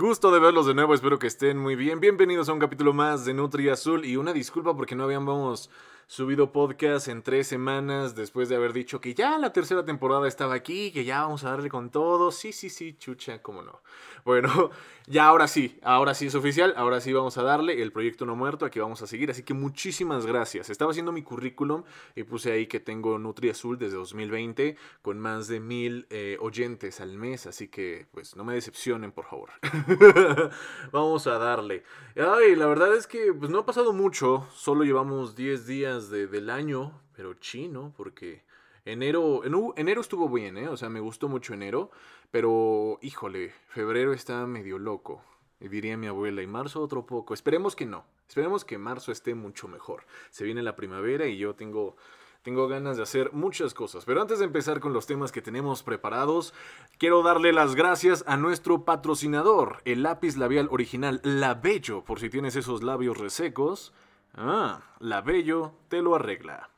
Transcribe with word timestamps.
Gusto 0.00 0.30
de 0.30 0.38
verlos 0.38 0.64
de 0.64 0.74
nuevo, 0.74 0.94
espero 0.94 1.18
que 1.18 1.26
estén 1.26 1.58
muy 1.58 1.74
bien. 1.74 1.98
Bienvenidos 1.98 2.48
a 2.48 2.52
un 2.52 2.60
capítulo 2.60 2.92
más 2.92 3.24
de 3.24 3.34
Nutri 3.34 3.68
Azul 3.68 4.04
y 4.04 4.16
una 4.16 4.32
disculpa 4.32 4.76
porque 4.76 4.94
no 4.94 5.02
habíamos 5.02 5.70
subido 6.08 6.52
podcast 6.52 7.08
en 7.08 7.22
tres 7.22 7.46
semanas 7.46 8.14
después 8.14 8.48
de 8.48 8.56
haber 8.56 8.72
dicho 8.72 8.98
que 8.98 9.12
ya 9.12 9.36
la 9.36 9.52
tercera 9.52 9.84
temporada 9.84 10.26
estaba 10.26 10.54
aquí, 10.54 10.90
que 10.90 11.04
ya 11.04 11.20
vamos 11.20 11.44
a 11.44 11.50
darle 11.50 11.68
con 11.68 11.90
todo. 11.90 12.32
Sí, 12.32 12.52
sí, 12.52 12.70
sí, 12.70 12.94
chucha, 12.94 13.42
cómo 13.42 13.60
no. 13.60 13.82
Bueno, 14.24 14.70
ya 15.06 15.26
ahora 15.26 15.46
sí, 15.46 15.78
ahora 15.82 16.14
sí 16.14 16.28
es 16.28 16.34
oficial, 16.34 16.72
ahora 16.78 17.02
sí 17.02 17.12
vamos 17.12 17.36
a 17.36 17.42
darle. 17.42 17.82
El 17.82 17.92
proyecto 17.92 18.24
no 18.24 18.36
muerto, 18.36 18.64
aquí 18.64 18.80
vamos 18.80 19.02
a 19.02 19.06
seguir. 19.06 19.30
Así 19.30 19.42
que 19.42 19.52
muchísimas 19.52 20.24
gracias. 20.24 20.70
Estaba 20.70 20.92
haciendo 20.92 21.12
mi 21.12 21.22
currículum 21.22 21.84
y 22.16 22.22
puse 22.22 22.52
ahí 22.52 22.66
que 22.66 22.80
tengo 22.80 23.18
Nutri 23.18 23.50
Azul 23.50 23.76
desde 23.76 23.96
2020 23.96 24.76
con 25.02 25.18
más 25.18 25.46
de 25.46 25.60
mil 25.60 26.06
eh, 26.08 26.38
oyentes 26.40 27.02
al 27.02 27.18
mes. 27.18 27.46
Así 27.46 27.68
que, 27.68 28.06
pues, 28.12 28.34
no 28.34 28.44
me 28.44 28.54
decepcionen, 28.54 29.12
por 29.12 29.26
favor. 29.26 29.50
vamos 30.92 31.26
a 31.26 31.38
darle. 31.38 31.82
Ay, 32.16 32.56
la 32.56 32.66
verdad 32.66 32.94
es 32.94 33.06
que 33.06 33.32
pues, 33.32 33.50
no 33.50 33.60
ha 33.60 33.66
pasado 33.66 33.92
mucho, 33.92 34.46
solo 34.52 34.84
llevamos 34.84 35.34
10 35.34 35.66
días 35.66 36.10
del 36.10 36.50
año, 36.50 37.00
pero 37.16 37.34
chino, 37.34 37.92
porque 37.96 38.44
enero, 38.84 39.42
enero 39.76 40.00
estuvo 40.00 40.28
bien, 40.28 40.58
¿eh? 40.58 40.68
O 40.68 40.76
sea, 40.76 40.88
me 40.88 41.00
gustó 41.00 41.28
mucho 41.28 41.54
enero, 41.54 41.90
pero 42.30 42.98
híjole, 43.02 43.52
febrero 43.68 44.12
está 44.12 44.46
medio 44.46 44.78
loco. 44.78 45.22
Diría 45.60 45.96
mi 45.96 46.06
abuela, 46.06 46.40
y 46.42 46.46
marzo 46.46 46.80
otro 46.80 47.04
poco. 47.04 47.34
Esperemos 47.34 47.74
que 47.74 47.84
no. 47.84 48.04
Esperemos 48.28 48.64
que 48.64 48.78
marzo 48.78 49.10
esté 49.10 49.34
mucho 49.34 49.66
mejor. 49.66 50.04
Se 50.30 50.44
viene 50.44 50.62
la 50.62 50.76
primavera 50.76 51.26
y 51.26 51.36
yo 51.36 51.54
tengo 51.56 51.96
tengo 52.42 52.68
ganas 52.68 52.96
de 52.96 53.02
hacer 53.02 53.32
muchas 53.32 53.74
cosas. 53.74 54.04
Pero 54.04 54.20
antes 54.20 54.38
de 54.38 54.44
empezar 54.44 54.80
con 54.80 54.92
los 54.92 55.06
temas 55.06 55.32
que 55.32 55.42
tenemos 55.42 55.82
preparados, 55.82 56.54
quiero 56.98 57.22
darle 57.22 57.52
las 57.52 57.74
gracias 57.74 58.24
a 58.26 58.36
nuestro 58.36 58.84
patrocinador, 58.84 59.82
el 59.84 60.02
lápiz 60.02 60.36
labial 60.36 60.68
original 60.70 61.20
La 61.22 61.54
Bello, 61.54 62.04
por 62.04 62.20
si 62.20 62.30
tienes 62.30 62.56
esos 62.56 62.82
labios 62.82 63.18
resecos. 63.18 63.92
Ah, 64.34 64.82
la 65.00 65.20
Bello 65.20 65.72
te 65.88 66.02
lo 66.02 66.14
arregla. 66.14 66.70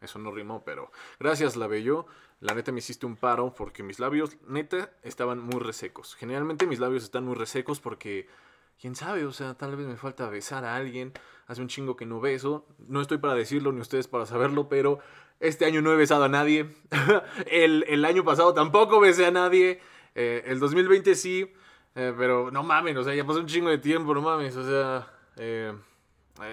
Eso 0.00 0.18
no 0.18 0.30
rimó, 0.30 0.62
pero 0.64 0.90
gracias 1.18 1.56
La 1.56 1.66
Bello. 1.66 2.06
La 2.40 2.54
neta 2.54 2.70
me 2.70 2.78
hiciste 2.78 3.04
un 3.04 3.16
paro 3.16 3.52
porque 3.52 3.82
mis 3.82 3.98
labios, 3.98 4.36
neta, 4.46 4.92
estaban 5.02 5.40
muy 5.40 5.58
resecos. 5.58 6.14
Generalmente 6.14 6.66
mis 6.66 6.78
labios 6.78 7.02
están 7.02 7.24
muy 7.24 7.34
resecos 7.34 7.80
porque, 7.80 8.28
quién 8.80 8.94
sabe, 8.94 9.24
o 9.24 9.32
sea, 9.32 9.54
tal 9.54 9.76
vez 9.76 9.86
me 9.86 9.96
falta 9.96 10.28
besar 10.28 10.64
a 10.64 10.76
alguien. 10.76 11.12
Hace 11.46 11.62
un 11.62 11.68
chingo 11.68 11.96
que 11.96 12.06
no 12.06 12.20
beso. 12.20 12.66
No 12.78 13.00
estoy 13.00 13.18
para 13.18 13.34
decirlo 13.34 13.72
ni 13.72 13.80
ustedes 13.80 14.08
para 14.08 14.26
saberlo, 14.26 14.68
pero 14.68 14.98
este 15.40 15.64
año 15.64 15.82
no 15.82 15.92
he 15.92 15.96
besado 15.96 16.24
a 16.24 16.28
nadie. 16.28 16.74
el, 17.46 18.04
año 18.04 18.24
pasado 18.24 18.54
tampoco 18.54 19.00
besé 19.00 19.26
a 19.26 19.30
nadie. 19.30 19.80
Eh, 20.14 20.44
el 20.46 20.58
2020 20.58 21.14
sí, 21.14 21.52
eh, 21.94 22.14
pero 22.16 22.50
no 22.50 22.62
mames, 22.62 22.96
o 22.96 23.04
sea, 23.04 23.14
ya 23.14 23.24
pasó 23.24 23.40
un 23.40 23.46
chingo 23.46 23.70
de 23.70 23.78
tiempo, 23.78 24.14
no 24.14 24.22
mames, 24.22 24.56
o 24.56 24.64
sea... 24.64 25.12
Eh, 25.36 25.72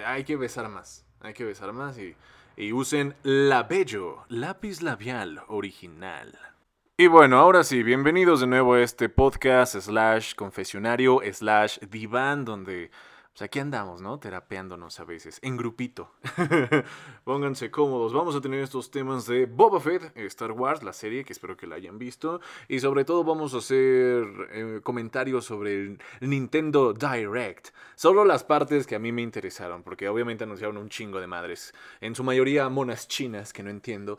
hay 0.04 0.24
que 0.24 0.36
besar 0.36 0.68
más. 0.68 1.04
Hay 1.20 1.34
que 1.34 1.44
besar 1.44 1.72
más 1.72 1.98
y, 1.98 2.14
y 2.56 2.72
usen 2.72 3.14
La 3.22 3.64
Bello, 3.64 4.24
lápiz 4.28 4.82
labial 4.82 5.42
original. 5.48 6.55
Y 6.98 7.08
bueno, 7.08 7.36
ahora 7.36 7.62
sí, 7.62 7.82
bienvenidos 7.82 8.40
de 8.40 8.46
nuevo 8.46 8.72
a 8.72 8.80
este 8.80 9.10
podcast 9.10 9.76
slash 9.76 10.34
confesionario 10.34 11.20
slash 11.30 11.78
diván 11.80 12.46
donde 12.46 12.90
pues 13.36 13.42
aquí 13.42 13.58
andamos, 13.58 14.00
¿no? 14.00 14.18
Terapeándonos 14.18 14.98
a 14.98 15.04
veces, 15.04 15.38
en 15.42 15.58
grupito. 15.58 16.10
Pónganse 17.24 17.70
cómodos. 17.70 18.14
Vamos 18.14 18.34
a 18.34 18.40
tener 18.40 18.60
estos 18.62 18.90
temas 18.90 19.26
de 19.26 19.44
Boba 19.44 19.78
Fett, 19.78 20.16
Star 20.16 20.52
Wars, 20.52 20.82
la 20.82 20.94
serie, 20.94 21.22
que 21.22 21.34
espero 21.34 21.54
que 21.54 21.66
la 21.66 21.74
hayan 21.74 21.98
visto. 21.98 22.40
Y 22.66 22.80
sobre 22.80 23.04
todo 23.04 23.24
vamos 23.24 23.52
a 23.52 23.58
hacer 23.58 24.24
eh, 24.52 24.80
comentarios 24.82 25.44
sobre 25.44 25.82
el 25.82 25.98
Nintendo 26.22 26.94
Direct. 26.94 27.74
Solo 27.94 28.24
las 28.24 28.42
partes 28.42 28.86
que 28.86 28.94
a 28.94 28.98
mí 28.98 29.12
me 29.12 29.20
interesaron, 29.20 29.82
porque 29.82 30.08
obviamente 30.08 30.44
anunciaron 30.44 30.78
un 30.78 30.88
chingo 30.88 31.20
de 31.20 31.26
madres. 31.26 31.74
En 32.00 32.14
su 32.14 32.24
mayoría 32.24 32.66
monas 32.70 33.06
chinas, 33.06 33.52
que 33.52 33.62
no 33.62 33.68
entiendo. 33.68 34.18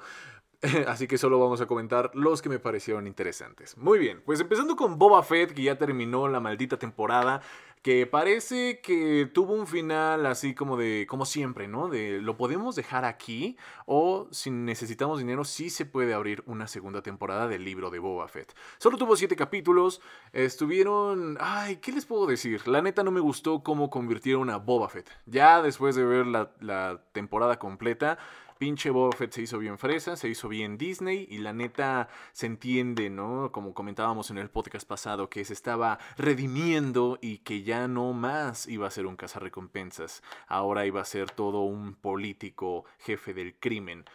Así 0.87 1.07
que 1.07 1.17
solo 1.17 1.39
vamos 1.39 1.61
a 1.61 1.67
comentar 1.67 2.11
los 2.13 2.41
que 2.41 2.49
me 2.49 2.59
parecieron 2.59 3.07
interesantes. 3.07 3.77
Muy 3.77 3.99
bien, 3.99 4.21
pues 4.25 4.39
empezando 4.39 4.75
con 4.75 4.97
Boba 4.97 5.21
Fett, 5.23 5.53
que 5.53 5.63
ya 5.63 5.77
terminó 5.77 6.27
la 6.27 6.39
maldita 6.39 6.77
temporada 6.77 7.41
que 7.87 8.05
parece 8.05 8.81
que 8.81 9.29
tuvo 9.33 9.53
un 9.53 9.67
final 9.67 10.25
así 10.25 10.53
como 10.53 10.75
de, 10.75 11.05
como 11.07 11.25
siempre, 11.25 11.67
¿no? 11.67 11.87
De 11.87 12.19
lo 12.21 12.35
podemos 12.35 12.75
dejar 12.75 13.05
aquí 13.05 13.55
o 13.85 14.27
si 14.31 14.49
necesitamos 14.51 15.19
dinero 15.19 15.45
sí 15.45 15.69
se 15.69 15.85
puede 15.85 16.13
abrir 16.13 16.43
una 16.47 16.67
segunda 16.67 17.01
temporada 17.01 17.47
del 17.47 17.63
libro 17.63 17.89
de 17.89 17.99
Boba 17.99 18.27
Fett. 18.27 18.53
Solo 18.77 18.97
tuvo 18.97 19.15
siete 19.15 19.35
capítulos, 19.35 20.01
estuvieron, 20.33 21.37
ay, 21.39 21.77
¿qué 21.77 21.91
les 21.91 22.05
puedo 22.05 22.25
decir? 22.25 22.67
La 22.67 22.81
neta 22.81 23.03
no 23.03 23.11
me 23.11 23.21
gustó 23.21 23.63
cómo 23.63 23.89
convirtieron 23.89 24.49
a 24.49 24.57
Boba 24.57 24.89
Fett. 24.89 25.09
Ya 25.25 25.61
después 25.61 25.95
de 25.95 26.03
ver 26.03 26.27
la, 26.27 26.51
la 26.59 27.01
temporada 27.13 27.57
completa, 27.57 28.17
pinche 28.57 28.89
Boba 28.89 29.15
Fett 29.15 29.31
se 29.31 29.41
hizo 29.41 29.59
bien 29.59 29.77
fresa, 29.77 30.15
se 30.15 30.29
hizo 30.29 30.49
bien 30.49 30.77
Disney 30.77 31.27
y 31.29 31.37
la 31.39 31.53
neta 31.53 32.09
se 32.33 32.45
entiende, 32.45 33.09
¿no? 33.09 33.51
Como 33.51 33.73
comentábamos 33.73 34.29
en 34.31 34.37
el 34.37 34.49
podcast 34.49 34.87
pasado, 34.87 35.29
que 35.29 35.45
se 35.45 35.53
estaba 35.53 35.99
redimiendo 36.17 37.17
y 37.21 37.39
que 37.39 37.63
ya 37.63 37.87
no 37.87 38.13
más 38.13 38.67
iba 38.67 38.87
a 38.87 38.91
ser 38.91 39.05
un 39.05 39.15
cazarrecompensas, 39.15 40.23
ahora 40.47 40.85
iba 40.85 41.01
a 41.01 41.05
ser 41.05 41.31
todo 41.31 41.61
un 41.61 41.95
político 41.95 42.85
jefe 42.99 43.33
del 43.33 43.55
crimen. 43.55 44.05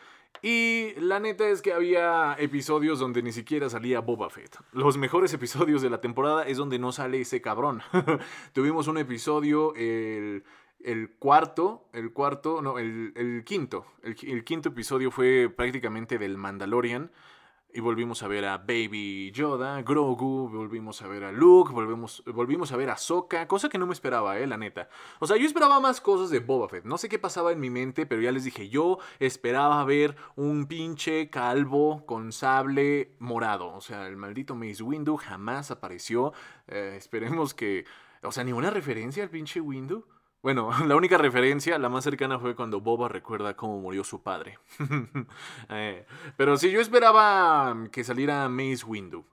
Y 0.41 0.94
la 0.98 1.20
neta 1.20 1.48
es 1.48 1.62
que 1.62 1.72
había 1.72 2.34
episodios 2.38 2.98
donde 2.98 3.22
ni 3.22 3.31
siquiera 3.31 3.70
salía 3.70 4.00
Boba 4.00 4.28
Fett. 4.28 4.58
Los 4.72 4.97
mejores 4.97 5.32
episodios 5.34 5.82
de 5.82 5.91
la 5.91 6.00
temporada 6.00 6.44
es 6.44 6.56
donde 6.56 6.81
no 6.81 6.91
sale 6.91 7.20
ese 7.20 7.41
cabrón. 7.41 7.82
Tuvimos 8.52 8.88
un 8.88 8.98
episodio 8.98 9.72
el 9.76 10.42
el 10.84 11.10
cuarto, 11.19 11.88
el 11.93 12.12
cuarto, 12.12 12.62
no, 12.62 12.78
el, 12.78 13.43
quinto, 13.47 13.87
el, 14.03 14.44
quinto 14.44 14.70
episodio 14.70 15.10
fue 15.10 15.53
prácticamente 15.54 16.19
del 16.19 16.37
Mandalorian. 16.37 17.10
Y 17.75 17.81
volvimos 17.81 18.22
a 18.22 18.28
ver 18.28 18.44
a 18.44 18.59
Baby 18.59 19.32
Yoda, 19.32 19.81
Grogu, 19.81 20.47
volvimos 20.50 21.00
a 21.00 21.09
ver 21.09 21.25
a 21.25 21.32
Luke, 21.32 21.72
volvimos, 21.72 22.22
volvimos 22.26 22.70
a 22.70 22.76
ver 22.76 22.91
a 22.91 22.98
Sokka, 22.98 23.48
cosa 23.48 23.70
que 23.70 23.78
no 23.78 23.87
me 23.87 23.94
esperaba, 23.94 24.38
eh, 24.38 24.47
la 24.47 24.59
neta. 24.59 24.91
O 25.20 25.26
sea, 25.26 25.38
yo 25.38 25.47
esperaba 25.47 25.81
más 25.81 26.03
cosas 26.03 26.28
de 26.28 26.41
Boba 26.41 26.69
Fett. 26.69 26.84
No 26.84 26.99
sé 26.99 27.09
qué 27.09 27.19
pasaba 27.19 27.50
en 27.50 27.60
mi 27.60 27.70
mente, 27.70 28.04
pero 28.04 28.20
ya 28.20 28.31
les 28.31 28.44
dije, 28.44 28.69
yo 28.69 28.99
esperaba 29.20 29.82
ver 29.87 30.16
un 30.37 30.66
pinche 30.66 31.31
calvo 31.31 32.04
con 32.04 32.32
sable 32.32 33.14
morado. 33.19 33.72
O 33.72 33.81
sea, 33.81 34.06
el 34.06 34.19
maldito 34.19 34.54
Mace 34.54 34.82
Windu 34.82 35.16
jamás 35.16 35.70
apareció. 35.70 36.34
Eh, 36.69 36.97
esperemos 36.99 37.54
que... 37.54 37.87
O 38.22 38.32
sea, 38.32 38.44
ni 38.44 38.53
una 38.53 38.69
referencia 38.69 39.22
al 39.22 39.31
pinche 39.31 39.62
Windu. 39.62 40.04
Bueno, 40.42 40.70
la 40.86 40.97
única 40.97 41.19
referencia, 41.19 41.78
la 41.78 41.88
más 41.88 42.04
cercana 42.04 42.38
fue 42.38 42.56
cuando 42.56 42.80
Boba 42.80 43.08
recuerda 43.08 43.54
cómo 43.54 43.78
murió 43.78 44.04
su 44.04 44.22
padre. 44.22 44.58
Eh, 45.69 46.04
pero 46.36 46.56
sí, 46.56 46.70
yo 46.70 46.80
esperaba 46.80 47.75
que 47.91 48.04
saliera 48.04 48.48
Mace 48.48 48.84
Windu. 48.84 49.25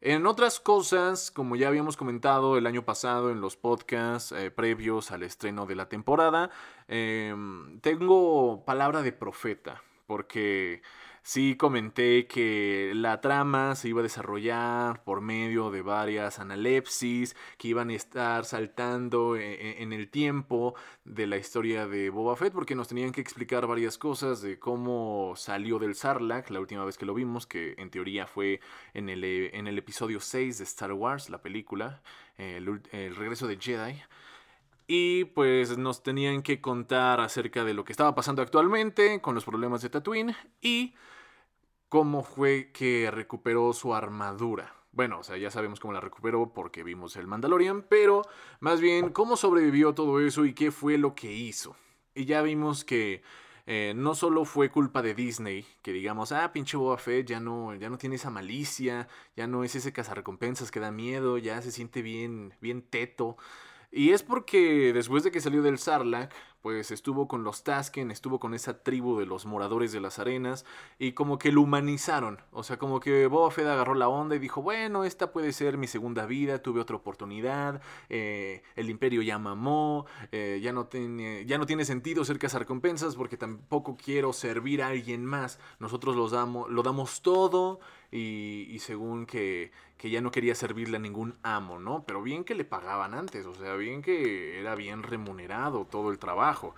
En 0.00 0.26
otras 0.26 0.60
cosas, 0.60 1.30
como 1.30 1.56
ya 1.56 1.68
habíamos 1.68 1.96
comentado 1.96 2.58
el 2.58 2.66
año 2.66 2.84
pasado 2.84 3.30
en 3.30 3.40
los 3.40 3.56
podcasts 3.56 4.32
eh, 4.32 4.50
previos 4.50 5.10
al 5.10 5.22
estreno 5.22 5.66
de 5.66 5.74
la 5.74 5.88
temporada, 5.88 6.50
em, 6.88 7.80
tengo 7.80 8.64
palabra 8.64 9.02
de 9.02 9.12
profeta, 9.12 9.82
porque 10.06 10.82
sí 11.24 11.56
comenté 11.56 12.26
que 12.26 12.92
la 12.94 13.22
trama 13.22 13.74
se 13.76 13.88
iba 13.88 14.00
a 14.00 14.02
desarrollar 14.02 15.02
por 15.04 15.22
medio 15.22 15.70
de 15.70 15.80
varias 15.80 16.38
analepsis 16.38 17.34
que 17.56 17.68
iban 17.68 17.88
a 17.88 17.94
estar 17.94 18.44
saltando 18.44 19.34
e, 19.34 19.54
e, 19.54 19.82
en 19.82 19.94
el 19.94 20.10
tiempo 20.10 20.74
de 21.04 21.26
la 21.26 21.38
historia 21.38 21.86
de 21.86 22.10
Boba 22.10 22.36
Fett 22.36 22.52
porque 22.52 22.74
nos 22.74 22.88
tenían 22.88 23.10
que 23.10 23.22
explicar 23.22 23.66
varias 23.66 23.96
cosas 23.96 24.42
de 24.42 24.58
cómo 24.58 25.32
salió 25.34 25.78
del 25.78 25.94
Sarlacc 25.94 26.50
la 26.50 26.60
última 26.60 26.84
vez 26.84 26.98
que 26.98 27.06
lo 27.06 27.14
vimos, 27.14 27.46
que 27.46 27.74
en 27.78 27.88
teoría 27.88 28.26
fue 28.26 28.60
en 28.92 29.08
el, 29.08 29.24
eh, 29.24 29.56
en 29.56 29.66
el 29.66 29.78
episodio 29.78 30.20
6 30.20 30.58
de 30.58 30.64
Star 30.64 30.92
Wars, 30.92 31.30
la 31.30 31.40
película, 31.40 32.02
el, 32.36 32.82
el 32.92 33.16
regreso 33.16 33.46
de 33.46 33.56
Jedi. 33.56 34.02
Y 34.86 35.24
pues 35.24 35.78
nos 35.78 36.02
tenían 36.02 36.42
que 36.42 36.60
contar 36.60 37.20
acerca 37.20 37.64
de 37.64 37.72
lo 37.72 37.84
que 37.84 37.92
estaba 37.92 38.14
pasando 38.14 38.42
actualmente 38.42 39.22
con 39.22 39.34
los 39.34 39.46
problemas 39.46 39.80
de 39.80 39.88
Tatooine 39.88 40.36
y 40.60 40.94
cómo 41.94 42.24
fue 42.24 42.72
que 42.72 43.08
recuperó 43.12 43.72
su 43.72 43.94
armadura. 43.94 44.74
Bueno, 44.90 45.20
o 45.20 45.22
sea, 45.22 45.36
ya 45.36 45.52
sabemos 45.52 45.78
cómo 45.78 45.92
la 45.92 46.00
recuperó 46.00 46.52
porque 46.52 46.82
vimos 46.82 47.14
el 47.14 47.28
Mandalorian, 47.28 47.82
pero 47.88 48.22
más 48.58 48.80
bien 48.80 49.10
cómo 49.10 49.36
sobrevivió 49.36 49.94
todo 49.94 50.18
eso 50.18 50.44
y 50.44 50.54
qué 50.54 50.72
fue 50.72 50.98
lo 50.98 51.14
que 51.14 51.32
hizo. 51.32 51.76
Y 52.12 52.24
ya 52.24 52.42
vimos 52.42 52.84
que 52.84 53.22
eh, 53.66 53.92
no 53.94 54.16
solo 54.16 54.44
fue 54.44 54.72
culpa 54.72 55.02
de 55.02 55.14
Disney, 55.14 55.64
que 55.82 55.92
digamos, 55.92 56.32
ah, 56.32 56.50
pinche 56.52 56.76
Boba 56.76 56.98
Fett 56.98 57.28
ya 57.28 57.38
no, 57.38 57.76
ya 57.76 57.88
no 57.88 57.96
tiene 57.96 58.16
esa 58.16 58.28
malicia, 58.28 59.06
ya 59.36 59.46
no 59.46 59.62
es 59.62 59.76
ese 59.76 59.92
cazarrecompensas 59.92 60.72
que 60.72 60.80
da 60.80 60.90
miedo, 60.90 61.38
ya 61.38 61.62
se 61.62 61.70
siente 61.70 62.02
bien, 62.02 62.54
bien 62.60 62.82
teto. 62.82 63.36
Y 63.96 64.10
es 64.10 64.24
porque 64.24 64.92
después 64.92 65.22
de 65.22 65.30
que 65.30 65.40
salió 65.40 65.62
del 65.62 65.78
Sarlacc, 65.78 66.32
pues 66.62 66.90
estuvo 66.90 67.28
con 67.28 67.44
los 67.44 67.62
Tasken, 67.62 68.10
estuvo 68.10 68.40
con 68.40 68.52
esa 68.52 68.82
tribu 68.82 69.20
de 69.20 69.24
los 69.24 69.46
moradores 69.46 69.92
de 69.92 70.00
las 70.00 70.18
arenas 70.18 70.64
y 70.98 71.12
como 71.12 71.38
que 71.38 71.52
lo 71.52 71.60
humanizaron. 71.60 72.40
O 72.50 72.64
sea, 72.64 72.76
como 72.76 72.98
que 72.98 73.28
Boba 73.28 73.52
Fett 73.52 73.66
agarró 73.66 73.94
la 73.94 74.08
onda 74.08 74.34
y 74.34 74.40
dijo, 74.40 74.62
bueno, 74.62 75.04
esta 75.04 75.30
puede 75.30 75.52
ser 75.52 75.78
mi 75.78 75.86
segunda 75.86 76.26
vida, 76.26 76.60
tuve 76.60 76.80
otra 76.80 76.96
oportunidad, 76.96 77.82
eh, 78.08 78.62
el 78.74 78.90
imperio 78.90 79.22
ya 79.22 79.38
mamó, 79.38 80.06
eh, 80.32 80.58
ya, 80.60 80.72
no 80.72 80.86
tiene, 80.86 81.44
ya 81.46 81.58
no 81.58 81.66
tiene 81.66 81.84
sentido 81.84 82.24
ser 82.24 82.40
cazarcompensas 82.40 83.14
porque 83.14 83.36
tampoco 83.36 83.96
quiero 83.96 84.32
servir 84.32 84.82
a 84.82 84.88
alguien 84.88 85.24
más. 85.24 85.60
Nosotros 85.78 86.16
los 86.16 86.32
damos, 86.32 86.68
lo 86.68 86.82
damos 86.82 87.22
todo 87.22 87.78
y, 88.10 88.78
según 88.78 89.26
que, 89.26 89.70
que, 89.96 90.10
ya 90.10 90.20
no 90.20 90.30
quería 90.30 90.54
servirle 90.54 90.96
a 90.96 91.00
ningún 91.00 91.36
amo, 91.42 91.78
¿no? 91.78 92.04
Pero 92.06 92.22
bien 92.22 92.44
que 92.44 92.54
le 92.54 92.64
pagaban 92.64 93.14
antes, 93.14 93.46
o 93.46 93.54
sea, 93.54 93.74
bien 93.74 94.02
que 94.02 94.60
era 94.60 94.74
bien 94.74 95.02
remunerado 95.02 95.86
todo 95.86 96.10
el 96.10 96.18
trabajo. 96.18 96.74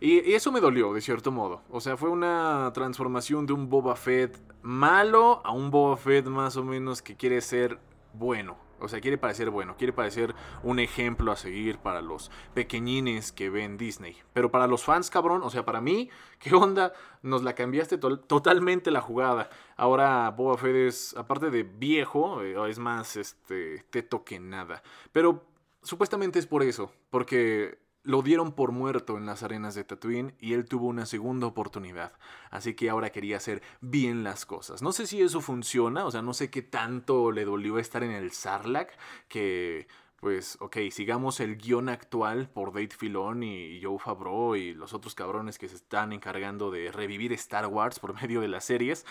Y, 0.00 0.32
eso 0.32 0.50
me 0.50 0.60
dolió, 0.60 0.92
de 0.92 1.00
cierto 1.00 1.30
modo. 1.30 1.62
O 1.70 1.80
sea, 1.80 1.96
fue 1.96 2.10
una 2.10 2.70
transformación 2.74 3.46
de 3.46 3.52
un 3.52 3.68
Boba 3.68 3.94
Fett 3.94 4.36
malo 4.62 5.40
a 5.44 5.52
un 5.52 5.70
Boba 5.70 5.96
Fett 5.96 6.26
más 6.26 6.56
o 6.56 6.64
menos 6.64 7.02
que 7.02 7.16
quiere 7.16 7.40
ser 7.40 7.78
bueno. 8.14 8.56
O 8.82 8.88
sea, 8.88 9.00
quiere 9.00 9.18
parecer 9.18 9.50
bueno, 9.50 9.76
quiere 9.76 9.92
parecer 9.92 10.34
un 10.62 10.78
ejemplo 10.78 11.32
a 11.32 11.36
seguir 11.36 11.78
para 11.78 12.02
los 12.02 12.30
pequeñines 12.54 13.32
que 13.32 13.50
ven 13.50 13.76
Disney. 13.78 14.16
Pero 14.32 14.50
para 14.50 14.66
los 14.66 14.84
fans, 14.84 15.10
cabrón, 15.10 15.42
o 15.42 15.50
sea, 15.50 15.64
para 15.64 15.80
mí, 15.80 16.10
¿qué 16.38 16.54
onda? 16.54 16.92
Nos 17.22 17.42
la 17.42 17.54
cambiaste 17.54 17.98
totalmente 17.98 18.90
la 18.90 19.00
jugada. 19.00 19.48
Ahora 19.76 20.30
Boba 20.30 20.56
Fett 20.58 20.76
es, 20.76 21.16
aparte 21.16 21.50
de 21.50 21.62
viejo, 21.62 22.42
eh, 22.42 22.56
es 22.68 22.78
más 22.78 23.16
este, 23.16 23.84
teto 23.90 24.24
que 24.24 24.40
nada. 24.40 24.82
Pero 25.12 25.44
supuestamente 25.82 26.38
es 26.38 26.46
por 26.46 26.62
eso, 26.62 26.92
porque 27.10 27.81
lo 28.04 28.22
dieron 28.22 28.52
por 28.52 28.72
muerto 28.72 29.16
en 29.16 29.26
las 29.26 29.42
arenas 29.42 29.74
de 29.74 29.84
Tatooine 29.84 30.34
y 30.40 30.54
él 30.54 30.64
tuvo 30.64 30.86
una 30.86 31.06
segunda 31.06 31.46
oportunidad. 31.46 32.12
Así 32.50 32.74
que 32.74 32.90
ahora 32.90 33.10
quería 33.10 33.36
hacer 33.36 33.62
bien 33.80 34.24
las 34.24 34.44
cosas. 34.44 34.82
No 34.82 34.92
sé 34.92 35.06
si 35.06 35.22
eso 35.22 35.40
funciona, 35.40 36.04
o 36.04 36.10
sea, 36.10 36.22
no 36.22 36.34
sé 36.34 36.50
qué 36.50 36.62
tanto 36.62 37.30
le 37.30 37.44
dolió 37.44 37.78
estar 37.78 38.02
en 38.02 38.10
el 38.10 38.32
Sarlacc, 38.32 38.90
que 39.28 39.86
pues, 40.22 40.56
ok, 40.60 40.76
sigamos 40.90 41.40
el 41.40 41.56
guion 41.56 41.88
actual 41.88 42.48
por 42.48 42.72
Dave 42.72 42.90
Filoni 42.96 43.76
y 43.76 43.82
Joe 43.82 43.98
Favreau 43.98 44.54
y 44.54 44.72
los 44.72 44.94
otros 44.94 45.16
cabrones 45.16 45.58
que 45.58 45.68
se 45.68 45.76
están 45.76 46.12
encargando 46.12 46.70
de 46.70 46.92
revivir 46.92 47.32
Star 47.32 47.66
Wars 47.66 47.98
por 47.98 48.14
medio 48.22 48.40
de 48.40 48.48
las 48.48 48.64
series. 48.64 49.04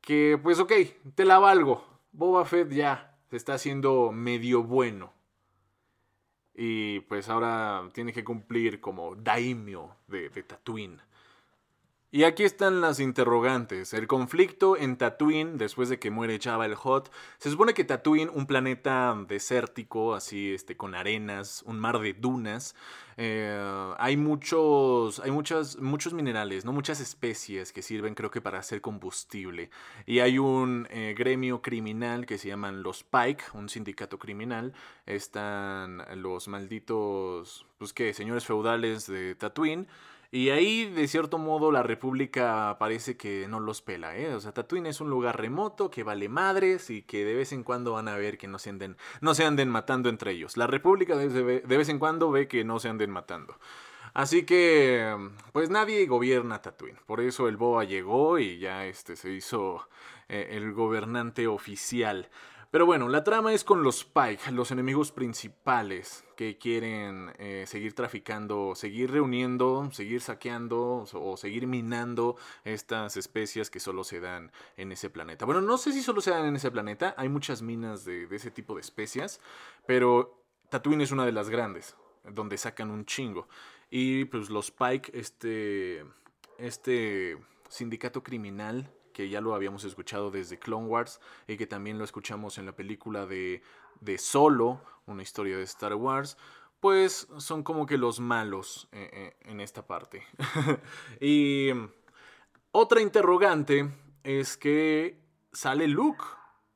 Que, 0.00 0.38
pues, 0.40 0.60
ok, 0.60 0.72
te 1.14 1.24
la 1.24 1.38
valgo. 1.38 1.84
Boba 2.12 2.44
Fett 2.44 2.70
ya 2.70 3.18
se 3.30 3.36
está 3.36 3.54
haciendo 3.54 4.12
medio 4.12 4.62
bueno 4.62 5.17
y 6.60 6.98
pues 7.00 7.28
ahora 7.28 7.88
tiene 7.92 8.12
que 8.12 8.24
cumplir 8.24 8.80
como 8.80 9.14
daimyo 9.14 9.90
de, 10.08 10.28
de 10.28 10.42
Tatooine. 10.42 10.98
Y 12.10 12.24
aquí 12.24 12.42
están 12.42 12.80
las 12.80 13.00
interrogantes. 13.00 13.92
El 13.92 14.06
conflicto 14.06 14.78
en 14.78 14.96
Tatooine, 14.96 15.58
después 15.58 15.90
de 15.90 15.98
que 15.98 16.10
muere 16.10 16.38
Jabba 16.40 16.64
el 16.64 16.74
Hot, 16.74 17.12
se 17.36 17.50
supone 17.50 17.74
que 17.74 17.84
Tatooine, 17.84 18.30
un 18.32 18.46
planeta 18.46 19.14
desértico, 19.28 20.14
así 20.14 20.54
este, 20.54 20.74
con 20.74 20.94
arenas, 20.94 21.62
un 21.66 21.78
mar 21.78 21.98
de 21.98 22.14
dunas, 22.14 22.74
eh, 23.18 23.92
hay 23.98 24.16
muchos, 24.16 25.20
hay 25.20 25.30
muchas, 25.30 25.76
muchos 25.80 26.14
minerales, 26.14 26.64
no 26.64 26.72
muchas 26.72 26.98
especies 27.00 27.74
que 27.74 27.82
sirven, 27.82 28.14
creo 28.14 28.30
que 28.30 28.40
para 28.40 28.58
hacer 28.58 28.80
combustible. 28.80 29.68
Y 30.06 30.20
hay 30.20 30.38
un 30.38 30.88
eh, 30.88 31.14
gremio 31.14 31.60
criminal 31.60 32.24
que 32.24 32.38
se 32.38 32.48
llaman 32.48 32.82
los 32.82 33.04
Pike, 33.04 33.44
un 33.52 33.68
sindicato 33.68 34.18
criminal. 34.18 34.72
Están 35.04 36.02
los 36.22 36.48
malditos, 36.48 37.66
pues 37.76 37.92
qué, 37.92 38.14
señores 38.14 38.46
feudales 38.46 39.06
de 39.06 39.34
Tatooine 39.34 39.86
y 40.30 40.50
ahí, 40.50 40.84
de 40.84 41.08
cierto 41.08 41.38
modo, 41.38 41.72
la 41.72 41.82
República 41.82 42.76
parece 42.78 43.16
que 43.16 43.48
no 43.48 43.60
los 43.60 43.80
pela, 43.80 44.14
¿eh? 44.14 44.34
O 44.34 44.40
sea, 44.40 44.52
Tatooine 44.52 44.86
es 44.86 45.00
un 45.00 45.08
lugar 45.08 45.40
remoto 45.40 45.90
que 45.90 46.02
vale 46.02 46.28
madres 46.28 46.90
y 46.90 47.00
que 47.00 47.24
de 47.24 47.34
vez 47.34 47.52
en 47.52 47.64
cuando 47.64 47.92
van 47.92 48.08
a 48.08 48.16
ver 48.16 48.36
que 48.36 48.46
no 48.46 48.58
se 48.58 48.68
anden, 48.68 48.98
no 49.22 49.34
se 49.34 49.46
anden 49.46 49.70
matando 49.70 50.10
entre 50.10 50.32
ellos. 50.32 50.58
La 50.58 50.66
República 50.66 51.16
de, 51.16 51.60
vez 51.60 51.88
en 51.88 51.98
cuando 51.98 52.30
ve 52.30 52.46
que 52.46 52.62
no 52.62 52.78
se 52.78 52.90
anden 52.90 53.10
matando. 53.10 53.56
Así 54.12 54.44
que, 54.44 55.16
pues 55.52 55.70
nadie 55.70 56.06
gobierna 56.06 56.60
Tatooine. 56.60 56.98
Por 57.06 57.20
eso 57.20 57.48
el 57.48 57.56
Boa 57.56 57.84
llegó 57.84 58.38
y 58.38 58.58
ya 58.58 58.84
este 58.84 59.16
se 59.16 59.30
hizo 59.30 59.88
eh, 60.28 60.48
el 60.52 60.74
gobernante 60.74 61.46
oficial. 61.46 62.28
Pero 62.70 62.84
bueno, 62.84 63.08
la 63.08 63.24
trama 63.24 63.54
es 63.54 63.64
con 63.64 63.82
los 63.82 64.04
Pike, 64.04 64.52
los 64.52 64.70
enemigos 64.70 65.10
principales 65.10 66.22
que 66.36 66.58
quieren 66.58 67.32
eh, 67.38 67.64
seguir 67.66 67.94
traficando, 67.94 68.74
seguir 68.74 69.10
reuniendo, 69.10 69.88
seguir 69.90 70.20
saqueando 70.20 71.06
o 71.14 71.36
seguir 71.38 71.66
minando 71.66 72.36
estas 72.64 73.16
especias 73.16 73.70
que 73.70 73.80
solo 73.80 74.04
se 74.04 74.20
dan 74.20 74.52
en 74.76 74.92
ese 74.92 75.08
planeta. 75.08 75.46
Bueno, 75.46 75.62
no 75.62 75.78
sé 75.78 75.92
si 75.92 76.02
solo 76.02 76.20
se 76.20 76.30
dan 76.30 76.44
en 76.44 76.56
ese 76.56 76.70
planeta, 76.70 77.14
hay 77.16 77.30
muchas 77.30 77.62
minas 77.62 78.04
de, 78.04 78.26
de 78.26 78.36
ese 78.36 78.50
tipo 78.50 78.74
de 78.74 78.82
especias, 78.82 79.40
pero 79.86 80.44
Tatooine 80.68 81.00
es 81.00 81.10
una 81.10 81.24
de 81.24 81.32
las 81.32 81.48
grandes, 81.48 81.96
donde 82.22 82.58
sacan 82.58 82.90
un 82.90 83.06
chingo. 83.06 83.48
Y 83.90 84.26
pues 84.26 84.50
los 84.50 84.70
Pike, 84.70 85.10
este, 85.18 86.04
este 86.58 87.38
sindicato 87.70 88.22
criminal 88.22 88.90
que 89.18 89.28
ya 89.28 89.40
lo 89.40 89.56
habíamos 89.56 89.82
escuchado 89.82 90.30
desde 90.30 90.60
Clone 90.60 90.86
Wars 90.86 91.20
y 91.48 91.56
que 91.56 91.66
también 91.66 91.98
lo 91.98 92.04
escuchamos 92.04 92.56
en 92.56 92.66
la 92.66 92.76
película 92.76 93.26
de, 93.26 93.62
de 94.00 94.16
Solo, 94.16 94.80
una 95.06 95.24
historia 95.24 95.56
de 95.56 95.64
Star 95.64 95.92
Wars, 95.96 96.38
pues 96.78 97.26
son 97.38 97.64
como 97.64 97.84
que 97.84 97.98
los 97.98 98.20
malos 98.20 98.86
eh, 98.92 99.10
eh, 99.12 99.36
en 99.50 99.60
esta 99.60 99.84
parte. 99.84 100.24
y 101.20 101.70
otra 102.70 103.00
interrogante 103.00 103.90
es 104.22 104.56
que 104.56 105.18
sale 105.52 105.88
Luke 105.88 106.22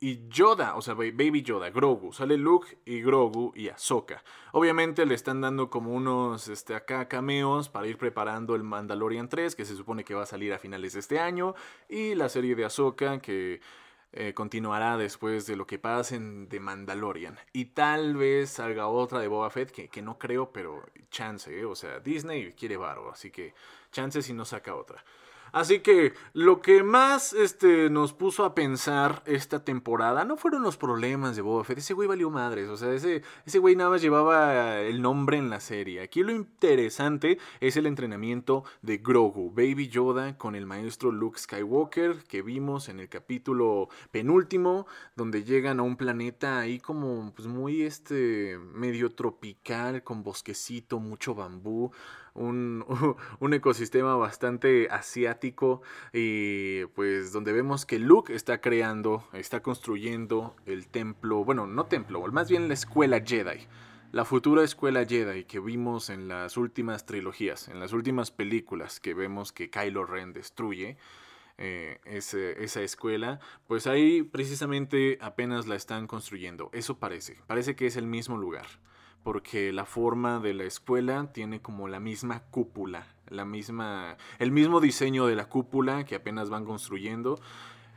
y 0.03 0.27
Yoda, 0.27 0.75
o 0.75 0.81
sea, 0.81 0.95
Baby 0.95 1.43
Yoda, 1.43 1.69
Grogu. 1.69 2.11
Sale 2.11 2.35
Luke 2.35 2.77
y 2.83 3.01
Grogu 3.01 3.53
y 3.55 3.69
Ahsoka. 3.69 4.21
Obviamente 4.51 5.05
le 5.05 5.15
están 5.15 5.39
dando 5.39 5.69
como 5.69 5.93
unos 5.93 6.49
este, 6.49 6.75
acá 6.75 7.07
cameos 7.07 7.69
para 7.69 7.87
ir 7.87 7.97
preparando 7.97 8.53
el 8.55 8.63
Mandalorian 8.63 9.29
3, 9.29 9.55
que 9.55 9.63
se 9.63 9.77
supone 9.77 10.03
que 10.03 10.13
va 10.13 10.23
a 10.23 10.25
salir 10.25 10.51
a 10.51 10.59
finales 10.59 10.91
de 10.91 10.99
este 10.99 11.21
año. 11.21 11.55
Y 11.87 12.15
la 12.15 12.27
serie 12.27 12.53
de 12.53 12.65
Ahsoka, 12.65 13.19
que 13.19 13.61
eh, 14.11 14.33
continuará 14.33 14.97
después 14.97 15.47
de 15.47 15.55
lo 15.55 15.65
que 15.65 15.79
pase 15.79 16.17
en 16.17 16.49
The 16.49 16.59
Mandalorian. 16.59 17.39
Y 17.53 17.67
tal 17.67 18.17
vez 18.17 18.49
salga 18.49 18.87
otra 18.87 19.19
de 19.19 19.29
Boba 19.29 19.49
Fett, 19.51 19.71
que, 19.71 20.01
no 20.01 20.19
creo, 20.19 20.51
pero 20.51 20.83
chance, 21.11 21.57
¿eh? 21.57 21.63
o 21.63 21.75
sea, 21.75 22.01
Disney 22.01 22.51
quiere 22.51 22.75
barro, 22.75 23.09
así 23.09 23.31
que 23.31 23.53
chance 23.93 24.21
si 24.21 24.33
no 24.33 24.43
saca 24.43 24.75
otra. 24.75 25.01
Así 25.53 25.81
que 25.81 26.13
lo 26.33 26.61
que 26.61 26.81
más 26.81 27.31
este, 27.31 27.91
nos 27.91 28.11
puso 28.11 28.43
a 28.43 28.55
pensar 28.55 29.21
esta 29.27 29.63
temporada 29.63 30.25
no 30.25 30.35
fueron 30.35 30.63
los 30.63 30.77
problemas 30.77 31.35
de 31.35 31.43
Boba 31.43 31.63
Fett. 31.63 31.77
Ese 31.77 31.93
güey 31.93 32.07
valió 32.07 32.31
madres. 32.31 32.69
O 32.69 32.75
sea, 32.75 32.91
ese, 32.91 33.21
ese 33.45 33.59
güey 33.59 33.75
nada 33.75 33.91
más 33.91 34.01
llevaba 34.01 34.79
el 34.79 34.99
nombre 35.03 35.37
en 35.37 35.51
la 35.51 35.59
serie. 35.59 36.01
Aquí 36.01 36.23
lo 36.23 36.31
interesante 36.31 37.37
es 37.59 37.77
el 37.77 37.85
entrenamiento 37.85 38.63
de 38.81 38.97
Grogu, 38.97 39.51
Baby 39.51 39.89
Yoda, 39.89 40.39
con 40.39 40.55
el 40.55 40.65
maestro 40.65 41.11
Luke 41.11 41.37
Skywalker 41.37 42.23
que 42.23 42.41
vimos 42.41 42.89
en 42.89 42.99
el 42.99 43.07
capítulo 43.07 43.89
penúltimo, 44.09 44.87
donde 45.15 45.43
llegan 45.43 45.79
a 45.79 45.83
un 45.83 45.97
planeta 45.97 46.57
ahí 46.57 46.79
como 46.79 47.31
pues 47.35 47.47
muy 47.47 47.83
este 47.83 48.57
medio 48.57 49.13
tropical, 49.13 50.03
con 50.03 50.23
bosquecito, 50.23 50.99
mucho 50.99 51.35
bambú 51.35 51.91
un, 52.33 52.85
un, 53.39 53.53
ecosistema 53.53 54.15
bastante 54.15 54.87
asiático 54.89 55.81
y 56.11 56.85
pues 56.95 57.31
donde 57.31 57.53
vemos 57.53 57.85
que 57.85 57.99
Luke 57.99 58.33
está 58.33 58.61
creando, 58.61 59.27
está 59.33 59.61
construyendo 59.61 60.55
el 60.65 60.87
templo, 60.87 61.43
bueno, 61.43 61.67
no 61.67 61.85
templo, 61.85 62.25
más 62.31 62.49
bien 62.49 62.67
la 62.67 62.73
escuela 62.73 63.21
Jedi. 63.23 63.67
La 64.11 64.25
futura 64.25 64.63
escuela 64.63 65.05
Jedi 65.05 65.45
que 65.45 65.59
vimos 65.59 66.11
en 66.11 66.27
las 66.27 66.55
últimas 66.57 67.05
trilogías, 67.05 67.67
en 67.67 67.79
las 67.79 67.93
últimas 67.93 68.29
películas 68.29 68.99
que 68.99 69.15
vemos 69.15 69.51
que 69.51 69.71
Kylo 69.71 70.05
Ren 70.05 70.33
destruye, 70.33 70.97
eh, 71.57 71.99
esa 72.05 72.81
escuela, 72.81 73.39
pues 73.67 73.85
ahí 73.85 74.23
precisamente 74.23 75.17
apenas 75.21 75.67
la 75.67 75.75
están 75.75 76.07
construyendo. 76.07 76.69
Eso 76.73 76.97
parece, 76.97 77.37
parece 77.47 77.75
que 77.75 77.87
es 77.87 77.95
el 77.95 78.07
mismo 78.07 78.37
lugar 78.37 78.65
porque 79.23 79.71
la 79.71 79.85
forma 79.85 80.39
de 80.39 80.53
la 80.53 80.63
escuela 80.65 81.31
tiene 81.33 81.61
como 81.61 81.87
la 81.87 81.99
misma 81.99 82.41
cúpula, 82.51 83.07
la 83.29 83.45
misma, 83.45 84.17
el 84.39 84.51
mismo 84.51 84.81
diseño 84.81 85.25
de 85.25 85.35
la 85.35 85.45
cúpula 85.49 86.03
que 86.03 86.15
apenas 86.15 86.49
van 86.49 86.65
construyendo. 86.65 87.39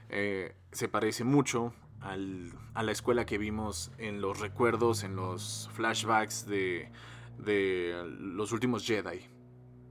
Eh, 0.09 0.55
se 0.71 0.89
parece 0.89 1.25
mucho 1.25 1.75
al, 2.01 2.53
a 2.75 2.83
la 2.83 2.93
escuela 2.93 3.27
que 3.27 3.39
vimos 3.39 3.91
en 3.99 4.21
los 4.21 4.41
recuerdos, 4.41 5.03
en 5.03 5.17
los 5.17 5.69
flashbacks 5.75 6.47
de, 6.47 6.91
de 7.39 8.05
los 8.21 8.53
últimos 8.53 8.87
Jedi, 8.87 9.27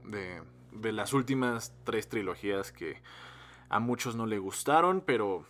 de, 0.04 0.42
de 0.72 0.92
las 0.92 1.12
últimas 1.12 1.74
tres 1.84 2.08
trilogías 2.08 2.72
que 2.72 3.02
a 3.68 3.80
muchos 3.80 4.16
no 4.16 4.26
le 4.26 4.38
gustaron, 4.38 5.02
pero 5.04 5.44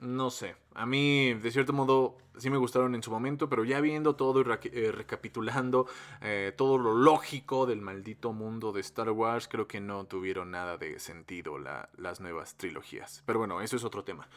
no 0.00 0.30
sé. 0.30 0.56
A 0.74 0.86
mí, 0.86 1.34
de 1.34 1.50
cierto 1.50 1.72
modo, 1.72 2.16
sí 2.38 2.50
me 2.50 2.56
gustaron 2.56 2.94
en 2.94 3.02
su 3.02 3.10
momento, 3.10 3.48
pero 3.48 3.64
ya 3.64 3.80
viendo 3.80 4.16
todo 4.16 4.40
y 4.40 4.44
eh, 4.72 4.92
recapitulando 4.92 5.86
eh, 6.22 6.52
todo 6.56 6.78
lo 6.78 6.94
lógico 6.94 7.66
del 7.66 7.80
maldito 7.80 8.32
mundo 8.32 8.72
de 8.72 8.80
Star 8.80 9.10
Wars, 9.10 9.46
creo 9.46 9.68
que 9.68 9.80
no 9.80 10.04
tuvieron 10.04 10.50
nada 10.50 10.78
de 10.78 10.98
sentido 10.98 11.58
las 11.58 12.20
nuevas 12.20 12.56
trilogías. 12.56 13.22
Pero 13.26 13.40
bueno, 13.40 13.60
eso 13.60 13.76
es 13.76 13.84
otro 13.84 14.02
tema. 14.04 14.28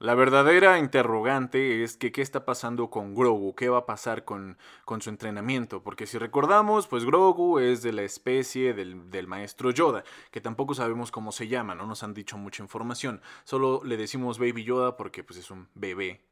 La 0.00 0.14
verdadera 0.14 0.78
interrogante 0.78 1.82
es 1.82 1.96
que 1.96 2.12
qué 2.12 2.22
está 2.22 2.44
pasando 2.44 2.88
con 2.88 3.16
Grogu, 3.16 3.56
qué 3.56 3.68
va 3.68 3.78
a 3.78 3.86
pasar 3.86 4.24
con, 4.24 4.56
con 4.84 5.02
su 5.02 5.10
entrenamiento, 5.10 5.82
porque 5.82 6.06
si 6.06 6.18
recordamos, 6.18 6.86
pues 6.86 7.04
Grogu 7.04 7.58
es 7.58 7.82
de 7.82 7.92
la 7.92 8.02
especie 8.02 8.74
del, 8.74 9.10
del, 9.10 9.26
maestro 9.26 9.72
Yoda, 9.72 10.04
que 10.30 10.40
tampoco 10.40 10.74
sabemos 10.74 11.10
cómo 11.10 11.32
se 11.32 11.48
llama, 11.48 11.74
no 11.74 11.84
nos 11.84 12.04
han 12.04 12.14
dicho 12.14 12.38
mucha 12.38 12.62
información, 12.62 13.20
solo 13.42 13.80
le 13.82 13.96
decimos 13.96 14.38
Baby 14.38 14.62
Yoda 14.62 14.96
porque 14.96 15.24
pues 15.24 15.40
es 15.40 15.50
un 15.50 15.66
bebé 15.74 16.27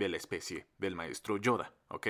de 0.00 0.08
la 0.08 0.16
especie 0.16 0.66
del 0.78 0.96
maestro 0.96 1.36
Yoda, 1.36 1.72
¿ok? 1.88 2.08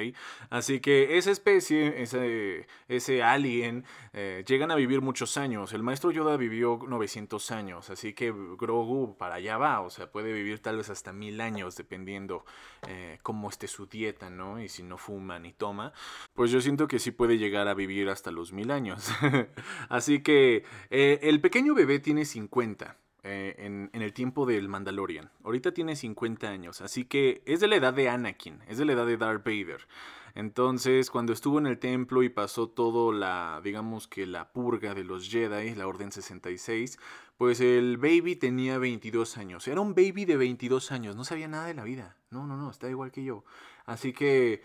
Así 0.49 0.81
que 0.81 1.19
esa 1.19 1.31
especie, 1.33 2.01
ese, 2.03 2.67
ese 2.89 3.23
alien, 3.23 3.85
eh, 4.13 4.45
llegan 4.47 4.71
a 4.71 4.77
vivir 4.77 5.01
muchos 5.01 5.37
años. 5.37 5.73
El 5.73 5.83
maestro 5.83 6.13
Yoda 6.13 6.37
vivió 6.37 6.79
900 6.87 7.51
años, 7.51 7.91
así 7.91 8.15
que 8.15 8.33
Grogu 8.33 9.19
para 9.19 9.35
allá 9.35 9.59
va, 9.59 9.81
o 9.81 9.91
sea, 9.91 10.11
puede 10.11 10.33
vivir 10.33 10.61
tal 10.61 10.77
vez 10.77 10.89
hasta 10.89 11.13
mil 11.13 11.41
años, 11.41 11.77
dependiendo 11.77 12.45
eh, 12.89 13.19
cómo 13.23 13.51
esté 13.51 13.67
su 13.67 13.87
dieta, 13.87 14.31
¿no? 14.31 14.63
Y 14.63 14.69
si 14.69 14.85
no 14.85 14.97
fuma 14.97 15.41
ni 15.41 15.53
toma, 15.53 15.93
pues 16.33 16.53
yo 16.53 16.61
siento 16.61 16.87
que 16.87 17.01
sí 17.01 17.11
puede 17.11 17.39
llegar 17.39 17.67
a 17.67 17.75
vivir 17.75 18.09
hasta 18.09 18.31
los 18.31 18.53
mil 18.53 18.71
años. 18.71 19.11
así 19.89 20.23
que 20.23 20.65
eh, 20.91 21.19
el 21.23 21.41
pequeño 21.41 21.75
bebé 21.75 21.99
tiene 21.99 22.25
50. 22.25 22.97
Eh, 23.23 23.55
en, 23.59 23.91
el 23.93 24.15
tiempo 24.15 24.47
del 24.47 24.69
Mandalorian. 24.69 25.31
Ahorita 25.45 25.73
tiene 25.73 25.95
50 25.95 26.49
años, 26.49 26.81
así 26.81 27.05
que 27.05 27.43
es 27.45 27.61
de 27.61 27.69
la 27.69 27.77
edad 27.77 27.93
de 27.93 28.09
Anakin, 28.09 28.61
es 28.67 28.79
de 28.79 28.87
la 28.87 28.93
edad 28.93 29.07
de 29.07 29.19
Darth 29.19 29.45
Vader. 29.45 29.87
Entonces, 30.35 31.11
cuando 31.11 31.35
estuvo 31.35 31.59
en 31.59 31.67
el 31.67 31.79
templo 31.79 32.23
y 32.23 32.31
pasó 32.31 32.69
todo 32.69 33.13
la, 33.13 33.61
digamos 33.63 34.09
que 34.09 34.27
la 34.27 34.53
purga 34.53 34.95
de 34.95 35.05
los 35.05 35.29
Jedi, 35.29 35.75
la 35.75 35.87
Orden 35.87 36.13
66, 36.13 36.99
pues 37.37 37.61
el 37.61 37.99
baby 37.99 38.37
tenía 38.37 38.79
22 38.79 39.37
años. 39.37 39.69
Era 39.69 39.83
un 39.83 39.95
baby 39.95 40.25
de 40.25 40.39
22 40.39 40.91
años, 40.91 41.15
no 41.15 41.25
sabía 41.25 41.49
nada 41.49 41.67
de 41.67 41.75
la 41.75 41.85
vida. 41.85 42.17
No, 42.31 42.47
no, 42.47 42.57
no, 42.57 42.71
está 42.71 42.89
igual 42.89 43.13
que 43.13 43.25
yo. 43.25 43.45
Así 43.85 44.15
que 44.15 44.63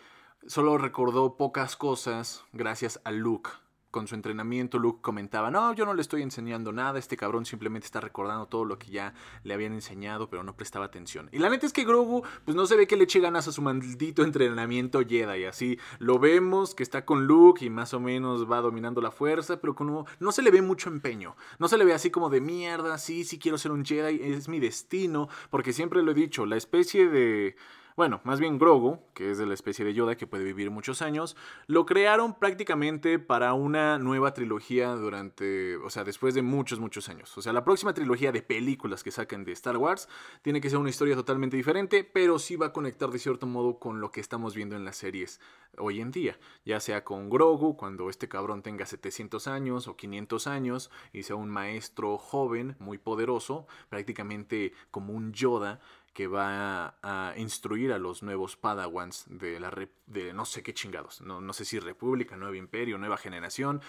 solo 0.48 0.78
recordó 0.78 1.36
pocas 1.36 1.76
cosas 1.76 2.46
gracias 2.54 3.02
a 3.04 3.12
Luke 3.12 3.50
con 3.96 4.10
su 4.10 4.16
entrenamiento, 4.16 4.78
Luke 4.78 5.00
comentaba, 5.02 5.50
no, 5.50 5.74
yo 5.74 5.86
no 5.86 5.94
le 5.94 6.02
estoy 6.02 6.22
enseñando 6.22 6.74
nada, 6.74 7.00
este 7.00 7.16
cabrón 7.16 7.46
simplemente 7.46 7.86
está 7.86 8.02
recordando 8.02 8.46
todo 8.46 8.66
lo 8.66 8.78
que 8.78 8.92
ya 8.92 9.14
le 9.44 9.54
habían 9.54 9.72
enseñado, 9.72 10.30
pero 10.30 10.44
no 10.44 10.54
prestaba 10.54 10.84
atención. 10.84 11.30
Y 11.32 11.38
la 11.38 11.50
neta 11.50 11.66
es 11.66 11.72
que 11.72 11.86
Grogu, 11.86 12.22
pues 12.44 12.58
no 12.58 12.66
se 12.66 12.76
ve 12.76 12.88
que 12.88 12.98
le 12.98 13.06
eche 13.06 13.22
ganas 13.22 13.48
a 13.48 13.54
su 13.54 13.62
maldito 13.62 14.26
entrenamiento 14.26 15.00
Jedi, 15.00 15.46
así 15.46 15.80
lo 16.00 16.20
vemos 16.20 16.76
que 16.76 16.84
está 16.84 17.06
con 17.06 17.26
Luke 17.26 17.64
y 17.64 17.70
más 17.70 17.94
o 17.94 18.02
menos 18.02 18.52
va 18.52 18.60
dominando 18.60 19.00
la 19.00 19.12
fuerza, 19.12 19.62
pero 19.62 19.76
como 19.76 20.06
no 20.20 20.34
se 20.34 20.42
le 20.42 20.52
ve 20.52 20.62
mucho 20.62 20.90
empeño, 20.90 21.38
no 21.58 21.70
se 21.70 21.78
le 21.78 21.86
ve 21.86 21.94
así 21.94 22.12
como 22.12 22.30
de 22.30 22.42
mierda, 22.42 22.98
sí, 22.98 23.24
sí 23.24 23.40
quiero 23.40 23.58
ser 23.58 23.72
un 23.72 23.86
Jedi, 23.86 24.20
es 24.22 24.50
mi 24.50 24.60
destino, 24.60 25.30
porque 25.50 25.72
siempre 25.72 26.04
lo 26.04 26.12
he 26.12 26.16
dicho, 26.16 26.46
la 26.46 26.58
especie 26.58 27.08
de 27.08 27.56
bueno, 27.96 28.20
más 28.26 28.42
bien 28.42 28.60
Grogu, 28.60 29.00
que 29.14 29.32
es 29.32 29.38
de 29.38 29.46
la 29.46 29.54
especie 29.54 29.86
de 29.86 29.94
Yoda 29.94 30.18
que 30.18 30.28
puede 30.28 30.44
vivir 30.44 30.70
muchos 30.70 31.02
años, 31.02 31.38
lo 31.68 31.86
crearon 31.86 32.38
prácticamente 32.38 33.20
para 33.20 33.54
una 33.54 33.98
nueva 33.98 34.34
trilogía 34.34 34.90
durante, 34.96 35.78
o 35.78 35.90
sea, 35.90 36.04
después 36.04 36.34
de 36.34 36.42
muchos, 36.42 36.80
muchos 36.80 37.08
años. 37.08 37.38
O 37.38 37.42
sea, 37.42 37.54
la 37.54 37.64
próxima 37.64 37.94
trilogía 37.94 38.34
de 38.34 38.42
películas 38.42 39.02
que 39.02 39.12
saquen 39.12 39.46
de 39.46 39.54
Star 39.54 39.78
Wars 39.78 40.10
tiene 40.42 40.60
que 40.60 40.70
ser 40.70 40.80
una 40.80 40.90
historia 40.90 41.16
totalmente 41.16 41.56
diferente, 41.56 42.04
pero 42.04 42.38
sí 42.38 42.58
va 42.58 42.68
a 42.68 42.74
conectar 42.74 43.10
de 43.12 43.20
cierto 43.20 43.48
modo 43.48 43.80
con 43.80 44.02
lo 44.02 44.12
que 44.12 44.20
estamos 44.20 44.56
viendo 44.56 44.76
en 44.76 44.84
las 44.84 44.98
series 44.98 45.40
hoy 45.78 46.02
en 46.02 46.12
día, 46.12 46.38
ya 46.66 46.80
sea 46.80 47.04
con 47.04 47.30
Grogu, 47.30 47.78
cuando 47.78 48.10
este 48.10 48.28
cabrón 48.28 48.62
tenga 48.62 48.86
700 48.86 49.48
años 49.48 49.88
o 49.88 49.96
500 49.96 50.48
años 50.48 50.92
y 51.14 51.24
sea 51.24 51.36
un 51.36 51.50
maestro 51.50 52.18
joven, 52.18 52.76
muy 52.80 52.98
poderoso, 52.98 53.68
prácticamente 53.90 54.74
como 54.92 55.14
un 55.14 55.34
Yoda 55.34 55.80
que 56.16 56.28
va 56.28 56.96
a, 57.04 57.34
instruir 57.36 57.92
a 57.92 58.00
los 58.00 58.24
nuevos 58.24 58.56
Padawans 58.56 59.26
de 59.28 59.60
la 59.60 59.70
de 60.08 60.32
no 60.32 60.46
sé 60.46 60.64
qué 60.64 60.74
chingados, 60.74 61.20
no, 61.20 61.42
no 61.42 61.52
sé 61.52 61.66
si 61.66 61.78
República, 61.78 62.38
Nuevo 62.38 62.56
Imperio, 62.56 62.98
Nueva 62.98 63.18
Generación, 63.18 63.82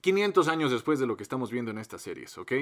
500 0.00 0.48
años 0.48 0.72
después 0.72 0.98
de 0.98 1.06
lo 1.06 1.18
que 1.18 1.22
estamos 1.22 1.50
viendo 1.50 1.70
en 1.70 1.76
estas 1.76 2.00
series, 2.00 2.38
¿ok? 2.38 2.52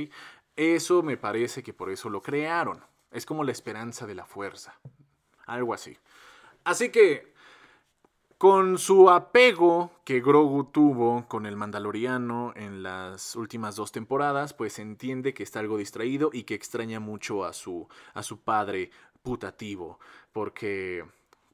Eso 0.57 1.05
me 1.05 1.17
parece 1.17 1.63
que 1.63 1.73
por 1.73 1.91
eso 1.91 2.11
lo 2.11 2.23
crearon. 2.23 2.85
Es 3.13 3.25
como 3.25 3.45
la 3.45 3.53
esperanza 3.53 4.05
de 4.05 4.17
la 4.17 4.27
fuerza. 4.27 4.75
Algo 5.47 5.75
así. 5.75 5.97
Así 6.65 6.91
que 6.91 7.32
con 8.43 8.77
su 8.77 9.09
apego 9.09 9.93
que 10.05 10.21
Grogu 10.21 10.65
tuvo 10.65 11.29
con 11.29 11.47
el 11.47 11.55
Mandaloriano 11.55 12.53
en 12.57 12.83
las 12.83 13.37
últimas 13.37 13.77
dos 13.77 13.93
temporadas, 13.93 14.53
pues 14.53 14.81
entiende 14.81 15.33
que 15.33 15.45
está 15.45 15.61
algo 15.61 15.79
distraído 15.79 16.29
y 16.33 16.43
que 16.43 16.55
extraña 16.55 16.99
mucho 16.99 17.45
a 17.45 17.53
su, 17.53 17.87
a 18.15 18.25
su 18.25 18.41
padre 18.41 18.91
putativo, 19.23 20.01
porque 20.33 21.05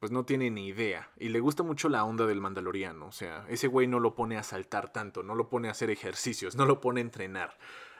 pues 0.00 0.12
no 0.12 0.24
tiene 0.24 0.50
ni 0.50 0.68
idea. 0.68 1.10
Y 1.18 1.28
le 1.28 1.40
gusta 1.40 1.62
mucho 1.62 1.90
la 1.90 2.04
onda 2.04 2.24
del 2.24 2.40
Mandaloriano. 2.40 3.08
O 3.08 3.12
sea, 3.12 3.44
ese 3.50 3.66
güey 3.66 3.86
no 3.86 4.00
lo 4.00 4.14
pone 4.14 4.38
a 4.38 4.42
saltar 4.42 4.90
tanto, 4.90 5.22
no 5.22 5.34
lo 5.34 5.50
pone 5.50 5.68
a 5.68 5.72
hacer 5.72 5.90
ejercicios, 5.90 6.56
no 6.56 6.64
lo 6.64 6.80
pone 6.80 7.00
a 7.00 7.04
entrenar. 7.04 7.58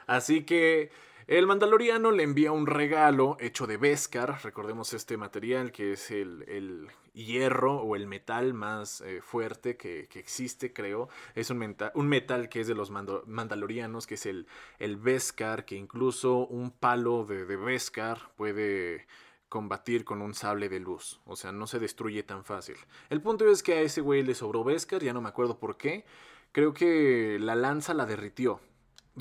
Así 0.09 0.43
que 0.43 0.89
el 1.27 1.45
Mandaloriano 1.45 2.09
le 2.09 2.23
envía 2.23 2.51
un 2.51 2.65
regalo 2.65 3.37
hecho 3.39 3.67
de 3.67 3.77
Beskar, 3.77 4.39
recordemos 4.43 4.95
este 4.95 5.17
material 5.17 5.71
que 5.71 5.91
es 5.91 6.09
el, 6.09 6.87
hierro 7.13 7.75
o 7.75 7.95
el 7.95 8.07
metal 8.07 8.55
más 8.55 9.01
eh, 9.01 9.21
fuerte 9.21 9.77
que, 9.77 10.07
existe, 10.15 10.73
creo. 10.73 11.09
Es 11.35 11.51
un, 11.51 11.75
un, 11.93 12.07
metal 12.07 12.49
que 12.49 12.61
es 12.61 12.67
de 12.67 12.73
los 12.73 12.89
Mandalorianos, 12.89 14.07
que 14.07 14.15
es 14.15 14.25
el, 14.25 14.47
el 14.79 14.97
Beskar, 14.97 15.63
que 15.63 15.75
incluso 15.75 16.47
un 16.47 16.71
palo 16.71 17.23
de, 17.23 17.45
de 17.45 17.55
Beskar 17.55 18.31
puede 18.35 19.05
combatir 19.47 20.05
con 20.05 20.23
un 20.23 20.33
sable 20.33 20.69
de 20.69 20.79
luz. 20.79 21.21
O 21.25 21.35
sea, 21.35 21.51
no 21.51 21.67
se 21.67 21.77
destruye 21.77 22.23
tan 22.23 22.43
fácil. 22.43 22.77
El 23.11 23.21
punto 23.21 23.47
es 23.47 23.61
que 23.61 23.73
a 23.73 23.81
ese 23.81 24.01
güey 24.01 24.23
le 24.23 24.33
sobró 24.33 24.63
Beskar, 24.63 25.03
ya 25.03 25.13
no 25.13 25.21
me 25.21 25.29
acuerdo 25.29 25.59
por 25.59 25.77
qué. 25.77 26.03
Creo 26.51 26.73
que 26.73 27.37
la 27.39 27.53
lanza 27.53 27.93
la 27.93 28.07
derritió 28.07 28.59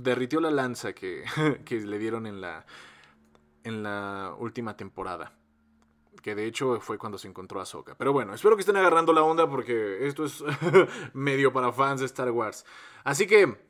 derritió 0.03 0.41
la 0.41 0.51
lanza 0.51 0.93
que, 0.93 1.25
que 1.65 1.81
le 1.81 1.99
dieron 1.99 2.27
en 2.27 2.41
la, 2.41 2.65
en 3.65 3.83
la 3.83 4.35
última 4.39 4.77
temporada. 4.77 5.33
Que 6.23 6.35
de 6.35 6.47
hecho 6.47 6.81
fue 6.81 6.99
cuando 6.99 7.17
se 7.17 7.29
encontró 7.29 7.61
a 7.61 7.67
Soka. 7.67 7.95
Pero 7.97 8.13
bueno, 8.13 8.35
espero 8.35 8.57
que 8.57 8.61
estén 8.61 8.77
agarrando 8.77 9.13
la 9.13 9.23
onda 9.23 9.49
porque 9.49 10.07
esto 10.07 10.25
es 10.25 10.43
medio 11.13 11.53
para 11.53 11.73
fans 11.73 12.01
de 12.01 12.07
Star 12.07 12.31
Wars. 12.31 12.65
Así 13.05 13.27
que 13.27 13.68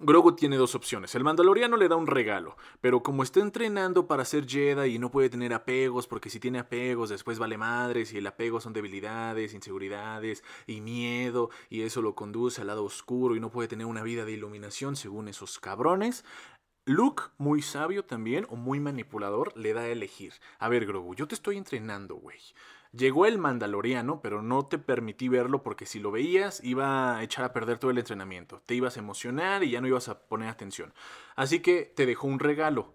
Grogu 0.00 0.36
tiene 0.36 0.56
dos 0.56 0.76
opciones. 0.76 1.12
El 1.16 1.24
Mandaloriano 1.24 1.76
le 1.76 1.88
da 1.88 1.96
un 1.96 2.06
regalo, 2.06 2.56
pero 2.80 3.02
como 3.02 3.24
está 3.24 3.40
entrenando 3.40 4.06
para 4.06 4.24
ser 4.24 4.46
Jedi 4.46 4.94
y 4.94 4.98
no 5.00 5.10
puede 5.10 5.28
tener 5.28 5.52
apegos, 5.52 6.06
porque 6.06 6.30
si 6.30 6.38
tiene 6.38 6.60
apegos 6.60 7.08
después 7.08 7.40
vale 7.40 7.58
madres 7.58 8.12
y 8.12 8.18
el 8.18 8.26
apego 8.28 8.60
son 8.60 8.72
debilidades, 8.72 9.54
inseguridades 9.54 10.44
y 10.68 10.82
miedo, 10.82 11.50
y 11.68 11.82
eso 11.82 12.00
lo 12.00 12.14
conduce 12.14 12.60
al 12.60 12.68
lado 12.68 12.84
oscuro 12.84 13.34
y 13.34 13.40
no 13.40 13.50
puede 13.50 13.66
tener 13.66 13.86
una 13.86 14.04
vida 14.04 14.24
de 14.24 14.30
iluminación 14.30 14.94
según 14.94 15.26
esos 15.26 15.58
cabrones. 15.58 16.24
Luke, 16.84 17.24
muy 17.36 17.60
sabio 17.60 18.04
también, 18.04 18.46
o 18.50 18.56
muy 18.56 18.78
manipulador, 18.78 19.52
le 19.56 19.72
da 19.72 19.80
a 19.80 19.88
elegir. 19.88 20.32
A 20.60 20.68
ver, 20.68 20.86
Grogu, 20.86 21.16
yo 21.16 21.26
te 21.26 21.34
estoy 21.34 21.56
entrenando, 21.56 22.14
güey. 22.14 22.38
Llegó 22.92 23.26
el 23.26 23.38
Mandaloriano, 23.38 24.22
pero 24.22 24.40
no 24.40 24.66
te 24.66 24.78
permití 24.78 25.28
verlo 25.28 25.62
porque 25.62 25.84
si 25.84 25.98
lo 25.98 26.10
veías 26.10 26.62
iba 26.64 27.16
a 27.16 27.22
echar 27.22 27.44
a 27.44 27.52
perder 27.52 27.78
todo 27.78 27.90
el 27.90 27.98
entrenamiento. 27.98 28.62
Te 28.64 28.74
ibas 28.74 28.96
a 28.96 29.00
emocionar 29.00 29.62
y 29.62 29.70
ya 29.70 29.80
no 29.80 29.88
ibas 29.88 30.08
a 30.08 30.20
poner 30.26 30.48
atención. 30.48 30.94
Así 31.36 31.60
que 31.60 31.82
te 31.82 32.06
dejó 32.06 32.26
un 32.26 32.38
regalo. 32.38 32.94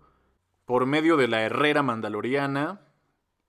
Por 0.65 0.88
medio 0.88 1.15
de 1.15 1.27
la 1.27 1.43
herrera 1.43 1.83
mandaloriana, 1.83 2.81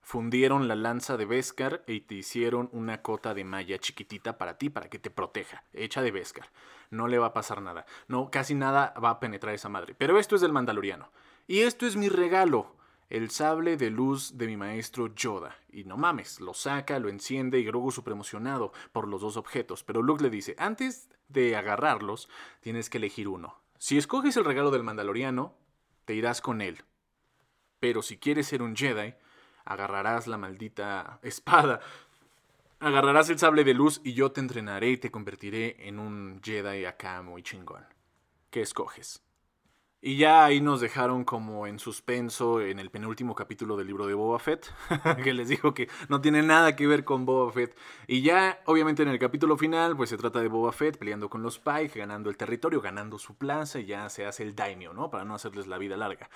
fundieron 0.01 0.67
la 0.67 0.75
lanza 0.75 1.17
de 1.17 1.25
Beskar 1.25 1.83
y 1.87 2.01
te 2.01 2.13
hicieron 2.13 2.69
una 2.73 3.01
cota 3.01 3.33
de 3.33 3.43
malla 3.43 3.79
chiquitita 3.79 4.37
para 4.37 4.59
ti, 4.59 4.69
para 4.69 4.87
que 4.87 4.99
te 4.99 5.09
proteja, 5.09 5.63
hecha 5.73 6.03
de 6.03 6.11
Beskar. 6.11 6.51
No 6.91 7.07
le 7.07 7.17
va 7.17 7.27
a 7.27 7.33
pasar 7.33 7.63
nada. 7.63 7.87
No, 8.07 8.29
casi 8.29 8.53
nada 8.53 8.93
va 9.03 9.09
a 9.09 9.19
penetrar 9.19 9.55
esa 9.55 9.69
madre. 9.69 9.95
Pero 9.97 10.19
esto 10.19 10.35
es 10.35 10.41
del 10.41 10.53
Mandaloriano. 10.53 11.09
Y 11.47 11.61
esto 11.61 11.87
es 11.87 11.95
mi 11.95 12.07
regalo 12.07 12.74
el 13.09 13.29
sable 13.29 13.77
de 13.77 13.89
luz 13.89 14.37
de 14.37 14.47
mi 14.47 14.57
maestro 14.57 15.13
Yoda. 15.13 15.55
Y 15.69 15.83
no 15.83 15.97
mames, 15.97 16.39
lo 16.39 16.53
saca, 16.53 16.99
lo 16.99 17.09
enciende 17.09 17.59
y 17.59 17.65
Grogu 17.65 17.91
super 17.91 18.13
emocionado 18.13 18.71
por 18.91 19.07
los 19.07 19.21
dos 19.21 19.37
objetos. 19.37 19.83
Pero 19.83 20.01
Luke 20.01 20.23
le 20.23 20.29
dice, 20.29 20.55
antes 20.57 21.09
de 21.27 21.55
agarrarlos, 21.55 22.29
tienes 22.61 22.89
que 22.89 22.97
elegir 22.97 23.27
uno. 23.27 23.61
Si 23.77 23.97
escoges 23.97 24.37
el 24.37 24.45
regalo 24.45 24.71
del 24.71 24.83
Mandaloriano, 24.83 25.55
te 26.05 26.13
irás 26.15 26.41
con 26.41 26.61
él. 26.61 26.83
Pero 27.79 28.01
si 28.01 28.17
quieres 28.17 28.47
ser 28.47 28.61
un 28.61 28.75
Jedi, 28.75 29.13
agarrarás 29.65 30.27
la 30.27 30.37
maldita 30.37 31.19
espada. 31.21 31.81
Agarrarás 32.79 33.29
el 33.29 33.39
sable 33.39 33.63
de 33.63 33.73
luz 33.73 34.01
y 34.03 34.13
yo 34.13 34.31
te 34.31 34.41
entrenaré 34.41 34.89
y 34.91 34.97
te 34.97 35.11
convertiré 35.11 35.87
en 35.87 35.99
un 35.99 36.41
Jedi 36.43 36.85
acá 36.85 37.21
muy 37.21 37.43
chingón. 37.43 37.85
¿Qué 38.49 38.61
escoges? 38.61 39.24
Y 40.07 40.17
ya 40.17 40.45
ahí 40.45 40.61
nos 40.61 40.81
dejaron 40.81 41.23
como 41.23 41.65
en 41.65 41.79
suspenso 41.79 42.61
en 42.61 42.77
el 42.77 42.91
penúltimo 42.91 43.33
capítulo 43.33 43.75
del 43.75 43.87
libro 43.87 44.05
de 44.05 44.13
Boba 44.13 44.37
Fett, 44.37 44.71
que 45.23 45.33
les 45.33 45.49
dijo 45.49 45.73
que 45.73 45.89
no 46.09 46.21
tiene 46.21 46.43
nada 46.43 46.75
que 46.75 46.85
ver 46.85 47.03
con 47.03 47.25
Boba 47.25 47.51
Fett. 47.51 47.75
Y 48.05 48.21
ya, 48.21 48.61
obviamente, 48.65 49.01
en 49.01 49.09
el 49.09 49.17
capítulo 49.17 49.57
final, 49.57 49.97
pues 49.97 50.11
se 50.11 50.17
trata 50.17 50.41
de 50.41 50.47
Boba 50.47 50.71
Fett 50.73 50.99
peleando 50.99 51.27
con 51.27 51.41
los 51.41 51.57
Pike, 51.57 51.97
ganando 51.97 52.29
el 52.29 52.37
territorio, 52.37 52.81
ganando 52.81 53.17
su 53.17 53.35
plaza, 53.35 53.79
y 53.79 53.87
ya 53.87 54.07
se 54.09 54.27
hace 54.27 54.43
el 54.43 54.55
daimyo, 54.55 54.93
¿no? 54.93 55.09
Para 55.09 55.25
no 55.25 55.33
hacerles 55.33 55.65
la 55.65 55.79
vida 55.79 55.97
larga. 55.97 56.29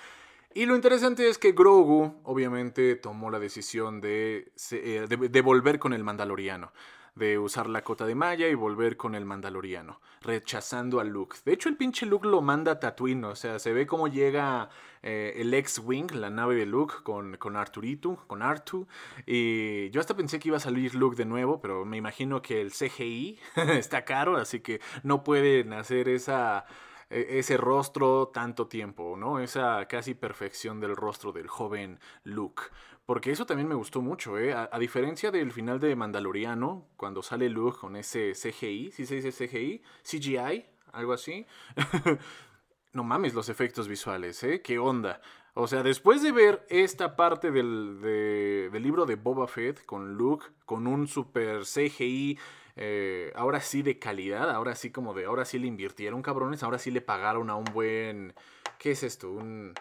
Y 0.52 0.66
lo 0.66 0.74
interesante 0.74 1.28
es 1.28 1.38
que 1.38 1.52
Grogu, 1.52 2.22
obviamente, 2.24 2.96
tomó 2.96 3.30
la 3.30 3.38
decisión 3.38 4.00
de, 4.00 4.50
eh, 4.72 5.06
de 5.08 5.40
volver 5.42 5.78
con 5.78 5.92
el 5.92 6.02
Mandaloriano 6.02 6.72
de 7.20 7.38
usar 7.38 7.68
la 7.68 7.84
cota 7.84 8.06
de 8.06 8.14
malla 8.16 8.48
y 8.48 8.54
volver 8.54 8.96
con 8.96 9.14
el 9.14 9.24
mandaloriano, 9.24 10.00
rechazando 10.22 10.98
a 10.98 11.04
Luke. 11.04 11.36
De 11.44 11.52
hecho, 11.52 11.68
el 11.68 11.76
pinche 11.76 12.06
Luke 12.06 12.26
lo 12.26 12.40
manda 12.40 12.72
a 12.72 12.80
Tatooine, 12.80 13.24
o 13.26 13.36
sea, 13.36 13.58
se 13.58 13.72
ve 13.72 13.86
cómo 13.86 14.08
llega 14.08 14.70
eh, 15.02 15.34
el 15.36 15.52
X-Wing, 15.52 16.12
la 16.14 16.30
nave 16.30 16.54
de 16.56 16.66
Luke, 16.66 16.94
con, 17.04 17.36
con 17.36 17.56
Arturito, 17.56 18.24
con 18.26 18.42
Artu. 18.42 18.88
Y 19.26 19.90
yo 19.90 20.00
hasta 20.00 20.16
pensé 20.16 20.40
que 20.40 20.48
iba 20.48 20.56
a 20.56 20.60
salir 20.60 20.94
Luke 20.94 21.16
de 21.16 21.26
nuevo, 21.26 21.60
pero 21.60 21.84
me 21.84 21.98
imagino 21.98 22.40
que 22.40 22.60
el 22.60 22.72
CGI 22.72 23.38
está 23.56 24.04
caro, 24.04 24.36
así 24.36 24.60
que 24.60 24.80
no 25.02 25.22
pueden 25.22 25.74
hacer 25.74 26.08
esa 26.08 26.64
e, 27.10 27.38
ese 27.40 27.56
rostro 27.56 28.28
tanto 28.28 28.68
tiempo, 28.68 29.16
¿no? 29.18 29.40
Esa 29.40 29.86
casi 29.88 30.14
perfección 30.14 30.80
del 30.80 30.96
rostro 30.96 31.32
del 31.32 31.48
joven 31.48 31.98
Luke. 32.24 32.62
Porque 33.06 33.32
eso 33.32 33.46
también 33.46 33.68
me 33.68 33.74
gustó 33.74 34.02
mucho, 34.02 34.38
¿eh? 34.38 34.52
A, 34.52 34.78
diferencia 34.78 35.30
del 35.30 35.52
final 35.52 35.80
de 35.80 35.96
Mandaloriano, 35.96 36.86
cuando 36.96 37.22
sale 37.22 37.48
Luke 37.48 37.78
con 37.78 37.96
ese 37.96 38.32
CGI, 38.32 38.92
¿sí 38.92 39.04
se 39.04 39.20
dice 39.20 39.32
CGI? 39.32 39.82
CGI, 40.02 40.64
algo 40.92 41.12
así. 41.12 41.44
no 42.92 43.02
mames 43.02 43.34
los 43.34 43.48
efectos 43.48 43.88
visuales, 43.88 44.42
¿eh? 44.44 44.62
¿Qué 44.62 44.78
onda? 44.78 45.20
O 45.54 45.66
sea, 45.66 45.82
después 45.82 46.22
de 46.22 46.30
ver 46.30 46.64
esta 46.68 47.16
parte 47.16 47.50
del, 47.50 48.00
del 48.00 48.82
libro 48.82 49.06
de 49.06 49.16
Boba 49.16 49.48
Fett 49.48 49.84
con 49.84 50.14
Luke, 50.14 50.46
con 50.64 50.86
un 50.86 51.08
super 51.08 51.62
CGI, 51.64 52.38
eh, 52.76 53.32
ahora 53.34 53.60
sí 53.60 53.82
de 53.82 53.98
calidad, 53.98 54.50
ahora 54.50 54.74
sí 54.74 54.90
como 54.90 55.12
de, 55.12 55.24
ahora 55.24 55.44
sí 55.44 55.58
le 55.58 55.66
invirtieron 55.66 56.22
cabrones, 56.22 56.62
ahora 56.62 56.78
sí 56.78 56.90
le 56.90 57.00
pagaron 57.00 57.50
a 57.50 57.56
un 57.56 57.64
buen, 57.64 58.34
¿qué 58.78 58.92
es 58.92 59.02
esto? 59.02 59.30
Un 59.30 59.74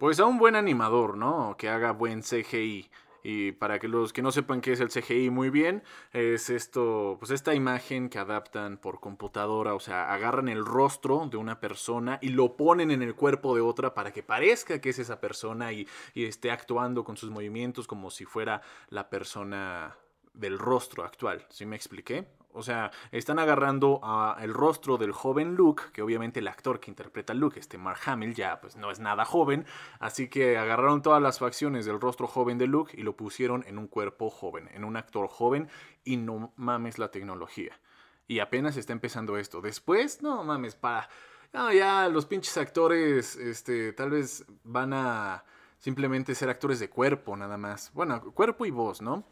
pues 0.00 0.18
a 0.18 0.24
un 0.24 0.38
buen 0.38 0.56
animador, 0.56 1.18
¿no? 1.18 1.56
Que 1.58 1.68
haga 1.68 1.92
buen 1.92 2.22
CGI. 2.22 2.90
Y 3.22 3.52
para 3.52 3.78
que 3.78 3.86
los 3.86 4.14
que 4.14 4.22
no 4.22 4.32
sepan 4.32 4.62
qué 4.62 4.72
es 4.72 4.80
el 4.80 4.88
CGI 4.88 5.28
muy 5.28 5.50
bien, 5.50 5.82
es 6.14 6.48
esto, 6.48 7.16
pues 7.18 7.30
esta 7.30 7.54
imagen 7.54 8.08
que 8.08 8.18
adaptan 8.18 8.78
por 8.78 8.98
computadora, 8.98 9.74
o 9.74 9.78
sea, 9.78 10.10
agarran 10.10 10.48
el 10.48 10.64
rostro 10.64 11.28
de 11.30 11.36
una 11.36 11.60
persona 11.60 12.18
y 12.22 12.30
lo 12.30 12.56
ponen 12.56 12.90
en 12.90 13.02
el 13.02 13.14
cuerpo 13.14 13.54
de 13.54 13.60
otra 13.60 13.92
para 13.92 14.10
que 14.10 14.22
parezca 14.22 14.80
que 14.80 14.88
es 14.88 14.98
esa 14.98 15.20
persona 15.20 15.70
y, 15.74 15.86
y 16.14 16.24
esté 16.24 16.50
actuando 16.50 17.04
con 17.04 17.18
sus 17.18 17.28
movimientos 17.28 17.86
como 17.86 18.10
si 18.10 18.24
fuera 18.24 18.62
la 18.88 19.10
persona 19.10 19.98
del 20.32 20.58
rostro 20.58 21.04
actual. 21.04 21.44
¿Sí 21.50 21.66
me 21.66 21.76
expliqué? 21.76 22.26
O 22.52 22.62
sea, 22.62 22.90
están 23.12 23.38
agarrando 23.38 24.00
a 24.02 24.36
el 24.40 24.52
rostro 24.52 24.98
del 24.98 25.12
joven 25.12 25.54
Luke, 25.54 25.84
que 25.92 26.02
obviamente 26.02 26.40
el 26.40 26.48
actor 26.48 26.80
que 26.80 26.90
interpreta 26.90 27.32
Luke, 27.34 27.58
este 27.58 27.78
Mark 27.78 28.00
Hamill, 28.06 28.34
ya 28.34 28.60
pues 28.60 28.76
no 28.76 28.90
es 28.90 28.98
nada 28.98 29.24
joven, 29.24 29.66
así 29.98 30.28
que 30.28 30.58
agarraron 30.58 31.02
todas 31.02 31.22
las 31.22 31.38
facciones 31.38 31.86
del 31.86 32.00
rostro 32.00 32.26
joven 32.26 32.58
de 32.58 32.66
Luke 32.66 32.94
y 32.96 33.02
lo 33.02 33.16
pusieron 33.16 33.64
en 33.66 33.78
un 33.78 33.86
cuerpo 33.86 34.30
joven, 34.30 34.68
en 34.72 34.84
un 34.84 34.96
actor 34.96 35.28
joven, 35.28 35.68
y 36.04 36.16
no 36.16 36.52
mames 36.56 36.98
la 36.98 37.10
tecnología. 37.10 37.78
Y 38.26 38.38
apenas 38.40 38.76
está 38.76 38.92
empezando 38.92 39.36
esto. 39.36 39.60
Después, 39.60 40.22
no 40.22 40.44
mames, 40.44 40.74
para... 40.74 41.08
No, 41.52 41.72
ya 41.72 42.08
los 42.08 42.26
pinches 42.26 42.56
actores, 42.58 43.34
este, 43.34 43.92
tal 43.92 44.10
vez 44.10 44.44
van 44.62 44.92
a 44.92 45.44
simplemente 45.78 46.34
ser 46.36 46.48
actores 46.48 46.78
de 46.78 46.88
cuerpo, 46.88 47.36
nada 47.36 47.56
más. 47.56 47.90
Bueno, 47.92 48.20
cuerpo 48.32 48.66
y 48.66 48.70
voz, 48.70 49.02
¿no? 49.02 49.24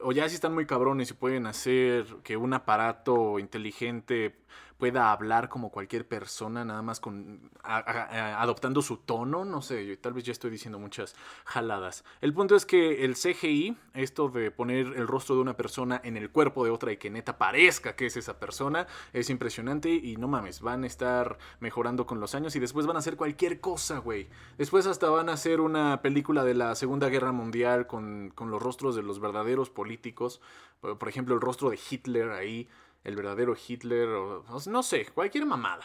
O 0.00 0.12
ya 0.12 0.28
si 0.28 0.36
están 0.36 0.54
muy 0.54 0.66
cabrones 0.66 1.10
y 1.10 1.14
pueden 1.14 1.46
hacer 1.46 2.06
que 2.22 2.36
un 2.36 2.52
aparato 2.52 3.38
inteligente 3.38 4.36
pueda 4.78 5.10
hablar 5.12 5.48
como 5.48 5.70
cualquier 5.70 6.06
persona, 6.06 6.64
nada 6.64 6.82
más 6.82 7.00
con 7.00 7.50
adoptando 7.62 8.80
su 8.80 8.98
tono, 8.98 9.44
no 9.44 9.60
sé, 9.60 9.96
tal 9.96 10.12
vez 10.12 10.24
ya 10.24 10.32
estoy 10.32 10.50
diciendo 10.50 10.78
muchas 10.78 11.16
jaladas. 11.44 12.04
El 12.20 12.32
punto 12.32 12.54
es 12.54 12.64
que 12.64 13.04
el 13.04 13.14
CGI, 13.14 13.76
esto 13.94 14.28
de 14.28 14.52
poner 14.52 14.86
el 14.86 15.08
rostro 15.08 15.34
de 15.34 15.42
una 15.42 15.56
persona 15.56 16.00
en 16.04 16.16
el 16.16 16.30
cuerpo 16.30 16.64
de 16.64 16.70
otra 16.70 16.92
y 16.92 16.96
que 16.96 17.10
neta 17.10 17.38
parezca 17.38 17.96
que 17.96 18.06
es 18.06 18.16
esa 18.16 18.38
persona, 18.38 18.86
es 19.12 19.30
impresionante 19.30 19.90
y 19.90 20.16
no 20.16 20.28
mames, 20.28 20.60
van 20.60 20.84
a 20.84 20.86
estar 20.86 21.38
mejorando 21.58 22.06
con 22.06 22.20
los 22.20 22.36
años 22.36 22.54
y 22.54 22.60
después 22.60 22.86
van 22.86 22.96
a 22.96 23.00
hacer 23.00 23.16
cualquier 23.16 23.60
cosa, 23.60 23.98
güey. 23.98 24.28
Después 24.58 24.86
hasta 24.86 25.10
van 25.10 25.28
a 25.28 25.32
hacer 25.32 25.60
una 25.60 26.02
película 26.02 26.44
de 26.44 26.54
la 26.54 26.76
Segunda 26.76 27.08
Guerra 27.08 27.32
Mundial 27.32 27.88
con, 27.88 28.30
con 28.32 28.52
los 28.52 28.62
rostros 28.62 28.94
de 28.94 29.02
los 29.02 29.18
verdaderos 29.18 29.70
políticos, 29.70 30.40
por 30.80 31.08
ejemplo 31.08 31.34
el 31.34 31.40
rostro 31.40 31.70
de 31.70 31.78
Hitler 31.90 32.30
ahí 32.30 32.68
el 33.08 33.16
verdadero 33.16 33.56
Hitler, 33.56 34.08
o, 34.08 34.44
no 34.66 34.82
sé, 34.82 35.06
cualquier 35.06 35.46
mamada. 35.46 35.84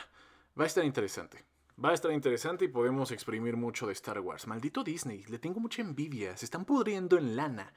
Va 0.59 0.65
a 0.65 0.67
estar 0.67 0.83
interesante. 0.83 1.43
Va 1.83 1.89
a 1.89 1.93
estar 1.93 2.11
interesante 2.11 2.65
y 2.65 2.67
podemos 2.67 3.11
exprimir 3.11 3.57
mucho 3.57 3.87
de 3.87 3.93
Star 3.93 4.19
Wars. 4.19 4.45
Maldito 4.45 4.83
Disney, 4.83 5.23
le 5.27 5.39
tengo 5.39 5.59
mucha 5.59 5.81
envidia. 5.81 6.37
Se 6.37 6.45
están 6.45 6.65
pudriendo 6.65 7.17
en 7.17 7.35
lana. 7.35 7.73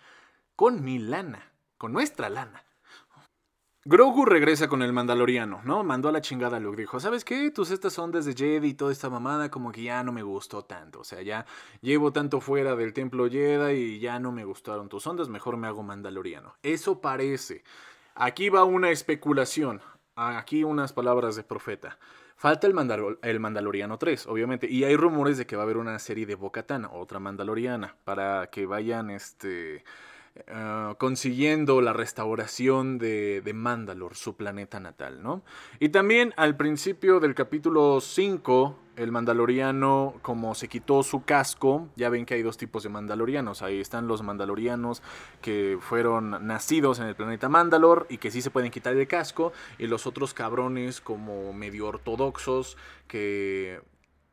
Con 0.55 0.85
mi 0.85 0.99
lana. 0.99 1.53
Con 1.79 1.93
nuestra 1.93 2.29
lana. 2.29 2.63
Grogu 3.89 4.25
regresa 4.25 4.67
con 4.67 4.83
el 4.83 4.93
Mandaloriano, 4.93 5.63
¿no? 5.63 5.85
Mandó 5.85 6.09
a 6.09 6.13
la 6.13 6.21
chingada 6.21 6.57
a 6.57 6.61
Luke. 6.61 6.77
Dijo, 6.77 6.99
¿sabes 6.99 7.25
qué? 7.25 7.53
Tus 7.53 7.71
estas 7.71 7.97
ondas 8.01 8.25
de 8.25 8.35
Jedi 8.35 8.71
y 8.71 8.75
toda 8.75 8.91
esta 8.91 9.09
mamada 9.09 9.49
como 9.49 9.71
que 9.71 9.85
ya 9.85 10.03
no 10.03 10.11
me 10.11 10.25
gustó 10.25 10.65
tanto. 10.65 11.01
O 11.01 11.05
sea, 11.05 11.23
ya 11.23 11.47
llevo 11.83 12.13
tanto 12.13 12.41
fuera 12.41 12.75
del 12.75 12.93
templo 12.93 13.31
Jedi 13.31 13.75
y 13.75 13.99
ya 14.01 14.19
no 14.19 14.33
me 14.33 14.45
gustaron 14.45 14.89
tus 14.89 15.07
ondas. 15.07 15.29
Mejor 15.29 15.57
me 15.57 15.69
hago 15.69 15.85
Mandaloriano. 15.85 16.57
Eso 16.65 17.01
parece. 17.01 17.63
Aquí 18.19 18.49
va 18.49 18.65
una 18.65 18.91
especulación. 18.91 19.83
Aquí 20.15 20.65
unas 20.65 20.95
palabras 20.95 21.37
de 21.37 21.45
profeta. 21.45 21.99
Falta 22.37 22.67
el, 22.67 22.75
el 23.23 23.41
Mandaloriano 23.41 23.99
3, 23.99 24.27
obviamente. 24.27 24.71
Y 24.71 24.85
hay 24.85 24.97
rumores 24.97 25.37
de 25.37 25.47
que 25.47 25.55
va 25.55 25.63
a 25.63 25.65
haber 25.65 25.77
una 25.77 25.99
serie 25.99 26.25
de 26.25 26.35
Bocatán, 26.35 26.87
otra 26.87 27.21
Mandaloriana, 27.21 27.97
para 28.05 28.49
que 28.49 28.65
vayan 28.65 29.11
este, 29.11 29.85
eh, 30.47 30.95
consiguiendo 30.99 31.81
la 31.81 31.93
restauración 31.93 32.99
de, 32.99 33.41
de 33.41 33.53
Mandalor, 33.53 34.15
su 34.15 34.37
planeta 34.37 34.81
natal, 34.81 35.23
¿no? 35.23 35.43
Y 35.81 35.89
también 35.91 36.35
al 36.37 36.57
principio 36.57 37.21
del 37.21 37.35
capítulo 37.35 38.01
5 38.01 38.77
el 38.97 39.13
mandaloriano, 39.13 40.15
como 40.23 40.55
se 40.55 40.69
quitó 40.69 41.03
su 41.03 41.23
casco, 41.25 41.89
ya 41.97 42.09
ven 42.09 42.25
que 42.25 42.35
hay 42.35 42.43
dos 42.43 42.57
tipos 42.57 42.83
de 42.83 42.89
mandalorianos. 42.89 43.63
Ahí 43.63 43.79
están 43.79 44.09
los 44.09 44.23
mandalorianos 44.23 45.03
que 45.43 45.79
fueron 45.81 46.47
nacidos 46.47 46.99
en 46.99 47.07
el 47.07 47.15
planeta 47.15 47.49
Mandalor 47.49 48.07
y 48.09 48.17
que 48.19 48.31
sí 48.31 48.41
se 48.41 48.51
pueden 48.51 48.71
quitar 48.71 48.97
el 48.97 49.07
casco. 49.07 49.53
Y 49.79 49.87
los 49.87 50.07
otros 50.07 50.33
cabrones 50.33 51.03
como 51.03 51.53
medio 51.53 51.89
ortodoxos 51.89 52.79
que 53.07 53.81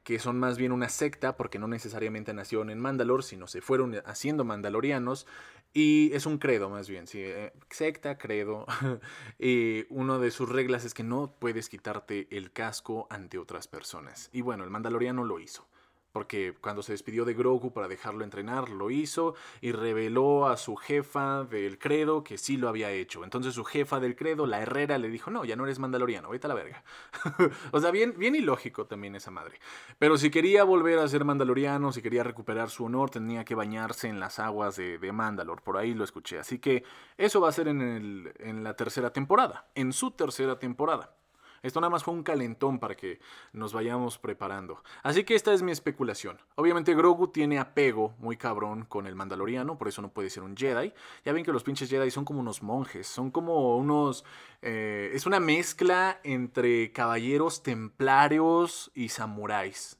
que 0.03 0.19
son 0.19 0.39
más 0.39 0.57
bien 0.57 0.71
una 0.71 0.89
secta, 0.89 1.37
porque 1.37 1.59
no 1.59 1.67
necesariamente 1.67 2.33
nacieron 2.33 2.69
en 2.69 2.79
Mandalor, 2.79 3.23
sino 3.23 3.47
se 3.47 3.61
fueron 3.61 3.95
haciendo 4.05 4.43
mandalorianos, 4.43 5.27
y 5.73 6.13
es 6.13 6.25
un 6.25 6.37
credo 6.37 6.69
más 6.69 6.89
bien, 6.89 7.07
sí, 7.07 7.19
eh, 7.21 7.53
secta, 7.69 8.17
credo, 8.17 8.65
y 9.39 9.85
una 9.89 10.19
de 10.19 10.31
sus 10.31 10.49
reglas 10.49 10.85
es 10.85 10.93
que 10.93 11.03
no 11.03 11.33
puedes 11.39 11.69
quitarte 11.69 12.27
el 12.31 12.51
casco 12.51 13.07
ante 13.09 13.37
otras 13.37 13.67
personas, 13.67 14.29
y 14.33 14.41
bueno, 14.41 14.63
el 14.63 14.69
mandaloriano 14.69 15.23
lo 15.23 15.39
hizo 15.39 15.67
porque 16.13 16.53
cuando 16.61 16.83
se 16.83 16.93
despidió 16.93 17.25
de 17.25 17.33
Grogu 17.33 17.73
para 17.73 17.87
dejarlo 17.87 18.23
entrenar, 18.23 18.69
lo 18.69 18.91
hizo 18.91 19.33
y 19.61 19.71
reveló 19.71 20.47
a 20.47 20.57
su 20.57 20.75
jefa 20.75 21.43
del 21.43 21.79
credo 21.79 22.23
que 22.23 22.37
sí 22.37 22.55
lo 22.55 22.69
había 22.69 22.91
hecho. 22.91 23.23
Entonces 23.23 23.55
su 23.55 23.65
jefa 23.65 23.99
del 23.99 24.15
credo, 24.15 24.45
la 24.45 24.61
herrera, 24.61 24.99
le 24.99 25.09
dijo, 25.09 25.31
no, 25.31 25.43
ya 25.43 25.55
no 25.55 25.65
eres 25.65 25.79
mandaloriano, 25.79 26.29
vete 26.29 26.45
a 26.45 26.49
la 26.49 26.53
verga. 26.53 26.83
o 27.71 27.79
sea, 27.81 27.89
bien, 27.89 28.13
bien 28.17 28.35
ilógico 28.35 28.85
también 28.85 29.15
esa 29.15 29.31
madre. 29.31 29.59
Pero 29.97 30.17
si 30.17 30.29
quería 30.29 30.63
volver 30.63 30.99
a 30.99 31.07
ser 31.07 31.25
mandaloriano, 31.25 31.91
si 31.91 32.03
quería 32.03 32.23
recuperar 32.23 32.69
su 32.69 32.85
honor, 32.85 33.09
tenía 33.09 33.43
que 33.43 33.55
bañarse 33.55 34.07
en 34.07 34.19
las 34.19 34.37
aguas 34.37 34.75
de, 34.75 34.99
de 34.99 35.11
Mandalor. 35.11 35.63
Por 35.63 35.77
ahí 35.77 35.95
lo 35.95 36.03
escuché. 36.03 36.37
Así 36.37 36.59
que 36.59 36.83
eso 37.17 37.41
va 37.41 37.49
a 37.49 37.53
ser 37.53 37.67
en, 37.67 37.81
el, 37.81 38.33
en 38.37 38.63
la 38.63 38.75
tercera 38.75 39.11
temporada, 39.11 39.67
en 39.73 39.91
su 39.91 40.11
tercera 40.11 40.59
temporada. 40.59 41.15
Esto 41.63 41.79
nada 41.79 41.89
más 41.89 42.03
fue 42.03 42.13
un 42.13 42.23
calentón 42.23 42.77
para 42.77 42.95
que 42.95 43.19
nos 43.53 43.71
vayamos 43.71 44.17
preparando. 44.17 44.83
Así 45.01 45.23
que 45.23 45.33
esta 45.33 45.53
es 45.53 45.61
mi 45.61 45.71
especulación. 45.71 46.37
Obviamente 46.55 46.93
Grogu 46.93 47.29
tiene 47.29 47.57
apego 47.57 48.13
muy 48.19 48.35
cabrón 48.35 48.83
con 48.83 49.07
el 49.07 49.15
Mandaloriano, 49.15 49.77
por 49.77 49.87
eso 49.87 50.01
no 50.01 50.09
puede 50.09 50.29
ser 50.29 50.43
un 50.43 50.57
Jedi. 50.57 50.93
Ya 51.23 51.31
ven 51.31 51.45
que 51.45 51.53
los 51.53 51.63
pinches 51.63 51.89
Jedi 51.89 52.11
son 52.11 52.25
como 52.25 52.41
unos 52.41 52.61
monjes, 52.61 53.07
son 53.07 53.31
como 53.31 53.77
unos... 53.77 54.25
Eh, 54.61 55.11
es 55.13 55.25
una 55.25 55.39
mezcla 55.39 56.19
entre 56.23 56.91
caballeros 56.91 57.63
templarios 57.63 58.91
y 58.93 59.07
samuráis. 59.09 59.97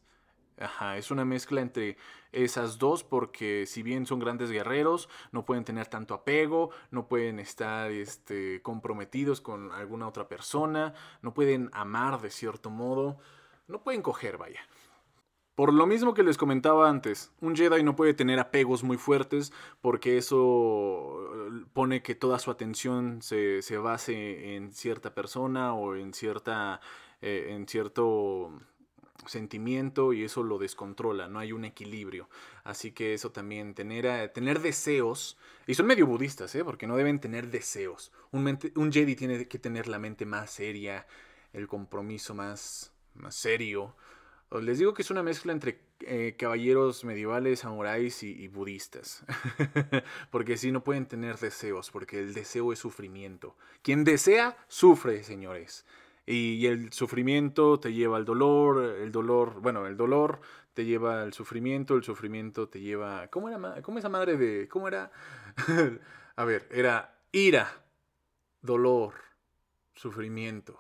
Ajá, 0.59 0.97
es 0.97 1.11
una 1.11 1.23
mezcla 1.23 1.61
entre 1.61 1.97
esas 2.33 2.77
dos 2.77 3.03
porque 3.03 3.65
si 3.65 3.83
bien 3.83 4.05
son 4.05 4.19
grandes 4.19 4.51
guerreros, 4.51 5.09
no 5.31 5.45
pueden 5.45 5.63
tener 5.63 5.87
tanto 5.87 6.13
apego, 6.13 6.71
no 6.91 7.07
pueden 7.07 7.39
estar 7.39 7.91
este, 7.91 8.61
comprometidos 8.61 9.41
con 9.41 9.71
alguna 9.71 10.07
otra 10.07 10.27
persona, 10.27 10.93
no 11.21 11.33
pueden 11.33 11.69
amar 11.73 12.21
de 12.21 12.29
cierto 12.29 12.69
modo, 12.69 13.17
no 13.67 13.81
pueden 13.81 14.01
coger, 14.01 14.37
vaya. 14.37 14.61
Por 15.55 15.71
lo 15.71 15.85
mismo 15.85 16.15
que 16.15 16.23
les 16.23 16.37
comentaba 16.37 16.89
antes, 16.89 17.31
un 17.39 17.55
Jedi 17.55 17.83
no 17.83 17.95
puede 17.95 18.15
tener 18.15 18.39
apegos 18.39 18.83
muy 18.83 18.97
fuertes 18.97 19.53
porque 19.81 20.17
eso 20.17 21.29
pone 21.73 22.01
que 22.01 22.15
toda 22.15 22.39
su 22.39 22.49
atención 22.49 23.21
se, 23.21 23.61
base 23.77 24.55
en 24.55 24.71
cierta 24.71 25.13
persona 25.13 25.75
o 25.75 25.95
en, 25.95 26.15
cierta, 26.15 26.81
eh, 27.21 27.49
en 27.51 27.67
cierto 27.67 28.51
sentimiento 29.25 30.13
y 30.13 30.23
eso 30.23 30.43
lo 30.43 30.57
descontrola, 30.57 31.27
no 31.27 31.39
hay 31.39 31.51
un 31.51 31.65
equilibrio. 31.65 32.29
Así 32.63 32.91
que 32.91 33.13
eso 33.13 33.31
también, 33.31 33.73
tener, 33.73 34.05
eh, 34.05 34.27
tener 34.29 34.59
deseos, 34.59 35.37
y 35.67 35.75
son 35.75 35.85
medio 35.85 36.05
budistas, 36.05 36.53
¿eh? 36.55 36.63
porque 36.63 36.87
no 36.87 36.97
deben 36.97 37.19
tener 37.19 37.49
deseos. 37.49 38.11
Un, 38.31 38.59
un 38.75 38.91
Jedi 38.91 39.15
tiene 39.15 39.47
que 39.47 39.59
tener 39.59 39.87
la 39.87 39.99
mente 39.99 40.25
más 40.25 40.51
seria, 40.51 41.07
el 41.53 41.67
compromiso 41.67 42.33
más, 42.33 42.91
más 43.15 43.35
serio 43.35 43.95
les 44.61 44.79
digo 44.79 44.93
que 44.93 45.01
es 45.01 45.11
una 45.11 45.23
mezcla 45.23 45.51
entre 45.51 45.79
eh, 46.01 46.35
caballeros 46.37 47.03
medievales, 47.03 47.59
samuráis 47.59 48.23
y, 48.23 48.47
budistas. 48.47 49.23
porque 50.31 50.57
si 50.57 50.71
no 50.71 50.83
pueden 50.83 51.07
tener 51.07 51.37
deseos, 51.37 51.89
porque 51.91 52.19
el 52.19 52.33
deseo 52.33 52.73
es 52.73 52.79
sufrimiento. 52.79 53.55
Quien 53.81 54.03
desea, 54.03 54.57
sufre, 54.67 55.23
señores. 55.23 55.85
Y, 56.25 56.65
el 56.67 56.91
sufrimiento 56.93 57.79
te 57.79 57.93
lleva 57.93 58.17
al 58.17 58.25
dolor, 58.25 58.81
el 58.83 59.11
dolor, 59.11 59.59
bueno, 59.61 59.87
el 59.87 59.97
dolor 59.97 60.39
te 60.73 60.85
lleva 60.85 61.21
al 61.21 61.33
sufrimiento, 61.33 61.95
el 61.95 62.03
sufrimiento 62.03 62.69
te 62.69 62.79
lleva... 62.79 63.27
¿Cómo 63.27 63.49
era 63.49 63.81
cómo 63.81 63.99
esa 63.99 64.09
madre 64.09 64.37
de... 64.37 64.67
¿Cómo 64.69 64.87
era? 64.87 65.11
A 66.35 66.45
ver, 66.45 66.67
era 66.71 67.19
ira, 67.31 67.83
dolor, 68.61 69.13
sufrimiento, 69.93 70.79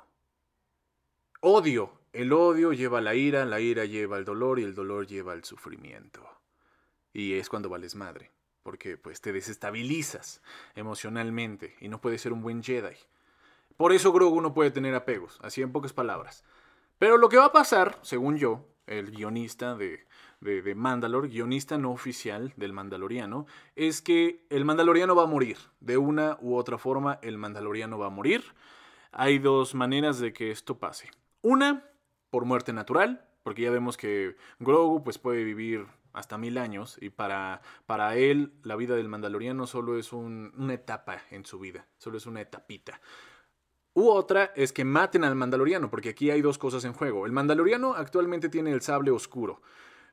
odio, 1.41 1.99
el 2.13 2.31
odio 2.31 2.73
lleva 2.73 2.99
a 2.99 3.01
la 3.01 3.15
ira, 3.15 3.45
la 3.45 3.59
ira 3.59 3.85
lleva 3.85 4.17
al 4.17 4.25
dolor 4.25 4.59
y 4.59 4.63
el 4.63 4.73
dolor 4.73 5.07
lleva 5.07 5.33
al 5.33 5.43
sufrimiento. 5.43 6.25
Y 7.11 7.33
es 7.33 7.49
cuando 7.49 7.69
vales 7.69 7.95
madre, 7.95 8.31
porque 8.63 8.97
pues 8.97 9.19
te 9.19 9.33
desestabilizas 9.33 10.41
emocionalmente 10.75 11.75
y 11.79 11.89
no 11.89 11.99
puedes 11.99 12.21
ser 12.21 12.33
un 12.33 12.41
buen 12.41 12.63
Jedi. 12.63 12.95
Por 13.77 13.93
eso 13.93 14.11
Grogu 14.11 14.41
no 14.41 14.53
puede 14.53 14.71
tener 14.71 14.95
apegos, 14.95 15.39
así 15.41 15.61
en 15.61 15.71
pocas 15.71 15.93
palabras. 15.93 16.43
Pero 16.99 17.17
lo 17.17 17.29
que 17.29 17.37
va 17.37 17.45
a 17.45 17.51
pasar, 17.51 17.99
según 18.01 18.37
yo, 18.37 18.65
el 18.87 19.11
guionista 19.11 19.75
de, 19.75 20.05
de, 20.41 20.73
guionista 21.29 21.77
no 21.77 21.91
oficial 21.91 22.53
del 22.55 22.73
Mandaloriano, 22.73 23.45
es 23.75 24.01
que 24.01 24.45
el 24.49 24.65
Mandaloriano 24.65 25.15
va 25.15 25.23
a 25.23 25.27
morir. 25.27 25.57
De 25.79 25.97
una 25.97 26.37
u 26.41 26.55
otra 26.55 26.77
forma, 26.77 27.19
el 27.21 27.37
Mandaloriano 27.37 27.97
va 27.97 28.07
a 28.07 28.11
morir. 28.11 28.43
Hay 29.11 29.39
dos 29.39 29.75
maneras 29.75 30.19
de 30.19 30.33
que 30.33 30.51
esto 30.51 30.79
pase. 30.79 31.09
Una 31.41 31.89
por 32.29 32.45
muerte 32.45 32.73
natural, 32.73 33.27
porque 33.43 33.61
ya 33.63 33.71
vemos 33.71 33.97
que 33.97 34.35
Grogu 34.59 35.03
pues, 35.03 35.17
puede 35.19 35.43
vivir 35.43 35.85
hasta 36.13 36.37
mil 36.37 36.57
años 36.57 36.97
y 37.01 37.09
para, 37.09 37.61
para 37.85 38.15
él 38.15 38.53
la 38.63 38.75
vida 38.75 38.95
del 38.95 39.09
mandaloriano 39.09 39.67
solo 39.67 39.97
es 39.97 40.13
una 40.13 40.73
etapa 40.73 41.21
en 41.31 41.45
su 41.45 41.59
vida, 41.59 41.87
solo 41.97 42.17
es 42.17 42.25
una 42.25 42.41
etapita. 42.41 43.01
U 43.93 44.09
otra 44.09 44.51
es 44.55 44.73
que 44.73 44.85
maten 44.85 45.23
al 45.23 45.35
mandaloriano, 45.35 45.89
porque 45.89 46.09
aquí 46.09 46.31
hay 46.31 46.41
dos 46.41 46.57
cosas 46.57 46.83
en 46.85 46.93
juego. 46.93 47.25
El 47.25 47.31
mandaloriano 47.31 47.93
actualmente 47.93 48.49
tiene 48.49 48.71
el 48.71 48.81
sable 48.81 49.11
oscuro, 49.11 49.61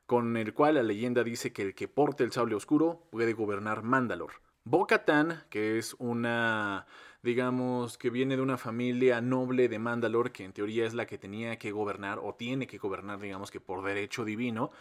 con 0.05 0.37
el 0.37 0.53
cual 0.53 0.75
la 0.75 0.83
leyenda 0.83 1.23
dice 1.23 1.51
que 1.51 1.63
el 1.63 1.75
que 1.75 1.87
porte 1.87 2.23
el 2.23 2.31
sable 2.31 2.55
oscuro 2.55 3.07
puede 3.11 3.33
gobernar 3.33 3.83
Mandalor. 3.83 4.33
Bo-Katan, 4.63 5.43
que 5.49 5.79
es 5.79 5.95
una 5.97 6.85
digamos, 7.23 7.97
que 7.97 8.09
viene 8.09 8.35
de 8.35 8.41
una 8.41 8.57
familia 8.57 9.21
noble 9.21 9.69
de 9.69 9.79
Mandalor, 9.79 10.31
que 10.31 10.43
en 10.43 10.53
teoría 10.53 10.85
es 10.85 10.93
la 10.93 11.05
que 11.05 11.17
tenía 11.17 11.57
que 11.57 11.71
gobernar, 11.71 12.19
o 12.21 12.33
tiene 12.33 12.67
que 12.67 12.77
gobernar, 12.77 13.19
digamos 13.19 13.51
que 13.51 13.59
por 13.59 13.83
derecho 13.83 14.25
divino, 14.25 14.71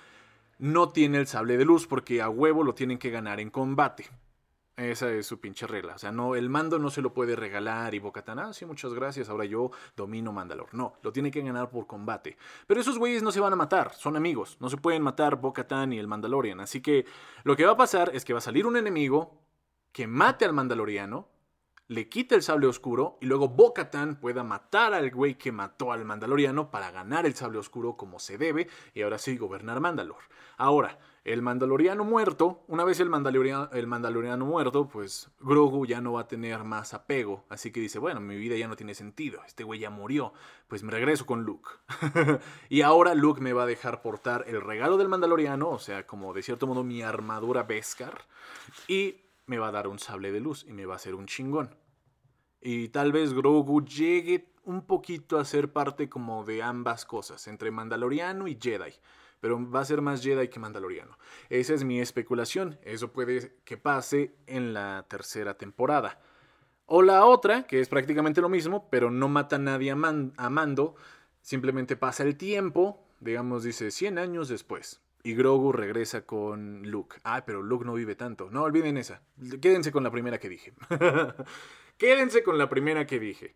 no 0.58 0.88
tiene 0.90 1.18
el 1.18 1.26
sable 1.26 1.56
de 1.56 1.64
luz, 1.64 1.86
porque 1.86 2.22
a 2.22 2.28
huevo 2.28 2.64
lo 2.64 2.74
tienen 2.74 2.98
que 2.98 3.10
ganar 3.10 3.40
en 3.40 3.50
combate. 3.50 4.06
Esa 4.80 5.12
es 5.12 5.26
su 5.26 5.38
pinche 5.38 5.66
regla. 5.66 5.94
O 5.94 5.98
sea, 5.98 6.10
no, 6.10 6.34
el 6.34 6.48
mando 6.48 6.78
no 6.78 6.88
se 6.88 7.02
lo 7.02 7.12
puede 7.12 7.36
regalar 7.36 7.94
y 7.94 7.98
Bocatan, 7.98 8.38
ah, 8.38 8.52
sí, 8.54 8.64
muchas 8.64 8.94
gracias, 8.94 9.28
ahora 9.28 9.44
yo 9.44 9.70
domino 9.94 10.32
Mandalor. 10.32 10.72
No, 10.72 10.94
lo 11.02 11.12
tiene 11.12 11.30
que 11.30 11.42
ganar 11.42 11.68
por 11.68 11.86
combate. 11.86 12.38
Pero 12.66 12.80
esos 12.80 12.98
güeyes 12.98 13.22
no 13.22 13.30
se 13.30 13.40
van 13.40 13.52
a 13.52 13.56
matar, 13.56 13.92
son 13.92 14.16
amigos. 14.16 14.56
No 14.58 14.70
se 14.70 14.78
pueden 14.78 15.02
matar 15.02 15.36
Bocatan 15.36 15.92
y 15.92 15.98
el 15.98 16.06
Mandalorian. 16.06 16.60
Así 16.60 16.80
que 16.80 17.04
lo 17.44 17.56
que 17.56 17.66
va 17.66 17.72
a 17.72 17.76
pasar 17.76 18.10
es 18.14 18.24
que 18.24 18.32
va 18.32 18.38
a 18.38 18.42
salir 18.42 18.66
un 18.66 18.78
enemigo 18.78 19.38
que 19.92 20.06
mate 20.06 20.46
al 20.46 20.54
Mandaloriano 20.54 21.28
le 21.90 22.08
quita 22.08 22.36
el 22.36 22.42
sable 22.42 22.68
oscuro 22.68 23.18
y 23.20 23.26
luego 23.26 23.48
Bo-Katan 23.48 24.14
pueda 24.14 24.44
matar 24.44 24.94
al 24.94 25.10
güey 25.10 25.34
que 25.34 25.50
mató 25.50 25.90
al 25.90 26.04
Mandaloriano 26.04 26.70
para 26.70 26.92
ganar 26.92 27.26
el 27.26 27.34
sable 27.34 27.58
oscuro 27.58 27.96
como 27.96 28.20
se 28.20 28.38
debe 28.38 28.68
y 28.94 29.02
ahora 29.02 29.18
sí 29.18 29.36
gobernar 29.36 29.80
Mandalor. 29.80 30.22
Ahora, 30.56 31.00
el 31.24 31.42
Mandaloriano 31.42 32.04
muerto, 32.04 32.62
una 32.68 32.84
vez 32.84 33.00
el 33.00 33.10
Mandaloriano, 33.10 33.70
el 33.72 33.88
Mandaloriano 33.88 34.46
muerto, 34.46 34.88
pues 34.88 35.30
Grogu 35.40 35.84
ya 35.84 36.00
no 36.00 36.12
va 36.12 36.20
a 36.20 36.28
tener 36.28 36.62
más 36.62 36.94
apego, 36.94 37.44
así 37.48 37.72
que 37.72 37.80
dice, 37.80 37.98
bueno, 37.98 38.20
mi 38.20 38.36
vida 38.36 38.54
ya 38.54 38.68
no 38.68 38.76
tiene 38.76 38.94
sentido, 38.94 39.40
este 39.44 39.64
güey 39.64 39.80
ya 39.80 39.90
murió, 39.90 40.32
pues 40.68 40.84
me 40.84 40.92
regreso 40.92 41.26
con 41.26 41.42
Luke. 41.42 41.70
y 42.68 42.82
ahora 42.82 43.16
Luke 43.16 43.40
me 43.40 43.52
va 43.52 43.64
a 43.64 43.66
dejar 43.66 44.00
portar 44.00 44.44
el 44.46 44.60
regalo 44.60 44.96
del 44.96 45.08
Mandaloriano, 45.08 45.68
o 45.68 45.80
sea, 45.80 46.06
como 46.06 46.32
de 46.34 46.44
cierto 46.44 46.68
modo 46.68 46.84
mi 46.84 47.02
armadura 47.02 47.64
Beskar, 47.64 48.26
y 48.86 49.16
me 49.50 49.58
va 49.58 49.68
a 49.68 49.72
dar 49.72 49.88
un 49.88 49.98
sable 49.98 50.30
de 50.30 50.38
luz 50.38 50.64
y 50.68 50.72
me 50.72 50.86
va 50.86 50.92
a 50.92 50.96
hacer 50.96 51.16
un 51.16 51.26
chingón. 51.26 51.74
Y 52.60 52.90
tal 52.90 53.10
vez 53.10 53.34
Grogu 53.34 53.84
llegue 53.84 54.52
un 54.62 54.86
poquito 54.86 55.40
a 55.40 55.44
ser 55.44 55.72
parte 55.72 56.08
como 56.08 56.44
de 56.44 56.62
ambas 56.62 57.04
cosas, 57.04 57.48
entre 57.48 57.72
Mandaloriano 57.72 58.46
y 58.46 58.56
Jedi. 58.60 58.92
Pero 59.40 59.68
va 59.68 59.80
a 59.80 59.84
ser 59.84 60.02
más 60.02 60.22
Jedi 60.22 60.46
que 60.46 60.60
Mandaloriano. 60.60 61.18
Esa 61.48 61.74
es 61.74 61.82
mi 61.82 62.00
especulación. 62.00 62.78
Eso 62.84 63.10
puede 63.10 63.56
que 63.64 63.76
pase 63.76 64.36
en 64.46 64.72
la 64.72 65.04
tercera 65.08 65.54
temporada. 65.54 66.20
O 66.86 67.02
la 67.02 67.24
otra, 67.24 67.64
que 67.66 67.80
es 67.80 67.88
prácticamente 67.88 68.40
lo 68.40 68.48
mismo, 68.48 68.88
pero 68.88 69.10
no 69.10 69.28
mata 69.28 69.56
a 69.56 69.58
nadie 69.58 69.90
a, 69.90 69.96
Mando. 69.96 70.94
Simplemente 71.42 71.96
pasa 71.96 72.22
el 72.22 72.36
tiempo, 72.36 73.04
digamos, 73.18 73.64
dice 73.64 73.90
100 73.90 74.18
años 74.18 74.48
después. 74.48 75.00
Y 75.22 75.34
Grogu 75.34 75.72
regresa 75.72 76.24
con 76.24 76.82
Luke. 76.90 77.18
Ah, 77.24 77.44
pero 77.44 77.62
Luke 77.62 77.84
no 77.84 77.94
vive 77.94 78.14
tanto. 78.14 78.48
No 78.50 78.62
olviden 78.62 78.96
esa. 78.96 79.22
Quédense 79.60 79.92
con 79.92 80.02
la 80.02 80.10
primera 80.10 80.38
que 80.38 80.48
dije. 80.48 80.72
Quédense 81.98 82.42
con 82.42 82.56
la 82.56 82.68
primera 82.68 83.06
que 83.06 83.18
dije. 83.20 83.54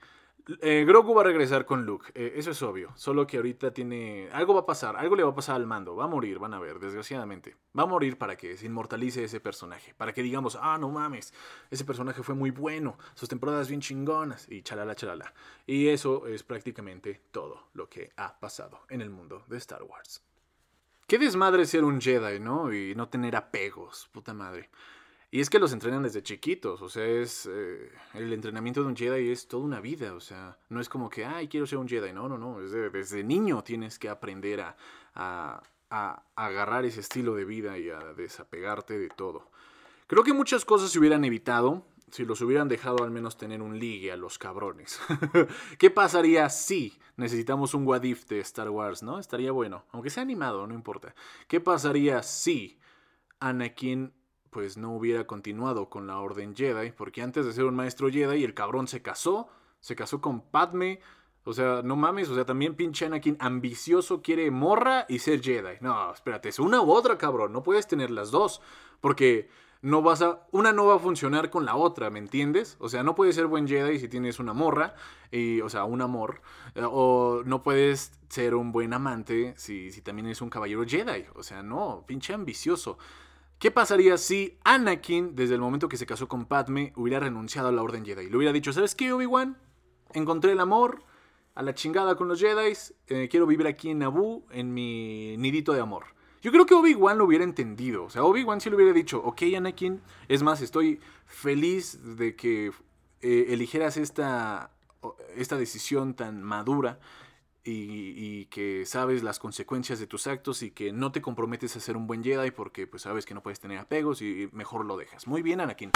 Eh, 0.60 0.84
Grogu 0.86 1.14
va 1.14 1.22
a 1.22 1.24
regresar 1.24 1.64
con 1.64 1.86
Luke, 1.86 2.12
eh, 2.14 2.34
eso 2.36 2.50
es 2.50 2.60
obvio. 2.62 2.92
Solo 2.96 3.26
que 3.26 3.38
ahorita 3.38 3.72
tiene. 3.72 4.28
Algo 4.30 4.52
va 4.52 4.60
a 4.60 4.66
pasar, 4.66 4.94
algo 4.94 5.16
le 5.16 5.22
va 5.22 5.30
a 5.30 5.34
pasar 5.34 5.56
al 5.56 5.66
mando. 5.66 5.96
Va 5.96 6.04
a 6.04 6.08
morir, 6.08 6.38
van 6.38 6.52
a 6.52 6.60
ver, 6.60 6.78
desgraciadamente. 6.78 7.56
Va 7.76 7.84
a 7.84 7.86
morir 7.86 8.18
para 8.18 8.36
que 8.36 8.58
se 8.58 8.66
inmortalice 8.66 9.24
ese 9.24 9.40
personaje. 9.40 9.94
Para 9.94 10.12
que 10.12 10.22
digamos, 10.22 10.58
ah, 10.60 10.76
no 10.78 10.90
mames, 10.90 11.32
ese 11.70 11.86
personaje 11.86 12.22
fue 12.22 12.34
muy 12.34 12.50
bueno, 12.50 12.98
sus 13.14 13.30
temporadas 13.30 13.68
bien 13.68 13.80
chingonas, 13.80 14.46
y 14.50 14.60
chalala, 14.60 14.94
chalala. 14.94 15.32
Y 15.66 15.88
eso 15.88 16.26
es 16.26 16.42
prácticamente 16.42 17.22
todo 17.30 17.68
lo 17.72 17.88
que 17.88 18.12
ha 18.16 18.38
pasado 18.38 18.80
en 18.90 19.00
el 19.00 19.08
mundo 19.08 19.44
de 19.48 19.56
Star 19.56 19.82
Wars. 19.82 20.22
Qué 21.06 21.18
desmadre 21.18 21.66
ser 21.66 21.84
un 21.84 22.00
Jedi, 22.00 22.40
¿no? 22.40 22.72
Y 22.72 22.94
no 22.94 23.08
tener 23.08 23.36
apegos, 23.36 24.08
puta 24.12 24.32
madre. 24.32 24.70
Y 25.30 25.40
es 25.40 25.50
que 25.50 25.58
los 25.58 25.72
entrenan 25.72 26.04
desde 26.04 26.22
chiquitos, 26.22 26.80
o 26.80 26.88
sea, 26.88 27.04
es 27.04 27.48
eh, 27.50 27.90
el 28.14 28.32
entrenamiento 28.32 28.82
de 28.82 28.86
un 28.86 28.96
Jedi 28.96 29.30
es 29.30 29.48
toda 29.48 29.64
una 29.64 29.80
vida, 29.80 30.14
o 30.14 30.20
sea, 30.20 30.56
no 30.68 30.80
es 30.80 30.88
como 30.88 31.10
que, 31.10 31.24
ay, 31.24 31.48
quiero 31.48 31.66
ser 31.66 31.78
un 31.78 31.88
Jedi, 31.88 32.12
no, 32.12 32.28
no, 32.28 32.38
no, 32.38 32.60
desde 32.60 33.24
niño 33.24 33.64
tienes 33.64 33.98
que 33.98 34.08
aprender 34.08 34.60
a, 34.60 34.76
a, 35.16 35.60
a, 35.90 36.22
agarrar 36.36 36.84
ese 36.84 37.00
estilo 37.00 37.34
de 37.34 37.44
vida 37.44 37.76
y 37.78 37.90
a 37.90 37.98
desapegarte 38.14 38.96
de 38.96 39.08
todo. 39.08 39.50
Creo 40.06 40.22
que 40.22 40.32
muchas 40.32 40.64
cosas 40.64 40.92
se 40.92 41.00
hubieran 41.00 41.24
evitado 41.24 41.84
si 42.14 42.24
los 42.24 42.40
hubieran 42.42 42.68
dejado 42.68 43.02
al 43.02 43.10
menos 43.10 43.36
tener 43.36 43.60
un 43.60 43.80
ligue 43.80 44.12
a 44.12 44.16
los 44.16 44.38
cabrones. 44.38 45.00
¿Qué 45.80 45.90
pasaría 45.90 46.48
si 46.48 46.96
necesitamos 47.16 47.74
un 47.74 47.84
Wadif 47.84 48.26
de 48.26 48.38
Star 48.38 48.70
Wars, 48.70 49.02
no? 49.02 49.18
Estaría 49.18 49.50
bueno, 49.50 49.84
aunque 49.90 50.10
sea 50.10 50.22
animado, 50.22 50.64
no 50.68 50.74
importa. 50.74 51.12
¿Qué 51.48 51.60
pasaría 51.60 52.22
si 52.22 52.78
Anakin 53.40 54.12
pues 54.50 54.76
no 54.76 54.94
hubiera 54.94 55.26
continuado 55.26 55.90
con 55.90 56.06
la 56.06 56.20
Orden 56.20 56.54
Jedi? 56.54 56.92
Porque 56.92 57.20
antes 57.20 57.46
de 57.46 57.52
ser 57.52 57.64
un 57.64 57.74
maestro 57.74 58.08
Jedi, 58.08 58.44
el 58.44 58.54
cabrón 58.54 58.86
se 58.86 59.02
casó, 59.02 59.48
se 59.80 59.96
casó 59.96 60.20
con 60.20 60.40
Padme. 60.40 61.00
O 61.42 61.52
sea, 61.52 61.82
no 61.82 61.96
mames, 61.96 62.28
o 62.28 62.36
sea, 62.36 62.44
también 62.44 62.76
pinche 62.76 63.06
Anakin 63.06 63.36
ambicioso 63.40 64.22
quiere 64.22 64.52
morra 64.52 65.04
y 65.08 65.18
ser 65.18 65.42
Jedi. 65.42 65.78
No, 65.80 66.12
espérate, 66.12 66.50
es 66.50 66.60
una 66.60 66.80
u 66.80 66.92
otra, 66.92 67.18
cabrón. 67.18 67.52
No 67.52 67.64
puedes 67.64 67.88
tener 67.88 68.12
las 68.12 68.30
dos. 68.30 68.60
Porque 69.00 69.48
no 69.84 70.00
vas 70.00 70.22
a. 70.22 70.46
Una 70.50 70.72
no 70.72 70.86
va 70.86 70.96
a 70.96 70.98
funcionar 70.98 71.50
con 71.50 71.66
la 71.66 71.76
otra, 71.76 72.08
¿me 72.08 72.18
entiendes? 72.18 72.76
O 72.80 72.88
sea, 72.88 73.02
no 73.02 73.14
puedes 73.14 73.34
ser 73.34 73.46
buen 73.46 73.68
Jedi 73.68 73.98
si 73.98 74.08
tienes 74.08 74.38
una 74.38 74.54
morra, 74.54 74.94
y, 75.30 75.60
o 75.60 75.68
sea, 75.68 75.84
un 75.84 76.00
amor. 76.00 76.40
Eh, 76.74 76.82
o 76.84 77.42
no 77.44 77.62
puedes 77.62 78.12
ser 78.30 78.54
un 78.54 78.72
buen 78.72 78.94
amante 78.94 79.52
si, 79.58 79.92
si 79.92 80.00
también 80.00 80.24
eres 80.26 80.40
un 80.40 80.48
caballero 80.48 80.84
Jedi. 80.86 81.26
O 81.34 81.42
sea, 81.42 81.62
no, 81.62 82.02
pinche 82.06 82.32
ambicioso. 82.32 82.96
¿Qué 83.58 83.70
pasaría 83.70 84.16
si 84.16 84.58
Anakin, 84.64 85.36
desde 85.36 85.54
el 85.54 85.60
momento 85.60 85.86
que 85.86 85.98
se 85.98 86.06
casó 86.06 86.28
con 86.28 86.46
Padme, 86.46 86.94
hubiera 86.96 87.20
renunciado 87.20 87.68
a 87.68 87.72
la 87.72 87.82
Orden 87.82 88.06
Jedi? 88.06 88.30
Le 88.30 88.36
hubiera 88.38 88.54
dicho, 88.54 88.72
¿sabes 88.72 88.94
qué, 88.94 89.12
Obi-Wan? 89.12 89.58
Encontré 90.14 90.52
el 90.52 90.60
amor, 90.60 91.02
a 91.54 91.62
la 91.62 91.74
chingada 91.74 92.16
con 92.16 92.26
los 92.28 92.40
Jedi, 92.40 92.72
eh, 93.08 93.28
quiero 93.30 93.46
vivir 93.46 93.66
aquí 93.66 93.90
en 93.90 93.98
Naboo, 93.98 94.46
en 94.50 94.72
mi 94.72 95.36
nidito 95.36 95.74
de 95.74 95.80
amor. 95.82 96.06
Yo 96.44 96.52
creo 96.52 96.66
que 96.66 96.74
Obi-Wan 96.74 97.16
lo 97.16 97.24
hubiera 97.24 97.42
entendido. 97.42 98.04
O 98.04 98.10
sea, 98.10 98.22
Obi-Wan 98.22 98.60
sí 98.60 98.68
le 98.68 98.76
hubiera 98.76 98.92
dicho, 98.92 99.18
ok, 99.24 99.44
Anakin, 99.56 100.02
es 100.28 100.42
más, 100.42 100.60
estoy 100.60 101.00
feliz 101.24 102.18
de 102.18 102.36
que 102.36 102.70
eh, 103.22 103.46
eligieras 103.48 103.96
esta, 103.96 104.70
esta 105.36 105.56
decisión 105.56 106.12
tan 106.12 106.42
madura 106.42 107.00
y, 107.64 108.44
que 108.50 108.84
sabes 108.84 109.22
las 109.22 109.38
consecuencias 109.38 109.98
de 109.98 110.06
tus 110.06 110.26
actos 110.26 110.62
y 110.62 110.70
que 110.70 110.92
no 110.92 111.12
te 111.12 111.22
comprometes 111.22 111.76
a 111.76 111.80
ser 111.80 111.96
un 111.96 112.06
buen 112.06 112.22
Jedi 112.22 112.50
porque 112.50 112.86
pues 112.86 113.04
sabes 113.04 113.24
que 113.24 113.32
no 113.32 113.42
puedes 113.42 113.58
tener 113.58 113.78
apegos 113.78 114.20
y 114.20 114.50
mejor 114.52 114.84
lo 114.84 114.98
dejas. 114.98 115.26
Muy 115.26 115.40
bien, 115.40 115.62
Anakin. 115.62 115.92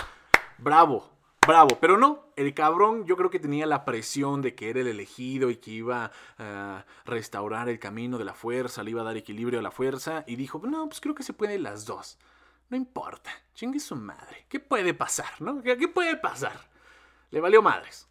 Bravo, 0.57 1.11
bravo. 1.47 1.79
Pero 1.81 1.97
no, 1.97 2.27
el 2.37 2.55
cabrón 2.55 3.07
yo 3.07 3.17
creo 3.17 3.31
que 3.31 3.41
tenía 3.41 3.67
la 3.67 3.85
presión 3.85 4.43
de 4.43 4.55
que 4.55 4.71
era 4.71 4.81
el 4.81 4.87
elegido 4.87 5.51
y 5.51 5.57
que 5.57 5.71
iba 5.71 6.13
a 6.39 6.85
restaurar 7.05 7.69
el 7.69 7.79
camino 7.79 8.19
de 8.19 8.25
la 8.25 8.35
fuerza, 8.35 8.83
le 8.83 8.91
iba 8.91 9.03
a 9.03 9.05
dar 9.05 9.17
equilibrio 9.17 9.59
a 9.59 9.63
la 9.63 9.71
fuerza 9.71 10.25
y 10.27 10.37
dijo, 10.37 10.61
no, 10.65 10.89
pues 10.89 11.01
creo 11.01 11.15
que 11.15 11.23
se 11.23 11.33
pueden 11.33 11.63
las 11.63 11.85
dos. 11.85 12.19
No 12.71 12.77
importa, 12.77 13.31
chingue 13.55 13.81
su 13.81 13.97
madre. 13.97 14.45
¿Qué 14.49 14.61
puede 14.61 14.93
pasar, 14.93 15.41
no? 15.41 15.63
¿Qué 15.63 15.89
puede 15.89 16.17
pasar? 16.17 16.69
Le 17.31 17.41
valió 17.41 17.63
madres. 17.63 18.07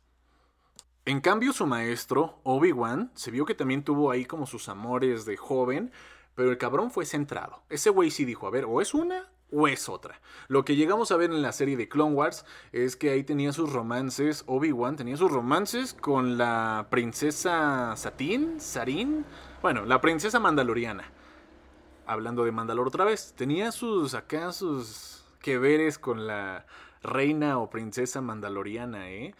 En 1.05 1.21
cambio, 1.21 1.53
su 1.53 1.65
maestro, 1.65 2.41
Obi-Wan, 2.43 3.11
se 3.13 3.31
vio 3.31 3.45
que 3.45 3.55
también 3.55 3.83
tuvo 3.83 4.11
ahí 4.11 4.25
como 4.25 4.45
sus 4.45 4.67
amores 4.67 5.25
de 5.25 5.37
joven, 5.37 5.91
pero 6.35 6.51
el 6.51 6.57
cabrón 6.57 6.91
fue 6.91 7.05
centrado. 7.05 7.63
Ese 7.69 7.89
güey 7.89 8.11
sí 8.11 8.25
dijo, 8.25 8.45
a 8.45 8.49
ver, 8.49 8.65
o 8.65 8.81
es 8.81 8.93
una 8.93 9.31
o 9.51 9.67
es 9.67 9.89
otra. 9.89 10.19
Lo 10.47 10.65
que 10.65 10.75
llegamos 10.75 11.11
a 11.11 11.17
ver 11.17 11.31
en 11.31 11.41
la 11.41 11.51
serie 11.51 11.77
de 11.77 11.87
Clone 11.87 12.15
Wars 12.15 12.45
es 12.71 12.95
que 12.95 13.11
ahí 13.11 13.23
tenía 13.23 13.53
sus 13.53 13.71
romances, 13.71 14.43
Obi-Wan 14.47 14.95
tenía 14.95 15.17
sus 15.17 15.31
romances 15.31 15.93
con 15.93 16.37
la 16.37 16.87
princesa 16.89 17.95
Satín, 17.95 18.59
Sarin, 18.59 19.25
bueno, 19.61 19.85
la 19.85 20.01
princesa 20.01 20.39
mandaloriana. 20.39 21.11
Hablando 22.05 22.45
de 22.45 22.51
Mandalor 22.51 22.87
otra 22.87 23.03
vez, 23.03 23.33
tenía 23.35 23.71
sus 23.71 24.13
acá 24.13 24.53
sus 24.53 25.25
que 25.41 25.57
veres 25.57 25.99
con 25.99 26.25
la 26.25 26.65
reina 27.03 27.57
o 27.59 27.69
princesa 27.69 28.21
mandaloriana, 28.21 29.09
¿eh? 29.09 29.35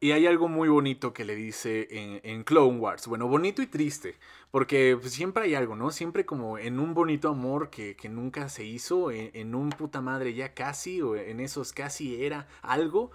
Y 0.00 0.12
hay 0.12 0.28
algo 0.28 0.46
muy 0.46 0.68
bonito 0.68 1.12
que 1.12 1.24
le 1.24 1.34
dice 1.34 1.88
en, 2.22 2.44
Clone 2.44 2.78
Wars. 2.78 3.08
Bueno, 3.08 3.26
bonito 3.26 3.62
y 3.62 3.66
triste. 3.66 4.16
Porque 4.52 4.96
pues, 5.00 5.12
siempre 5.12 5.42
hay 5.42 5.56
algo, 5.56 5.74
¿no? 5.74 5.90
Siempre 5.90 6.24
como 6.24 6.56
en 6.56 6.78
un 6.78 6.94
bonito 6.94 7.28
amor 7.30 7.68
que, 7.68 7.96
nunca 8.08 8.48
se 8.48 8.64
hizo, 8.64 9.10
en, 9.10 9.56
un 9.56 9.70
puta 9.70 10.00
madre 10.00 10.34
ya 10.34 10.54
casi, 10.54 11.02
o 11.02 11.16
en 11.16 11.40
esos 11.40 11.72
casi 11.72 12.24
era 12.24 12.46
algo. 12.62 13.10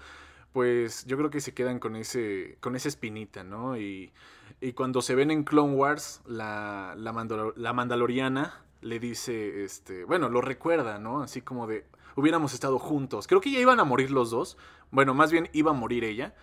Pues 0.51 1.05
yo 1.05 1.17
creo 1.17 1.29
que 1.29 1.39
se 1.39 1.53
quedan 1.53 1.79
con 1.79 1.95
ese. 1.95 2.57
con 2.59 2.75
esa 2.75 2.89
espinita, 2.89 3.45
¿no? 3.45 3.77
Y, 3.77 4.11
y 4.59 4.73
cuando 4.73 5.01
se 5.01 5.15
ven 5.15 5.31
en 5.31 5.45
Clone 5.45 5.75
Wars, 5.75 6.21
la, 6.27 6.95
la, 6.97 7.53
la 7.55 7.73
Mandaloriana 7.73 8.61
le 8.81 8.99
dice. 8.99 9.63
Este. 9.63 10.03
Bueno, 10.03 10.27
lo 10.27 10.41
recuerda, 10.41 10.99
¿no? 10.99 11.23
Así 11.23 11.41
como 11.41 11.65
de. 11.65 11.85
Hubiéramos 12.17 12.53
estado 12.53 12.77
juntos. 12.77 13.25
Creo 13.27 13.39
que 13.39 13.51
ya 13.51 13.59
iban 13.59 13.79
a 13.79 13.85
morir 13.85 14.11
los 14.11 14.31
dos. 14.31 14.57
Bueno, 14.91 15.13
más 15.13 15.31
bien 15.31 15.49
iba 15.53 15.71
a 15.71 15.73
morir 15.73 16.03
ella 16.03 16.35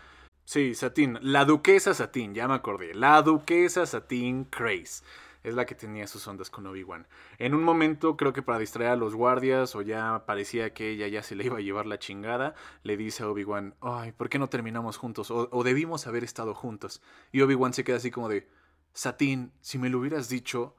Sí, 0.53 0.75
Satín. 0.75 1.17
La 1.23 1.45
duquesa 1.45 1.95
Satín, 1.95 2.35
ya 2.35 2.49
me 2.49 2.55
acordé. 2.55 2.93
La 2.93 3.23
duquesa 3.23 3.87
Satín 3.87 4.43
Craze. 4.47 5.05
Es 5.45 5.55
la 5.55 5.65
que 5.65 5.77
tenía 5.77 6.09
sus 6.09 6.27
ondas 6.27 6.51
con 6.51 6.67
Obi-Wan. 6.67 7.07
En 7.39 7.55
un 7.55 7.63
momento, 7.63 8.17
creo 8.17 8.33
que 8.33 8.43
para 8.43 8.59
distraer 8.59 8.91
a 8.91 8.97
los 8.97 9.15
guardias, 9.15 9.77
o 9.77 9.83
ya 9.83 10.25
parecía 10.27 10.75
que 10.75 10.91
ella 10.91 11.07
ya 11.07 11.23
se 11.23 11.37
le 11.37 11.45
iba 11.45 11.59
a 11.59 11.61
llevar 11.61 11.87
la 11.87 12.01
chingada, 12.01 12.57
le 12.83 12.97
dice 12.97 13.23
a 13.23 13.29
Obi-Wan, 13.29 13.77
ay, 13.81 14.11
¿por 14.11 14.29
qué 14.29 14.41
no 14.41 14.49
terminamos 14.49 14.97
juntos? 14.97 15.31
O, 15.31 15.49
o 15.53 15.63
debimos 15.63 16.09
haber 16.09 16.25
estado 16.25 16.53
juntos. 16.53 17.01
Y 17.31 17.43
Obi-Wan 17.43 17.73
se 17.73 17.85
queda 17.85 17.99
así 17.99 18.11
como 18.11 18.29
de, 18.29 18.49
Satín, 18.93 19.53
si 19.61 19.79
me 19.79 19.89
lo 19.89 20.01
hubieras 20.01 20.29
dicho, 20.29 20.75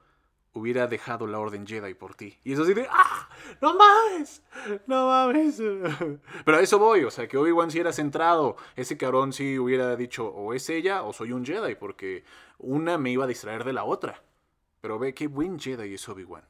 hubiera 0.54 0.88
dejado 0.88 1.28
la 1.28 1.40
Orden 1.40 1.66
Jedi 1.66 1.94
por 1.94 2.16
ti. 2.16 2.40
Y 2.44 2.54
eso 2.54 2.64
así 2.64 2.74
de, 2.74 2.88
¡ah! 2.90 3.30
¡No 3.62 3.76
mames! 3.76 4.44
¡No 4.86 5.08
mames! 5.08 5.58
Pero 6.46 6.58
a 6.58 6.62
eso 6.62 6.78
voy, 6.78 7.04
o 7.04 7.12
sea, 7.12 7.28
que 7.28 7.38
Obi-Wan 7.38 7.72
sí 7.72 7.80
era 7.80 7.94
centrado. 7.94 8.58
Ese 8.76 8.98
cabrón 8.98 9.34
sí 9.34 9.58
hubiera 9.58 9.96
dicho, 9.96 10.28
o 10.28 10.54
es 10.54 10.70
ella 10.70 11.04
o 11.04 11.14
soy 11.14 11.32
un 11.32 11.46
Jedi, 11.46 11.76
porque 11.76 12.26
una 12.58 12.98
me 12.98 13.12
iba 13.12 13.24
a 13.24 13.28
distraer 13.28 13.64
de 13.64 13.74
la 13.74 13.84
otra. 13.84 14.24
Pero 14.82 15.00
ve 15.00 15.14
qué 15.14 15.28
buen 15.28 15.60
Jedi 15.60 15.94
es 15.94 16.10
Obi-Wan. 16.10 16.44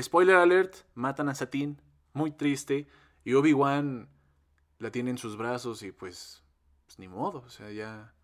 Spoiler 0.00 0.36
alert, 0.36 0.76
matan 0.94 1.28
a 1.28 1.34
Satine, 1.34 1.76
muy 2.12 2.30
triste, 2.30 2.86
y 3.24 3.34
Obi-Wan 3.34 4.08
la 4.78 4.90
tiene 4.90 5.10
en 5.10 5.18
sus 5.18 5.36
brazos 5.36 5.82
y 5.82 5.92
pues, 5.92 6.42
pues 6.86 6.98
ni 6.98 7.08
modo, 7.08 7.42
o 7.46 7.50
sea, 7.50 7.70
ya... 7.70 8.14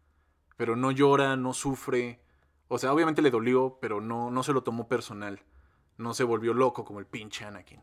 Pero 0.56 0.74
no 0.74 0.90
llora, 0.90 1.36
no 1.36 1.52
sufre, 1.52 2.20
o 2.68 2.78
sea, 2.78 2.92
obviamente 2.92 3.22
le 3.22 3.30
dolió, 3.30 3.78
pero 3.80 4.00
no, 4.00 4.30
no 4.30 4.42
se 4.42 4.52
lo 4.52 4.62
tomó 4.62 4.88
personal. 4.88 5.40
No 5.96 6.14
se 6.14 6.24
volvió 6.24 6.54
loco 6.54 6.84
como 6.84 7.00
el 7.00 7.06
pinche 7.06 7.44
Anakin. 7.44 7.80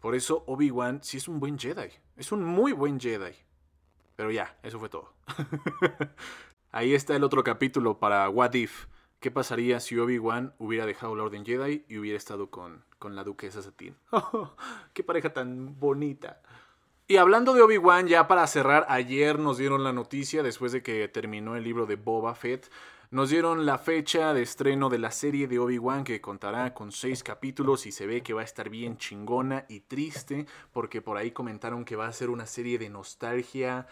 Por 0.00 0.14
eso 0.14 0.42
Obi-Wan 0.46 1.00
sí 1.02 1.18
es 1.18 1.28
un 1.28 1.38
buen 1.38 1.58
Jedi. 1.58 1.90
Es 2.16 2.32
un 2.32 2.42
muy 2.42 2.72
buen 2.72 2.98
Jedi. 2.98 3.36
Pero 4.16 4.30
ya, 4.30 4.58
eso 4.62 4.78
fue 4.78 4.88
todo. 4.88 5.12
Ahí 6.72 6.94
está 6.94 7.14
el 7.14 7.22
otro 7.22 7.44
capítulo 7.44 7.98
para 7.98 8.28
What 8.28 8.54
If. 8.54 8.86
¿Qué 9.20 9.30
pasaría 9.30 9.78
si 9.78 9.96
Obi-Wan 9.98 10.54
hubiera 10.58 10.86
dejado 10.86 11.14
la 11.14 11.22
Orden 11.22 11.44
Jedi 11.44 11.84
y 11.88 11.98
hubiera 11.98 12.16
estado 12.16 12.50
con, 12.50 12.84
con 12.98 13.14
la 13.14 13.22
duquesa 13.22 13.62
Satine? 13.62 13.94
¡Qué 14.92 15.04
pareja 15.04 15.32
tan 15.32 15.78
bonita! 15.78 16.42
Y 17.06 17.18
hablando 17.18 17.54
de 17.54 17.62
Obi-Wan, 17.62 18.08
ya 18.08 18.26
para 18.26 18.46
cerrar, 18.46 18.86
ayer 18.88 19.38
nos 19.38 19.58
dieron 19.58 19.84
la 19.84 19.92
noticia, 19.92 20.42
después 20.42 20.72
de 20.72 20.82
que 20.82 21.06
terminó 21.08 21.54
el 21.56 21.62
libro 21.62 21.86
de 21.86 21.96
Boba 21.96 22.34
Fett, 22.34 22.68
nos 23.12 23.28
dieron 23.28 23.66
la 23.66 23.76
fecha 23.76 24.32
de 24.32 24.40
estreno 24.40 24.88
de 24.88 24.98
la 24.98 25.10
serie 25.10 25.46
de 25.46 25.58
Obi-Wan 25.58 26.02
que 26.02 26.22
contará 26.22 26.72
con 26.72 26.92
seis 26.92 27.22
capítulos 27.22 27.84
y 27.84 27.92
se 27.92 28.06
ve 28.06 28.22
que 28.22 28.32
va 28.32 28.40
a 28.40 28.44
estar 28.44 28.70
bien 28.70 28.96
chingona 28.96 29.66
y 29.68 29.80
triste 29.80 30.46
porque 30.72 31.02
por 31.02 31.18
ahí 31.18 31.30
comentaron 31.30 31.84
que 31.84 31.94
va 31.94 32.06
a 32.06 32.12
ser 32.14 32.30
una 32.30 32.46
serie 32.46 32.78
de 32.78 32.88
nostalgia 32.88 33.86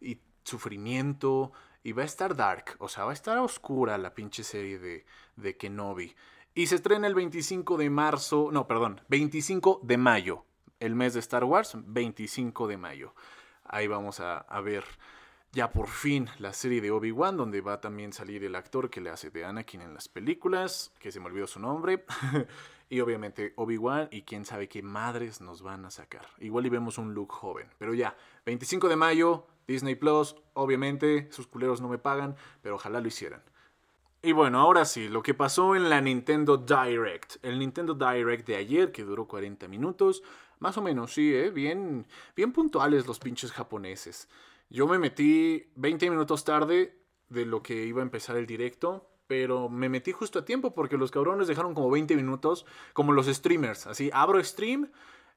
y 0.00 0.20
sufrimiento 0.44 1.50
y 1.82 1.90
va 1.90 2.02
a 2.02 2.06
estar 2.06 2.36
dark, 2.36 2.76
o 2.78 2.88
sea, 2.88 3.04
va 3.06 3.10
a 3.10 3.14
estar 3.14 3.38
oscura 3.38 3.98
la 3.98 4.14
pinche 4.14 4.44
serie 4.44 4.78
de, 4.78 5.04
de 5.34 5.56
Kenobi. 5.56 6.14
Y 6.54 6.68
se 6.68 6.76
estrena 6.76 7.08
el 7.08 7.14
25 7.16 7.76
de 7.76 7.90
marzo, 7.90 8.50
no, 8.52 8.68
perdón, 8.68 9.00
25 9.08 9.80
de 9.82 9.96
mayo, 9.96 10.44
el 10.78 10.94
mes 10.94 11.14
de 11.14 11.20
Star 11.20 11.42
Wars, 11.42 11.72
25 11.74 12.68
de 12.68 12.76
mayo. 12.76 13.14
Ahí 13.64 13.88
vamos 13.88 14.20
a, 14.20 14.38
a 14.38 14.60
ver 14.60 14.84
ya 15.52 15.72
por 15.72 15.88
fin 15.88 16.28
la 16.38 16.52
serie 16.52 16.80
de 16.80 16.90
Obi-Wan, 16.90 17.36
donde 17.36 17.60
va 17.60 17.74
a 17.74 17.80
también 17.80 18.12
salir 18.12 18.44
el 18.44 18.54
actor 18.54 18.88
que 18.88 19.00
le 19.00 19.10
hace 19.10 19.30
de 19.30 19.44
Anakin 19.44 19.82
en 19.82 19.94
las 19.94 20.08
películas, 20.08 20.92
que 20.98 21.10
se 21.10 21.20
me 21.20 21.26
olvidó 21.26 21.46
su 21.46 21.58
nombre, 21.58 22.04
y 22.88 23.00
obviamente 23.00 23.52
Obi-Wan 23.56 24.08
y 24.10 24.22
quién 24.22 24.44
sabe 24.44 24.68
qué 24.68 24.82
madres 24.82 25.40
nos 25.40 25.62
van 25.62 25.84
a 25.84 25.90
sacar. 25.90 26.26
Igual 26.38 26.66
y 26.66 26.70
vemos 26.70 26.98
un 26.98 27.14
look 27.14 27.32
joven, 27.32 27.68
pero 27.78 27.94
ya, 27.94 28.16
25 28.46 28.88
de 28.88 28.96
mayo, 28.96 29.46
Disney 29.66 29.96
Plus, 29.96 30.36
obviamente, 30.54 31.28
sus 31.32 31.46
culeros 31.46 31.80
no 31.80 31.88
me 31.88 31.98
pagan, 31.98 32.36
pero 32.62 32.76
ojalá 32.76 33.00
lo 33.00 33.08
hicieran. 33.08 33.42
Y 34.22 34.32
bueno, 34.32 34.60
ahora 34.60 34.84
sí, 34.84 35.08
lo 35.08 35.22
que 35.22 35.32
pasó 35.32 35.74
en 35.74 35.88
la 35.88 36.00
Nintendo 36.00 36.58
Direct. 36.58 37.42
El 37.42 37.58
Nintendo 37.58 37.94
Direct 37.94 38.46
de 38.46 38.56
ayer, 38.56 38.92
que 38.92 39.02
duró 39.02 39.26
40 39.26 39.66
minutos, 39.66 40.22
más 40.58 40.76
o 40.76 40.82
menos, 40.82 41.14
sí, 41.14 41.34
¿eh? 41.34 41.50
bien, 41.50 42.06
bien 42.36 42.52
puntuales 42.52 43.06
los 43.06 43.18
pinches 43.18 43.50
japoneses. 43.50 44.28
Yo 44.70 44.86
me 44.86 44.98
metí 44.98 45.72
20 45.74 46.08
minutos 46.10 46.44
tarde 46.44 46.96
de 47.28 47.44
lo 47.44 47.60
que 47.60 47.86
iba 47.86 48.02
a 48.02 48.04
empezar 48.04 48.36
el 48.36 48.46
directo, 48.46 49.10
pero 49.26 49.68
me 49.68 49.88
metí 49.88 50.12
justo 50.12 50.38
a 50.38 50.44
tiempo 50.44 50.74
porque 50.74 50.96
los 50.96 51.10
cabrones 51.10 51.48
dejaron 51.48 51.74
como 51.74 51.90
20 51.90 52.14
minutos, 52.14 52.66
como 52.92 53.12
los 53.12 53.26
streamers. 53.26 53.88
Así, 53.88 54.10
abro 54.12 54.42
stream, 54.44 54.88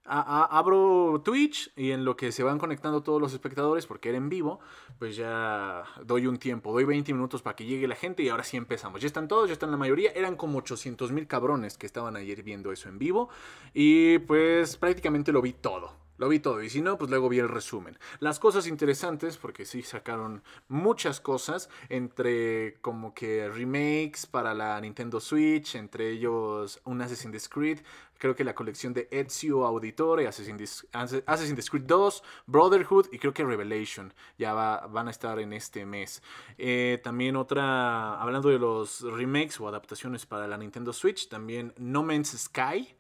abro 0.06 1.20
Twitch 1.26 1.72
y 1.76 1.92
en 1.92 2.06
lo 2.06 2.16
que 2.16 2.32
se 2.32 2.44
van 2.44 2.60
conectando 2.60 3.02
todos 3.02 3.20
los 3.20 3.34
espectadores, 3.34 3.88
porque 3.88 4.10
era 4.10 4.20
en 4.20 4.30
vivo, 4.30 4.60
pues 5.00 5.16
ya 5.16 5.84
doy 6.06 6.28
un 6.28 6.38
tiempo, 6.38 6.72
doy 6.72 6.84
20 6.84 7.12
minutos 7.12 7.42
para 7.42 7.56
que 7.56 7.66
llegue 7.66 7.88
la 7.88 7.96
gente 7.96 8.22
y 8.22 8.30
ahora 8.30 8.44
sí 8.44 8.56
empezamos. 8.56 9.02
Ya 9.02 9.08
están 9.08 9.28
todos, 9.28 9.48
ya 9.50 9.54
están 9.54 9.72
la 9.72 9.78
mayoría, 9.78 10.12
eran 10.12 10.36
como 10.36 10.60
800 10.60 11.12
mil 11.12 11.26
cabrones 11.26 11.80
que 11.80 11.88
estaban 11.88 12.16
ayer 12.16 12.44
viendo 12.44 12.72
eso 12.72 12.88
en 12.88 13.00
vivo 13.00 13.30
y 13.74 14.20
pues 14.20 14.78
prácticamente 14.78 15.32
lo 15.32 15.42
vi 15.42 15.54
todo. 15.54 16.03
Lo 16.24 16.30
vi 16.30 16.40
todo 16.40 16.64
y 16.64 16.70
si 16.70 16.82
no, 16.82 16.98
pues 16.98 17.12
luego 17.12 17.28
vi 17.28 17.40
el 17.40 17.50
resumen. 17.50 18.00
Las 18.22 18.40
cosas 18.40 18.66
interesantes, 18.66 19.36
porque 19.36 19.66
sí 19.66 19.82
sacaron 19.82 20.42
muchas 20.70 21.20
cosas, 21.20 21.68
entre 21.90 22.76
como 22.80 23.14
que 23.14 23.50
remakes 23.50 24.26
para 24.26 24.54
la 24.54 24.80
Nintendo 24.80 25.20
Switch, 25.20 25.76
entre 25.76 26.12
ellos 26.12 26.80
un 26.86 27.02
Assassin's 27.02 27.50
Creed, 27.50 27.80
creo 28.18 28.38
que 28.38 28.46
la 28.46 28.56
colección 28.56 28.94
de 28.94 29.10
Ezio 29.12 29.66
Auditore, 29.66 30.26
Assassin's, 30.26 30.88
Assassin's 30.94 31.70
Creed 31.70 31.84
2, 31.84 32.24
Brotherhood 32.48 33.08
y 33.12 33.20
creo 33.20 33.34
que 33.34 33.44
Revelation 33.44 34.14
ya 34.38 34.54
van 34.54 35.10
a 35.10 35.12
estar 35.12 35.40
en 35.40 35.52
este 35.52 35.86
mes. 35.86 36.24
Eh, 36.58 37.02
también 37.04 37.36
otra, 37.36 38.14
hablando 38.22 38.48
de 38.48 38.60
los 38.60 39.02
remakes 39.02 39.60
o 39.60 39.68
adaptaciones 39.68 40.26
para 40.26 40.48
la 40.48 40.58
Nintendo 40.58 40.94
Switch, 40.94 41.28
también 41.28 41.74
No 41.76 42.02
Man's 42.02 42.30
Sky. 42.30 42.96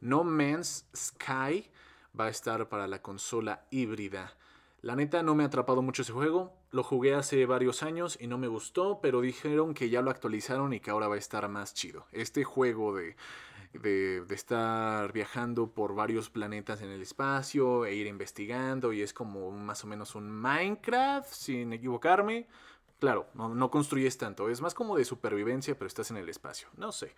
No 0.00 0.22
Man's 0.22 0.86
Sky 0.94 1.68
va 2.18 2.26
a 2.26 2.30
estar 2.30 2.68
para 2.68 2.86
la 2.86 3.02
consola 3.02 3.64
híbrida. 3.70 4.34
La 4.82 4.96
neta 4.96 5.22
no 5.22 5.34
me 5.34 5.42
ha 5.42 5.46
atrapado 5.46 5.82
mucho 5.82 6.02
ese 6.02 6.12
juego. 6.12 6.54
lo 6.70 6.82
jugué 6.84 7.14
hace 7.14 7.44
varios 7.46 7.82
años 7.82 8.16
y 8.20 8.28
no 8.28 8.38
me 8.38 8.46
gustó, 8.46 9.00
pero 9.02 9.20
dijeron 9.20 9.74
que 9.74 9.90
ya 9.90 10.02
lo 10.02 10.10
actualizaron 10.10 10.72
y 10.72 10.80
que 10.80 10.90
ahora 10.90 11.08
va 11.08 11.16
a 11.16 11.18
estar 11.18 11.46
más 11.48 11.74
chido. 11.74 12.06
Este 12.12 12.44
juego 12.44 12.94
de, 12.94 13.16
de, 13.72 14.34
estar 14.34 15.12
viajando 15.12 15.70
por 15.70 15.94
varios 15.94 16.30
planetas 16.30 16.82
en 16.82 16.90
el 16.90 17.02
espacio 17.02 17.84
e 17.86 17.94
ir 17.94 18.06
investigando 18.06 18.92
y 18.92 19.02
es 19.02 19.12
como 19.12 19.50
más 19.50 19.84
o 19.84 19.86
menos 19.86 20.14
un 20.14 20.30
Minecraft, 20.30 21.32
sin 21.32 21.72
equivocarme. 21.72 22.46
Claro, 23.00 23.26
no, 23.34 23.70
construyes 23.70 24.18
tanto, 24.18 24.50
es 24.50 24.60
más 24.60 24.74
como 24.74 24.94
de 24.94 25.06
supervivencia, 25.06 25.74
pero 25.74 25.86
estás 25.86 26.10
en 26.10 26.18
el 26.18 26.28
espacio. 26.28 26.68
No 26.76 26.92
sé. 26.92 27.14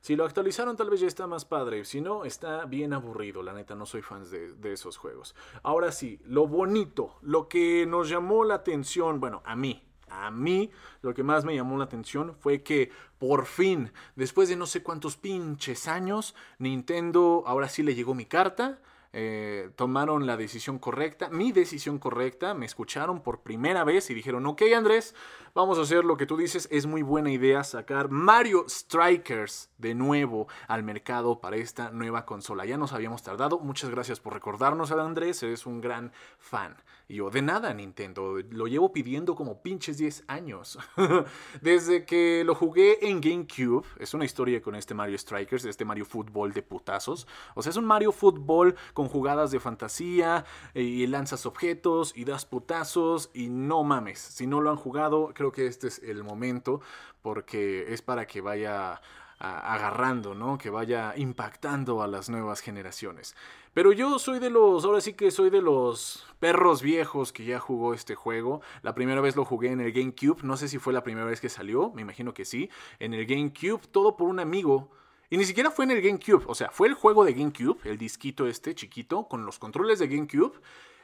Si 0.00 0.14
lo 0.14 0.24
actualizaron 0.24 0.76
tal 0.76 0.90
vez 0.90 1.00
ya 1.00 1.08
está 1.08 1.26
más 1.26 1.44
padre, 1.44 1.84
si 1.84 2.00
no 2.00 2.24
está 2.24 2.66
bien 2.66 2.92
aburrido, 2.92 3.42
la 3.42 3.52
neta 3.52 3.74
no 3.74 3.84
soy 3.84 4.00
fan 4.00 4.22
de, 4.30 4.72
esos 4.72 4.96
juegos. 4.96 5.34
Ahora 5.64 5.90
sí, 5.90 6.20
lo 6.24 6.46
bonito, 6.46 7.16
lo 7.22 7.48
que 7.48 7.84
nos 7.84 8.08
llamó 8.08 8.44
la 8.44 8.54
atención, 8.54 9.18
bueno, 9.18 9.42
a 9.44 9.56
mí, 9.56 9.82
a 10.08 10.30
mí 10.30 10.70
lo 11.02 11.14
que 11.14 11.24
más 11.24 11.44
me 11.44 11.56
llamó 11.56 11.76
la 11.78 11.84
atención 11.84 12.36
fue 12.38 12.62
que 12.62 12.92
por 13.18 13.46
fin, 13.46 13.90
después 14.14 14.48
de 14.48 14.54
no 14.54 14.66
sé 14.66 14.84
cuántos 14.84 15.16
pinches 15.16 15.88
años, 15.88 16.36
Nintendo 16.58 17.42
ahora 17.44 17.68
sí 17.68 17.82
le 17.82 17.96
llegó 17.96 18.14
mi 18.14 18.26
carta. 18.26 18.78
Eh, 19.16 19.70
tomaron 19.76 20.26
la 20.26 20.36
decisión 20.36 20.80
correcta, 20.80 21.28
mi 21.28 21.52
decisión 21.52 22.00
correcta, 22.00 22.52
me 22.52 22.66
escucharon 22.66 23.22
por 23.22 23.42
primera 23.42 23.84
vez 23.84 24.10
y 24.10 24.14
dijeron, 24.14 24.44
ok 24.44 24.62
Andrés, 24.76 25.14
vamos 25.54 25.78
a 25.78 25.82
hacer 25.82 26.04
lo 26.04 26.16
que 26.16 26.26
tú 26.26 26.36
dices, 26.36 26.68
es 26.72 26.86
muy 26.86 27.02
buena 27.02 27.30
idea 27.30 27.62
sacar 27.62 28.10
Mario 28.10 28.64
Strikers 28.68 29.70
de 29.78 29.94
nuevo 29.94 30.48
al 30.66 30.82
mercado 30.82 31.40
para 31.40 31.56
esta 31.56 31.90
nueva 31.90 32.26
consola. 32.26 32.64
Ya 32.64 32.76
nos 32.76 32.92
habíamos 32.92 33.22
tardado, 33.22 33.60
muchas 33.60 33.90
gracias 33.90 34.18
por 34.18 34.34
recordarnos 34.34 34.90
Andrés, 34.90 35.42
eres 35.42 35.66
un 35.66 35.80
gran 35.80 36.12
fan. 36.38 36.76
Y 37.06 37.16
yo, 37.16 37.30
de 37.30 37.42
nada 37.42 37.72
Nintendo, 37.74 38.38
lo 38.50 38.66
llevo 38.66 38.92
pidiendo 38.92 39.34
como 39.34 39.60
pinches 39.60 39.98
10 39.98 40.24
años. 40.26 40.78
Desde 41.60 42.06
que 42.06 42.42
lo 42.44 42.54
jugué 42.54 43.08
en 43.08 43.20
GameCube, 43.20 43.86
es 43.98 44.14
una 44.14 44.24
historia 44.24 44.62
con 44.62 44.74
este 44.74 44.94
Mario 44.94 45.18
Strikers, 45.18 45.66
este 45.66 45.84
Mario 45.84 46.06
Fútbol 46.06 46.52
de 46.52 46.62
putazos. 46.62 47.26
O 47.54 47.62
sea, 47.62 47.70
es 47.70 47.76
un 47.76 47.84
Mario 47.84 48.10
Fútbol 48.10 48.74
con 48.94 49.08
jugadas 49.08 49.50
de 49.50 49.60
fantasía 49.60 50.46
y 50.72 51.06
lanzas 51.06 51.44
objetos 51.44 52.12
y 52.16 52.24
das 52.24 52.46
putazos 52.46 53.30
y 53.34 53.48
no 53.50 53.84
mames, 53.84 54.18
si 54.18 54.46
no 54.46 54.62
lo 54.62 54.70
han 54.70 54.76
jugado, 54.76 55.32
creo 55.34 55.43
que 55.52 55.66
este 55.66 55.88
es 55.88 55.98
el 56.00 56.24
momento 56.24 56.80
porque 57.22 57.92
es 57.92 58.02
para 58.02 58.26
que 58.26 58.40
vaya 58.40 59.00
agarrando, 59.38 60.34
¿no? 60.34 60.56
Que 60.56 60.70
vaya 60.70 61.12
impactando 61.16 62.02
a 62.02 62.06
las 62.06 62.30
nuevas 62.30 62.60
generaciones. 62.60 63.34
Pero 63.74 63.92
yo 63.92 64.18
soy 64.18 64.38
de 64.38 64.48
los, 64.48 64.84
ahora 64.84 65.00
sí 65.00 65.14
que 65.14 65.30
soy 65.30 65.50
de 65.50 65.60
los 65.60 66.24
perros 66.38 66.80
viejos 66.80 67.32
que 67.32 67.44
ya 67.44 67.58
jugó 67.58 67.92
este 67.92 68.14
juego. 68.14 68.62
La 68.82 68.94
primera 68.94 69.20
vez 69.20 69.36
lo 69.36 69.44
jugué 69.44 69.70
en 69.72 69.80
el 69.80 69.92
GameCube, 69.92 70.42
no 70.44 70.56
sé 70.56 70.68
si 70.68 70.78
fue 70.78 70.92
la 70.92 71.02
primera 71.02 71.26
vez 71.26 71.40
que 71.40 71.48
salió, 71.48 71.90
me 71.94 72.02
imagino 72.02 72.32
que 72.32 72.44
sí. 72.44 72.70
En 73.00 73.12
el 73.12 73.26
GameCube, 73.26 73.86
todo 73.90 74.16
por 74.16 74.28
un 74.28 74.38
amigo 74.40 74.90
y 75.30 75.36
ni 75.36 75.44
siquiera 75.44 75.70
fue 75.70 75.84
en 75.84 75.90
el 75.90 76.02
GameCube, 76.02 76.44
o 76.46 76.54
sea, 76.54 76.70
fue 76.70 76.86
el 76.86 76.94
juego 76.94 77.24
de 77.24 77.32
GameCube, 77.32 77.78
el 77.84 77.98
disquito 77.98 78.46
este 78.46 78.74
chiquito, 78.74 79.26
con 79.26 79.44
los 79.44 79.58
controles 79.58 79.98
de 79.98 80.06
GameCube, 80.06 80.60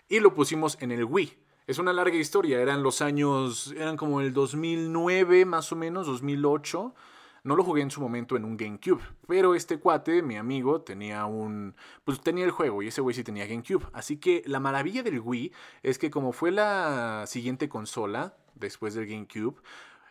y 0.09 0.21
lo 0.21 0.35
pusimos 0.35 0.77
en 0.81 0.93
el 0.93 1.05
Wii. 1.05 1.37
Es 1.71 1.79
una 1.79 1.93
larga 1.93 2.17
historia, 2.17 2.61
eran 2.61 2.83
los 2.83 3.01
años, 3.01 3.73
eran 3.77 3.97
como 3.97 4.21
el 4.21 4.33
2009 4.33 5.45
más 5.45 5.71
o 5.71 5.77
menos, 5.77 6.05
2008. 6.05 6.93
No 7.45 7.55
lo 7.55 7.63
jugué 7.63 7.81
en 7.83 7.93
su 7.93 8.01
momento 8.01 8.37
en 8.37 8.45
un 8.45 8.57
GameCube, 8.57 9.01
pero 9.29 9.55
este 9.55 9.79
cuate, 9.79 10.21
mi 10.21 10.37
amigo, 10.37 10.81
tenía 10.81 11.27
un. 11.27 11.77
Pues 12.03 12.21
tenía 12.23 12.45
el 12.45 12.51
juego 12.51 12.83
y 12.83 12.89
ese 12.89 13.03
güey 13.03 13.15
sí 13.15 13.23
tenía 13.23 13.47
GameCube. 13.47 13.87
Así 13.93 14.17
que 14.17 14.43
la 14.47 14.59
maravilla 14.59 15.05
del 15.05 15.21
Wii 15.21 15.53
es 15.85 16.01
que, 16.01 16.11
como 16.11 16.33
fue 16.33 16.51
la 16.51 17.23
siguiente 17.29 17.69
consola 17.69 18.35
después 18.57 18.95
del 18.95 19.07
GameCube, 19.07 19.55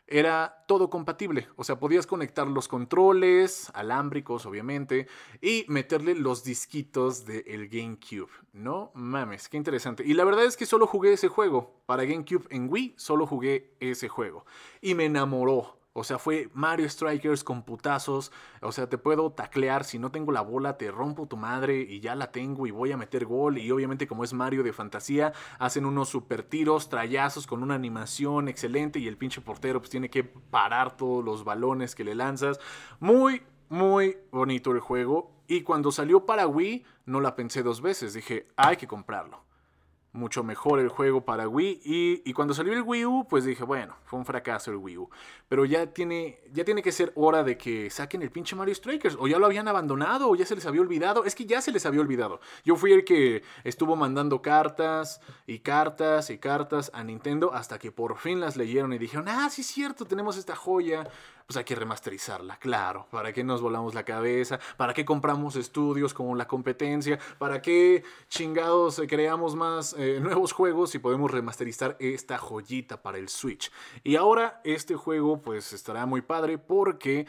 era 0.09 0.63
todo 0.67 0.89
compatible. 0.89 1.47
O 1.55 1.63
sea, 1.63 1.79
podías 1.79 2.07
conectar 2.07 2.47
los 2.47 2.67
controles, 2.67 3.71
alámbricos, 3.73 4.45
obviamente, 4.45 5.07
y 5.41 5.65
meterle 5.67 6.15
los 6.15 6.43
disquitos 6.43 7.25
del 7.25 7.69
GameCube. 7.69 8.29
No 8.53 8.91
mames, 8.93 9.49
qué 9.49 9.57
interesante. 9.57 10.03
Y 10.05 10.13
la 10.13 10.25
verdad 10.25 10.45
es 10.45 10.57
que 10.57 10.65
solo 10.65 10.87
jugué 10.87 11.13
ese 11.13 11.27
juego. 11.27 11.81
Para 11.85 12.03
GameCube 12.03 12.47
en 12.49 12.69
Wii, 12.69 12.95
solo 12.97 13.25
jugué 13.25 13.75
ese 13.79 14.09
juego. 14.09 14.45
Y 14.81 14.95
me 14.95 15.05
enamoró. 15.05 15.78
O 15.99 16.03
sea, 16.05 16.17
fue 16.17 16.49
Mario 16.53 16.89
Strikers 16.89 17.43
con 17.43 17.63
putazos. 17.63 18.31
O 18.61 18.71
sea, 18.71 18.87
te 18.87 18.97
puedo 18.97 19.31
taclear. 19.31 19.83
Si 19.83 19.99
no 19.99 20.11
tengo 20.11 20.31
la 20.31 20.39
bola, 20.39 20.77
te 20.77 20.89
rompo 20.91 21.27
tu 21.27 21.35
madre 21.35 21.81
y 21.81 21.99
ya 21.99 22.15
la 22.15 22.31
tengo 22.31 22.65
y 22.65 22.71
voy 22.71 22.93
a 22.93 22.97
meter 22.97 23.25
gol. 23.25 23.57
Y 23.57 23.69
obviamente, 23.69 24.07
como 24.07 24.23
es 24.23 24.31
Mario 24.31 24.63
de 24.63 24.71
fantasía, 24.71 25.33
hacen 25.59 25.85
unos 25.85 26.07
super 26.07 26.43
tiros, 26.43 26.87
trayazos 26.87 27.47
con 27.47 27.63
una 27.63 27.75
animación 27.75 28.47
excelente. 28.47 28.99
Y 28.99 29.09
el 29.09 29.17
pinche 29.17 29.41
portero 29.41 29.79
pues 29.79 29.89
tiene 29.89 30.09
que 30.09 30.23
parar 30.23 30.95
todos 30.95 31.21
los 31.23 31.43
balones 31.43 31.95
que 31.95 32.05
le 32.05 32.15
lanzas. 32.15 32.61
Muy, 33.01 33.43
muy 33.67 34.17
bonito 34.31 34.71
el 34.71 34.79
juego. 34.79 35.31
Y 35.47 35.63
cuando 35.63 35.91
salió 35.91 36.25
para 36.25 36.47
Wii, 36.47 36.85
no 37.07 37.19
la 37.19 37.35
pensé 37.35 37.61
dos 37.61 37.81
veces. 37.81 38.13
Dije, 38.13 38.47
hay 38.55 38.77
que 38.77 38.87
comprarlo 38.87 39.48
mucho 40.11 40.43
mejor 40.43 40.79
el 40.79 40.89
juego 40.89 41.23
para 41.23 41.47
Wii. 41.47 41.81
Y, 41.83 42.21
y, 42.25 42.33
cuando 42.33 42.53
salió 42.53 42.73
el 42.73 42.81
Wii 42.81 43.05
U, 43.05 43.27
pues 43.29 43.45
dije, 43.45 43.63
bueno, 43.63 43.95
fue 44.05 44.19
un 44.19 44.25
fracaso 44.25 44.71
el 44.71 44.77
Wii 44.77 44.97
U. 44.97 45.09
Pero 45.47 45.65
ya 45.65 45.87
tiene, 45.87 46.39
ya 46.51 46.63
tiene 46.65 46.81
que 46.81 46.91
ser 46.91 47.11
hora 47.15 47.43
de 47.43 47.57
que 47.57 47.89
saquen 47.89 48.21
el 48.21 48.31
pinche 48.31 48.55
Mario 48.55 48.73
Strikers. 48.75 49.17
O 49.19 49.27
ya 49.27 49.37
lo 49.37 49.45
habían 49.45 49.67
abandonado, 49.67 50.29
o 50.29 50.35
ya 50.35 50.45
se 50.45 50.55
les 50.55 50.65
había 50.65 50.81
olvidado. 50.81 51.25
Es 51.25 51.35
que 51.35 51.45
ya 51.45 51.61
se 51.61 51.71
les 51.71 51.85
había 51.85 52.01
olvidado. 52.01 52.39
Yo 52.63 52.75
fui 52.75 52.91
el 52.91 53.03
que 53.03 53.43
estuvo 53.63 53.95
mandando 53.95 54.41
cartas 54.41 55.21
y 55.45 55.59
cartas 55.59 56.29
y 56.29 56.37
cartas 56.37 56.91
a 56.93 57.03
Nintendo 57.03 57.53
hasta 57.53 57.77
que 57.77 57.91
por 57.91 58.17
fin 58.17 58.39
las 58.39 58.57
leyeron 58.57 58.93
y 58.93 58.97
dijeron, 58.97 59.27
ah, 59.27 59.49
sí 59.49 59.61
es 59.61 59.67
cierto, 59.67 60.05
tenemos 60.05 60.37
esta 60.37 60.55
joya 60.55 61.07
pues 61.49 61.57
hay 61.57 61.63
que 61.63 61.73
remasterizarla, 61.73 62.57
claro. 62.57 63.07
¿Para 63.09 63.33
qué 63.33 63.43
nos 63.43 63.59
volamos 63.59 63.95
la 63.95 64.03
cabeza? 64.03 64.59
¿Para 64.77 64.93
qué 64.93 65.03
compramos 65.03 65.55
estudios 65.55 66.13
como 66.13 66.35
la 66.35 66.47
competencia? 66.47 67.17
¿Para 67.39 67.59
qué 67.59 68.03
chingados 68.27 69.01
creamos 69.09 69.55
más 69.55 69.95
eh, 69.97 70.19
nuevos 70.21 70.51
juegos 70.51 70.91
si 70.91 70.99
podemos 70.99 71.31
remasterizar 71.31 71.97
esta 71.99 72.37
joyita 72.37 73.01
para 73.01 73.17
el 73.17 73.29
Switch? 73.29 73.71
Y 74.03 74.15
ahora 74.15 74.61
este 74.63 74.93
juego 74.93 75.41
pues 75.41 75.73
estará 75.73 76.05
muy 76.05 76.21
padre 76.21 76.59
porque 76.59 77.25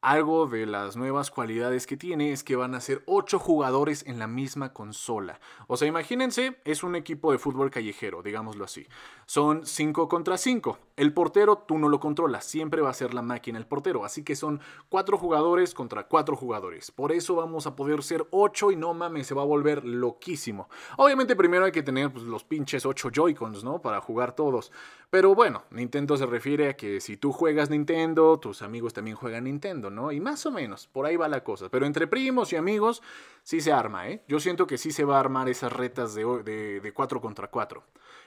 algo 0.00 0.46
de 0.46 0.66
las 0.66 0.96
nuevas 0.96 1.30
cualidades 1.30 1.86
que 1.86 1.96
tiene 1.96 2.32
es 2.32 2.44
que 2.44 2.56
van 2.56 2.74
a 2.74 2.80
ser 2.80 3.02
8 3.06 3.38
jugadores 3.38 4.04
en 4.06 4.18
la 4.18 4.26
misma 4.26 4.72
consola. 4.72 5.40
O 5.66 5.76
sea, 5.76 5.88
imagínense, 5.88 6.58
es 6.64 6.82
un 6.82 6.94
equipo 6.94 7.32
de 7.32 7.38
fútbol 7.38 7.70
callejero, 7.70 8.22
digámoslo 8.22 8.64
así. 8.64 8.86
Son 9.26 9.66
5 9.66 10.08
contra 10.08 10.38
5. 10.38 10.78
El 10.96 11.12
portero 11.12 11.58
tú 11.58 11.78
no 11.78 11.88
lo 11.88 11.98
controlas, 11.98 12.44
siempre 12.44 12.82
va 12.82 12.90
a 12.90 12.94
ser 12.94 13.14
la 13.14 13.22
máquina 13.22 13.58
el 13.58 13.66
portero. 13.66 14.04
Así 14.04 14.22
que 14.22 14.36
son 14.36 14.60
4 14.88 15.18
jugadores 15.18 15.74
contra 15.74 16.06
4 16.06 16.36
jugadores. 16.36 16.90
Por 16.90 17.12
eso 17.12 17.34
vamos 17.34 17.66
a 17.66 17.74
poder 17.74 18.02
ser 18.02 18.26
8 18.30 18.72
y 18.72 18.76
no 18.76 18.94
mames, 18.94 19.26
se 19.26 19.34
va 19.34 19.42
a 19.42 19.46
volver 19.46 19.84
loquísimo. 19.84 20.68
Obviamente 20.98 21.34
primero 21.34 21.64
hay 21.64 21.72
que 21.72 21.82
tener 21.82 22.12
pues, 22.12 22.24
los 22.24 22.44
pinches 22.44 22.86
8 22.86 23.10
Joy-Cons, 23.10 23.64
¿no? 23.64 23.82
Para 23.82 24.00
jugar 24.00 24.34
todos. 24.34 24.70
Pero 25.10 25.34
bueno, 25.34 25.62
Nintendo 25.70 26.16
se 26.16 26.26
refiere 26.26 26.68
a 26.68 26.76
que 26.76 27.00
si 27.00 27.16
tú 27.16 27.32
juegas 27.32 27.70
Nintendo, 27.70 28.38
tus 28.38 28.62
amigos 28.62 28.92
también 28.92 29.16
juegan 29.16 29.44
Nintendo, 29.44 29.85
¿no? 29.90 30.12
Y 30.12 30.20
más 30.20 30.46
o 30.46 30.50
menos, 30.50 30.86
por 30.86 31.06
ahí 31.06 31.16
va 31.16 31.28
la 31.28 31.44
cosa. 31.44 31.68
Pero 31.68 31.86
entre 31.86 32.06
primos 32.06 32.52
y 32.52 32.56
amigos, 32.56 33.02
sí 33.42 33.60
se 33.60 33.72
arma, 33.72 34.08
¿eh? 34.08 34.22
Yo 34.28 34.40
siento 34.40 34.66
que 34.66 34.78
sí 34.78 34.90
se 34.90 35.04
va 35.04 35.16
a 35.16 35.20
armar 35.20 35.48
esas 35.48 35.72
retas 35.72 36.14
de, 36.14 36.24
de, 36.42 36.80
de 36.80 36.92
4 36.92 37.20
contra 37.20 37.48
4. 37.48 37.82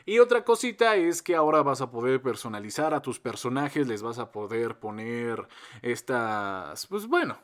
Y 0.05 0.19
otra 0.19 0.43
cosita 0.43 0.95
es 0.95 1.21
que 1.21 1.35
ahora 1.35 1.61
vas 1.61 1.81
a 1.81 1.91
poder 1.91 2.21
personalizar 2.21 2.93
a 2.93 3.01
tus 3.01 3.19
personajes, 3.19 3.87
les 3.87 4.01
vas 4.01 4.17
a 4.17 4.31
poder 4.31 4.79
poner 4.79 5.47
estas, 5.81 6.87
pues 6.87 7.05
bueno, 7.05 7.37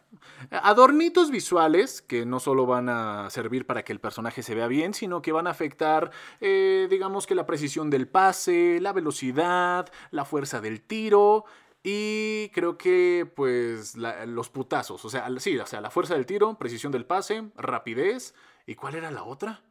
adornitos 0.49 1.31
visuales 1.31 2.01
que 2.01 2.25
no 2.25 2.39
solo 2.39 2.65
van 2.65 2.89
a 2.89 3.29
servir 3.29 3.67
para 3.67 3.83
que 3.83 3.93
el 3.93 3.99
personaje 3.99 4.41
se 4.41 4.55
vea 4.55 4.67
bien, 4.67 4.93
sino 4.93 5.21
que 5.21 5.31
van 5.31 5.47
a 5.47 5.51
afectar, 5.51 6.11
eh, 6.41 6.87
digamos 6.89 7.27
que 7.27 7.35
la 7.35 7.45
precisión 7.45 7.89
del 7.89 8.07
pase, 8.07 8.79
la 8.81 8.93
velocidad, 8.93 9.91
la 10.11 10.25
fuerza 10.25 10.61
del 10.61 10.81
tiro 10.81 11.45
y 11.87 12.49
creo 12.49 12.79
que, 12.79 13.31
pues, 13.35 13.95
los 13.95 14.49
putazos. 14.49 15.05
O 15.05 15.09
sea, 15.09 15.29
sí, 15.37 15.55
o 15.59 15.67
sea, 15.67 15.81
la 15.81 15.91
fuerza 15.91 16.15
del 16.15 16.25
tiro, 16.25 16.57
precisión 16.57 16.91
del 16.91 17.05
pase, 17.05 17.51
rapidez. 17.55 18.33
¿Y 18.65 18.73
cuál 18.73 18.95
era 18.95 19.11
la 19.11 19.23
otra? 19.23 19.61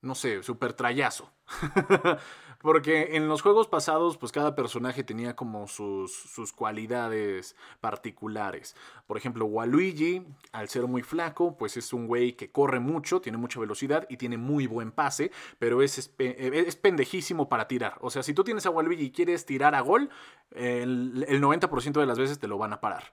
no 0.00 0.14
sé, 0.14 0.42
super 0.42 0.72
trayazo. 0.72 1.32
Porque 2.60 3.16
en 3.16 3.28
los 3.28 3.42
juegos 3.42 3.68
pasados, 3.68 4.16
pues 4.16 4.32
cada 4.32 4.56
personaje 4.56 5.04
tenía 5.04 5.36
como 5.36 5.68
sus, 5.68 6.12
sus, 6.12 6.52
cualidades 6.52 7.54
particulares. 7.80 8.74
Por 9.06 9.16
ejemplo, 9.16 9.46
Waluigi, 9.46 10.26
al 10.50 10.68
ser 10.68 10.88
muy 10.88 11.02
flaco, 11.02 11.56
pues 11.56 11.76
es 11.76 11.92
un 11.92 12.08
güey 12.08 12.32
que 12.32 12.50
corre 12.50 12.80
mucho, 12.80 13.20
tiene 13.20 13.38
mucha 13.38 13.60
velocidad 13.60 14.06
y 14.10 14.16
tiene 14.16 14.38
muy 14.38 14.66
buen 14.66 14.90
pase, 14.90 15.30
pero 15.60 15.82
es, 15.82 16.10
es 16.18 16.76
pendejísimo 16.76 17.48
para 17.48 17.68
tirar. 17.68 17.96
O 18.00 18.10
sea, 18.10 18.24
si 18.24 18.34
tú 18.34 18.42
tienes 18.42 18.66
a 18.66 18.70
Waluigi 18.70 19.04
y 19.04 19.12
quieres 19.12 19.46
tirar 19.46 19.76
a 19.76 19.80
gol, 19.80 20.10
el, 20.50 21.24
el 21.28 21.40
90% 21.40 21.92
de 21.92 22.06
las 22.06 22.18
veces 22.18 22.40
te 22.40 22.48
lo 22.48 22.58
van 22.58 22.72
a 22.72 22.80
parar. 22.80 23.12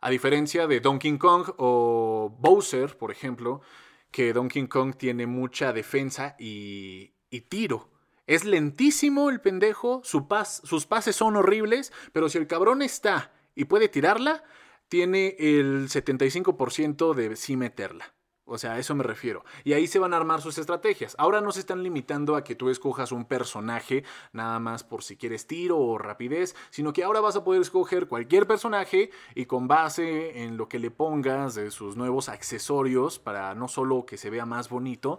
A 0.00 0.10
diferencia 0.10 0.66
de 0.66 0.80
Donkey 0.80 1.16
Kong 1.18 1.48
o 1.56 2.36
Bowser, 2.38 2.96
por 2.98 3.10
ejemplo, 3.10 3.62
que 4.10 4.32
Donkey 4.32 4.66
Kong 4.68 4.94
tiene 4.96 5.26
mucha 5.26 5.72
defensa 5.72 6.36
y, 6.38 7.12
tiro. 7.48 7.90
Es 8.26 8.44
lentísimo 8.44 9.30
el 9.30 9.40
pendejo, 9.40 10.00
su 10.04 10.26
sus 10.64 10.86
pases 10.86 11.16
son 11.16 11.36
horribles, 11.36 11.92
pero 12.12 12.28
si 12.28 12.38
el 12.38 12.46
cabrón 12.46 12.82
está 12.82 13.32
y 13.54 13.66
puede 13.66 13.88
tirarla, 13.88 14.42
tiene 14.88 15.36
el 15.38 15.88
75% 15.88 17.14
de 17.14 17.36
sí 17.36 17.56
meterla. 17.56 18.16
O 18.48 18.58
sea, 18.58 18.74
a 18.74 18.78
eso 18.78 18.94
me 18.94 19.02
refiero. 19.02 19.44
Y 19.64 19.72
ahí 19.72 19.88
se 19.88 19.98
van 19.98 20.14
a 20.14 20.18
armar 20.18 20.40
sus 20.40 20.56
estrategias. 20.56 21.16
Ahora 21.18 21.40
no 21.40 21.50
se 21.50 21.58
están 21.58 21.82
limitando 21.82 22.36
a 22.36 22.44
que 22.44 22.54
tú 22.54 22.70
escojas 22.70 23.10
un 23.10 23.24
personaje 23.24 24.04
nada 24.32 24.60
más 24.60 24.84
por 24.84 25.02
si 25.02 25.16
quieres 25.16 25.48
tiro 25.48 25.78
o 25.78 25.98
rapidez, 25.98 26.54
sino 26.70 26.92
que 26.92 27.02
ahora 27.02 27.20
vas 27.20 27.34
a 27.34 27.42
poder 27.42 27.60
escoger 27.60 28.06
cualquier 28.06 28.46
personaje 28.46 29.10
y 29.34 29.46
con 29.46 29.66
base 29.66 30.44
en 30.44 30.56
lo 30.56 30.68
que 30.68 30.78
le 30.78 30.92
pongas 30.92 31.56
de 31.56 31.72
sus 31.72 31.96
nuevos 31.96 32.28
accesorios 32.28 33.18
para 33.18 33.52
no 33.56 33.66
solo 33.66 34.06
que 34.06 34.16
se 34.16 34.30
vea 34.30 34.46
más 34.46 34.68
bonito, 34.68 35.18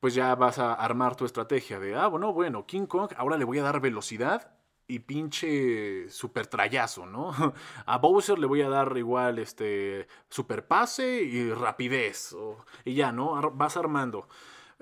pues 0.00 0.14
ya 0.14 0.34
vas 0.34 0.58
a 0.58 0.74
armar 0.74 1.14
tu 1.14 1.24
estrategia 1.24 1.78
de, 1.78 1.94
ah, 1.94 2.08
bueno, 2.08 2.32
bueno, 2.32 2.66
King 2.66 2.86
Kong, 2.86 3.12
ahora 3.16 3.36
le 3.36 3.44
voy 3.44 3.58
a 3.58 3.62
dar 3.62 3.80
velocidad 3.80 4.52
y 4.88 4.98
pinche 5.00 6.08
super 6.10 6.46
trayazo, 6.48 7.06
¿no? 7.06 7.32
A 7.86 7.98
Bowser 7.98 8.38
le 8.38 8.46
voy 8.46 8.62
a 8.62 8.68
dar 8.68 8.96
igual 8.96 9.38
este 9.38 10.08
super 10.28 10.66
pase 10.66 11.22
y 11.22 11.52
rapidez. 11.52 12.34
y 12.84 12.94
ya, 12.94 13.12
¿no? 13.12 13.52
Vas 13.52 13.76
armando. 13.76 14.26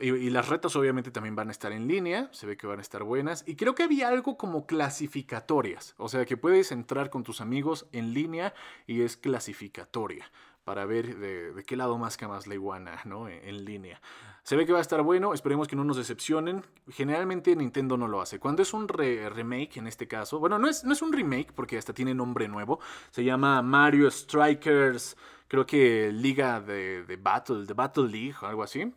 Y, 0.01 0.31
las 0.31 0.49
retas 0.49 0.77
obviamente 0.77 1.11
también 1.11 1.35
van 1.35 1.49
a 1.49 1.51
estar 1.51 1.73
en 1.73 1.89
línea, 1.89 2.29
se 2.31 2.47
ve 2.47 2.57
que 2.57 2.69
van 2.69 2.79
a 2.79 2.83
estar 2.83 3.03
buenas. 3.03 3.43
Y 3.49 3.57
creo 3.57 3.75
que 3.75 3.83
había 3.83 4.09
algo 4.09 4.39
como 4.39 4.65
clasificatorias, 4.65 5.95
o 5.99 6.09
sea 6.09 6.25
que 6.25 6.37
puedes 6.37 6.71
entrar 6.71 7.11
con 7.11 7.25
tus 7.25 7.41
amigos 7.41 7.89
en 7.91 8.15
línea 8.15 8.55
y 8.87 9.03
es 9.03 9.17
clasificatoria 9.17 10.31
para 10.69 10.85
ver 10.85 11.17
de, 11.17 11.65
qué 11.65 11.79
lado 11.79 11.97
más 11.97 12.21
más 12.29 12.47
la 12.47 12.53
iguana, 12.53 13.01
¿no? 13.07 13.27
en 13.27 13.65
línea. 13.65 14.03
Se 14.43 14.55
ve 14.55 14.67
que 14.67 14.73
va 14.73 14.81
a 14.81 14.83
estar 14.83 15.01
bueno, 15.01 15.33
esperemos 15.33 15.67
que 15.67 15.75
no 15.77 15.83
nos 15.83 15.97
decepcionen. 15.97 16.63
Generalmente 16.91 17.57
Nintendo 17.57 17.97
no 17.97 18.07
lo 18.07 18.21
hace. 18.21 18.39
Cuando 18.39 18.61
es 18.61 18.75
un 18.75 18.87
remake, 18.87 19.79
en 19.79 19.87
este 19.87 20.07
caso, 20.07 20.39
bueno, 20.39 20.59
no 20.59 20.69
es, 20.69 20.85
no 20.85 20.93
es 20.93 21.01
un 21.01 21.11
remake 21.11 21.55
porque 21.55 21.79
hasta 21.79 21.95
tiene 21.95 22.15
nombre 22.15 22.49
nuevo. 22.49 22.81
Se 23.11 23.25
llama 23.25 23.63
Mario 23.63 24.11
Strikers, 24.11 25.17
creo 25.49 25.65
que 25.65 26.13
Liga 26.13 26.61
de, 26.61 27.03
de 27.05 27.17
Battle, 27.17 27.65
de 27.65 27.73
Battle 27.73 28.07
League 28.07 28.37
algo 28.43 28.63
así. 28.63 28.93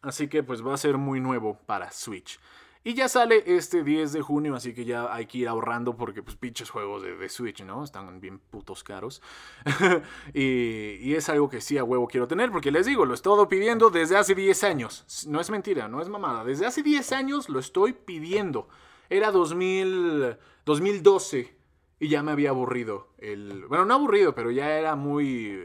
Así 0.00 0.28
que 0.28 0.42
pues 0.42 0.66
va 0.66 0.72
a 0.72 0.78
ser 0.78 0.96
muy 0.96 1.20
nuevo 1.20 1.58
para 1.66 1.90
Switch. 1.90 2.40
Y 2.86 2.92
ya 2.92 3.08
sale 3.08 3.42
este 3.46 3.82
10 3.82 4.12
de 4.12 4.20
junio, 4.20 4.54
así 4.54 4.74
que 4.74 4.84
ya 4.84 5.12
hay 5.12 5.24
que 5.24 5.38
ir 5.38 5.48
ahorrando 5.48 5.96
porque 5.96 6.22
pues 6.22 6.36
pinches 6.36 6.68
juegos 6.68 7.02
de, 7.02 7.28
Switch, 7.30 7.64
¿no? 7.64 7.82
Están 7.82 8.20
bien 8.20 8.38
putos 8.38 8.84
caros. 8.84 9.22
y, 10.34 11.14
es 11.14 11.30
algo 11.30 11.48
que 11.48 11.62
sí 11.62 11.78
a 11.78 11.84
huevo 11.84 12.06
quiero 12.06 12.28
tener 12.28 12.52
porque 12.52 12.70
les 12.70 12.84
digo, 12.84 13.06
lo 13.06 13.12
he 13.12 13.14
estado 13.14 13.48
pidiendo 13.48 13.88
desde 13.88 14.18
hace 14.18 14.34
10 14.34 14.64
años. 14.64 15.26
No 15.26 15.40
es 15.40 15.48
mentira, 15.48 15.88
no 15.88 16.02
es 16.02 16.10
mamada. 16.10 16.44
Desde 16.44 16.66
hace 16.66 16.82
10 16.82 17.12
años 17.12 17.48
lo 17.48 17.58
estoy 17.58 17.94
pidiendo. 17.94 18.68
Era 19.08 19.30
2000, 19.30 20.36
2012 20.66 21.56
y 22.00 22.08
ya 22.08 22.22
me 22.22 22.32
había 22.32 22.50
aburrido. 22.50 23.08
El, 23.16 23.64
bueno, 23.66 23.86
no 23.86 23.94
aburrido, 23.94 24.34
pero 24.34 24.50
ya 24.50 24.76
era 24.78 24.94
muy 24.94 25.58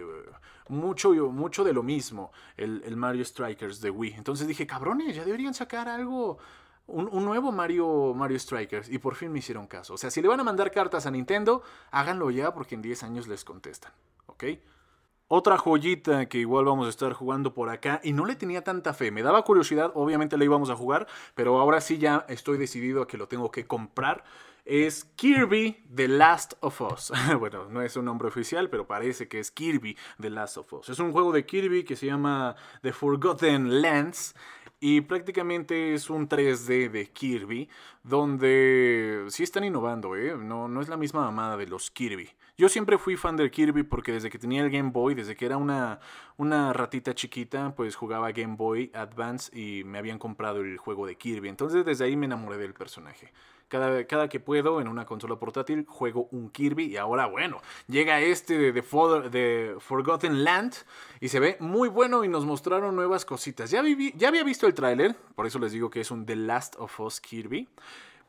mucho, 0.69 1.11
mucho 1.11 1.63
de 1.65 1.73
lo 1.73 1.83
mismo, 1.83 2.31
el, 2.55 2.81
el, 2.85 2.95
Mario 2.95 3.25
Strikers 3.25 3.81
de 3.81 3.89
Wii. 3.89 4.13
Entonces 4.13 4.47
dije, 4.47 4.65
cabrones, 4.65 5.15
ya 5.15 5.25
deberían 5.25 5.53
sacar 5.53 5.89
algo, 5.89 6.37
un, 6.89 7.25
nuevo 7.25 7.51
Mario, 7.51 8.13
Mario 8.15 8.39
Strikers 8.39 8.89
y 8.89 8.97
por 8.97 9.15
fin 9.15 9.31
me 9.31 9.39
hicieron 9.39 9.67
caso. 9.67 9.93
O 9.93 9.97
sea, 9.97 10.11
si 10.11 10.21
le 10.21 10.27
van 10.27 10.39
a 10.39 10.43
mandar 10.43 10.71
cartas 10.71 11.05
a 11.05 11.11
Nintendo, 11.11 11.63
háganlo 11.91 12.29
ya 12.31 12.53
porque 12.53 12.75
en 12.75 12.81
10 12.81 13.03
años 13.03 13.27
les 13.27 13.43
contestan. 13.43 13.91
¿Ok? 14.27 14.43
Otra 15.31 15.59
joyita 15.59 16.27
que 16.27 16.39
igual 16.39 16.65
vamos 16.65 16.87
a 16.87 16.89
estar 16.89 17.13
jugando 17.13 17.53
por 17.53 17.69
acá 17.69 18.01
y 18.03 18.13
no 18.13 18.25
le 18.25 18.35
tenía 18.35 18.63
tanta 18.63 18.95
fe. 18.95 19.11
Me 19.11 19.21
daba 19.21 19.43
curiosidad, 19.43 19.91
obviamente 19.93 20.37
la 20.39 20.43
íbamos 20.43 20.71
a 20.71 20.75
jugar, 20.75 21.05
pero 21.35 21.59
ahora 21.59 21.81
sí 21.81 21.99
ya 21.99 22.25
estoy 22.29 22.57
decidido 22.57 23.03
a 23.03 23.07
que 23.07 23.17
lo 23.17 23.27
tengo 23.27 23.51
que 23.51 23.67
comprar. 23.67 24.23
Es 24.65 25.03
Kirby 25.15 25.83
The 25.93 26.07
Last 26.07 26.53
of 26.61 26.81
Us. 26.81 27.11
bueno, 27.39 27.65
no 27.69 27.83
es 27.83 27.95
un 27.95 28.05
nombre 28.05 28.27
oficial, 28.27 28.71
pero 28.71 28.87
parece 28.87 29.27
que 29.27 29.39
es 29.39 29.51
Kirby 29.51 29.95
The 30.19 30.31
Last 30.31 30.57
of 30.57 30.73
Us. 30.73 30.89
Es 30.89 30.97
un 30.97 31.11
juego 31.11 31.31
de 31.31 31.45
Kirby 31.45 31.83
que 31.83 31.95
se 31.95 32.07
llama 32.07 32.55
The 32.81 32.91
Forgotten 32.91 33.83
Lands 33.83 34.33
y 34.79 35.01
prácticamente 35.01 35.93
es 35.93 36.09
un 36.09 36.29
3D 36.29 36.89
de 36.89 37.07
Kirby, 37.07 37.69
donde 38.03 39.25
sí 39.29 39.43
están 39.43 39.63
innovando, 39.63 40.15
¿eh? 40.15 40.35
No, 40.37 40.67
no 40.67 40.81
es 40.81 40.87
la 40.87 40.97
misma 40.97 41.21
mamada 41.21 41.57
de 41.57 41.67
los 41.67 41.91
Kirby. 41.91 42.29
Yo 42.57 42.67
siempre 42.67 42.97
fui 42.97 43.15
fan 43.15 43.37
del 43.37 43.51
Kirby 43.51 43.83
porque 43.83 44.11
desde 44.11 44.29
que 44.29 44.37
tenía 44.37 44.61
el 44.61 44.69
Game 44.69 44.91
Boy, 44.91 45.15
desde 45.15 45.35
que 45.35 45.45
era 45.45 45.57
una, 45.57 45.99
una 46.37 46.73
ratita 46.73 47.13
chiquita, 47.13 47.73
pues 47.75 47.95
jugaba 47.95 48.31
Game 48.31 48.55
Boy 48.57 48.91
Advance 48.93 49.49
y 49.57 49.83
me 49.85 49.97
habían 49.97 50.19
comprado 50.19 50.61
el 50.61 50.77
juego 50.77 51.05
de 51.07 51.15
Kirby. 51.15 51.47
Entonces 51.49 51.85
desde 51.85 52.05
ahí 52.05 52.15
me 52.17 52.25
enamoré 52.25 52.57
del 52.57 52.73
personaje. 52.73 53.31
Cada, 53.69 54.05
cada, 54.05 54.27
que 54.27 54.39
puedo 54.39 54.81
en 54.81 54.87
una 54.87 55.05
consola 55.05 55.37
portátil 55.37 55.85
juego 55.87 56.27
un 56.31 56.49
Kirby 56.49 56.85
y 56.85 56.97
ahora 56.97 57.27
bueno, 57.27 57.61
llega 57.87 58.19
este 58.19 58.57
de, 58.57 58.71
de, 58.71 59.75
Forgotten 59.79 60.43
Land 60.43 60.73
y 61.21 61.29
se 61.29 61.39
ve 61.39 61.55
muy 61.59 61.87
bueno 61.87 62.23
y 62.23 62.27
nos 62.27 62.45
mostraron 62.45 62.95
nuevas 62.95 63.25
cositas. 63.25 63.71
Ya, 63.71 63.83
ya 64.15 64.27
había 64.27 64.43
visto 64.43 64.67
el 64.67 64.73
tráiler, 64.73 65.15
por 65.35 65.45
eso 65.45 65.59
les 65.59 65.71
digo 65.71 65.89
que 65.89 66.01
es 66.01 66.11
un 66.11 66.25
The 66.25 66.35
Last 66.35 66.75
of 66.79 66.99
Us 66.99 67.21
Kirby. 67.21 67.67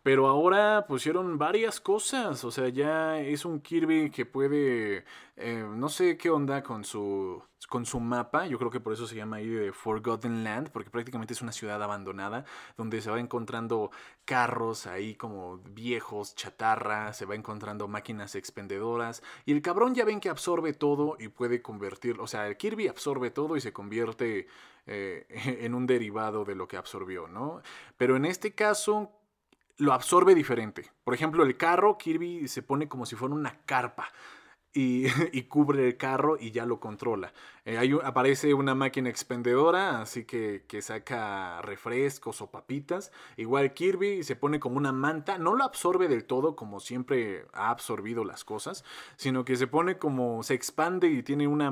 Pero 0.03 0.28
ahora 0.28 0.86
pusieron 0.86 1.36
varias 1.36 1.78
cosas, 1.78 2.42
o 2.44 2.51
sea, 2.51 2.70
ya 2.70 3.18
es 3.20 3.44
un 3.44 3.61
Kirby 3.61 4.11
que 4.11 4.24
puede, 4.24 5.05
eh, 5.36 5.66
no 5.74 5.90
sé 5.90 6.16
qué 6.16 6.30
onda 6.30 6.62
con 6.62 6.84
su, 6.84 7.42
con 7.68 7.84
su 7.84 8.01
mapa, 8.01 8.46
yo 8.46 8.59
creo 8.59 8.70
que 8.70 8.80
por 8.80 8.94
eso 8.94 9.07
se 9.07 9.16
llama 9.16 9.36
ahí 9.36 9.48
de 9.48 9.72
Forgotten 9.72 10.42
Land, 10.42 10.70
porque 10.70 10.88
prácticamente 10.88 11.34
es 11.34 11.42
una 11.42 11.53
ciudad 11.53 11.82
abandonada, 11.82 12.46
donde 12.78 13.03
se 13.03 13.11
va 13.11 13.20
encontrando 13.20 13.90
carros 14.24 14.86
ahí 14.86 15.16
como 15.16 15.59
viejos, 15.59 16.34
chatarra, 16.34 17.12
se 17.12 17.26
va 17.26 17.34
encontrando 17.34 17.86
máquinas 17.86 18.34
expendedoras, 18.36 19.22
y 19.44 19.53
el 19.53 19.61
cabrón 19.61 19.94
ya 19.94 20.07
ven 20.07 20.20
que 20.20 20.30
absorbe 20.30 20.72
todo 20.72 21.16
y 21.18 21.28
puede 21.28 21.61
convertirlo, 21.61 22.24
o 22.24 22.26
sea, 22.26 22.48
el 22.48 22.57
Kirby 22.57 22.88
absorbe 22.88 23.30
todo 23.30 23.55
y 23.55 23.61
se 23.61 23.74
convierte 23.74 24.46
eh, 24.86 25.26
en 25.61 25.74
un 25.74 25.86
derivado 25.86 26.46
de 26.46 26.55
lo 26.55 26.66
que 26.66 26.78
absorbió, 26.78 27.28
¿no? 27.28 27.61
Pero 27.98 28.16
en 28.16 28.24
este 28.24 28.55
caso 28.55 29.12
lo 29.81 29.93
absorbe 29.93 30.35
diferente. 30.35 30.91
Por 31.05 31.14
ejemplo, 31.14 31.43
el 31.43 31.57
carro, 31.57 31.99
Kirby 31.99 32.47
se 32.49 32.62
pone 32.62 32.89
como 32.89 33.07
si 33.07 33.16
fuera 33.16 33.35
una 33.35 33.61
carpa. 33.64 34.09
Y, 34.72 35.09
cubre 35.49 35.85
el 35.85 35.97
carro 35.97 36.37
y 36.39 36.53
ya 36.53 36.64
lo 36.64 36.78
controla. 36.78 37.33
Eh, 37.64 37.99
aparece 38.05 38.55
una 38.55 38.76
máquina 38.76 39.11
expendedora, 39.11 40.01
así 40.01 40.24
que, 40.24 40.64
que, 40.68 40.81
saca 40.81 41.61
refrescos 41.62 42.41
o 42.41 42.53
papitas. 42.53 43.11
Igual 43.37 43.74
Kirby 43.74 44.22
se 44.22 44.37
pone 44.37 44.61
como 44.61 44.76
una 44.76 44.93
manta, 44.93 45.39
no 45.39 45.57
lo 45.57 45.64
absorbe 45.64 46.07
del 46.07 46.24
todo 46.24 46.55
como 46.55 46.78
siempre 46.78 47.47
ha 47.53 47.70
absorbido 47.70 48.24
las 48.24 48.45
cosas, 48.45 48.85
sino 49.16 49.45
que 49.45 49.57
se 49.57 49.66
pone 49.66 49.99
como, 49.99 50.45
se 50.45 50.55
expande 50.55 51.09
y 51.09 51.24
tiene 51.24 51.49
una, 51.49 51.70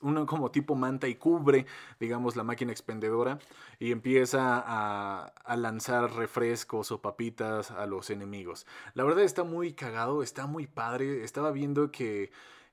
una 0.00 0.26
como 0.26 0.50
tipo 0.50 0.74
manta 0.74 1.06
y 1.06 1.14
cubre, 1.14 1.66
digamos, 2.00 2.34
la 2.34 2.42
máquina 2.42 2.72
expendedora 2.72 3.38
y 3.82 3.90
empieza 3.90 4.62
a, 4.64 5.56
lanzar 5.56 6.12
refrescos 6.12 6.92
o 6.92 7.02
papitas 7.02 7.72
a 7.72 7.84
los 7.86 8.10
enemigos. 8.10 8.64
La 8.94 9.02
verdad 9.02 9.24
está 9.24 9.42
muy 9.42 9.72
cagado, 9.72 10.22
está 10.22 10.46
muy 10.46 10.68
padre. 10.68 11.24
Estaba 11.24 11.50
viendo 11.50 11.90
que 11.90 12.30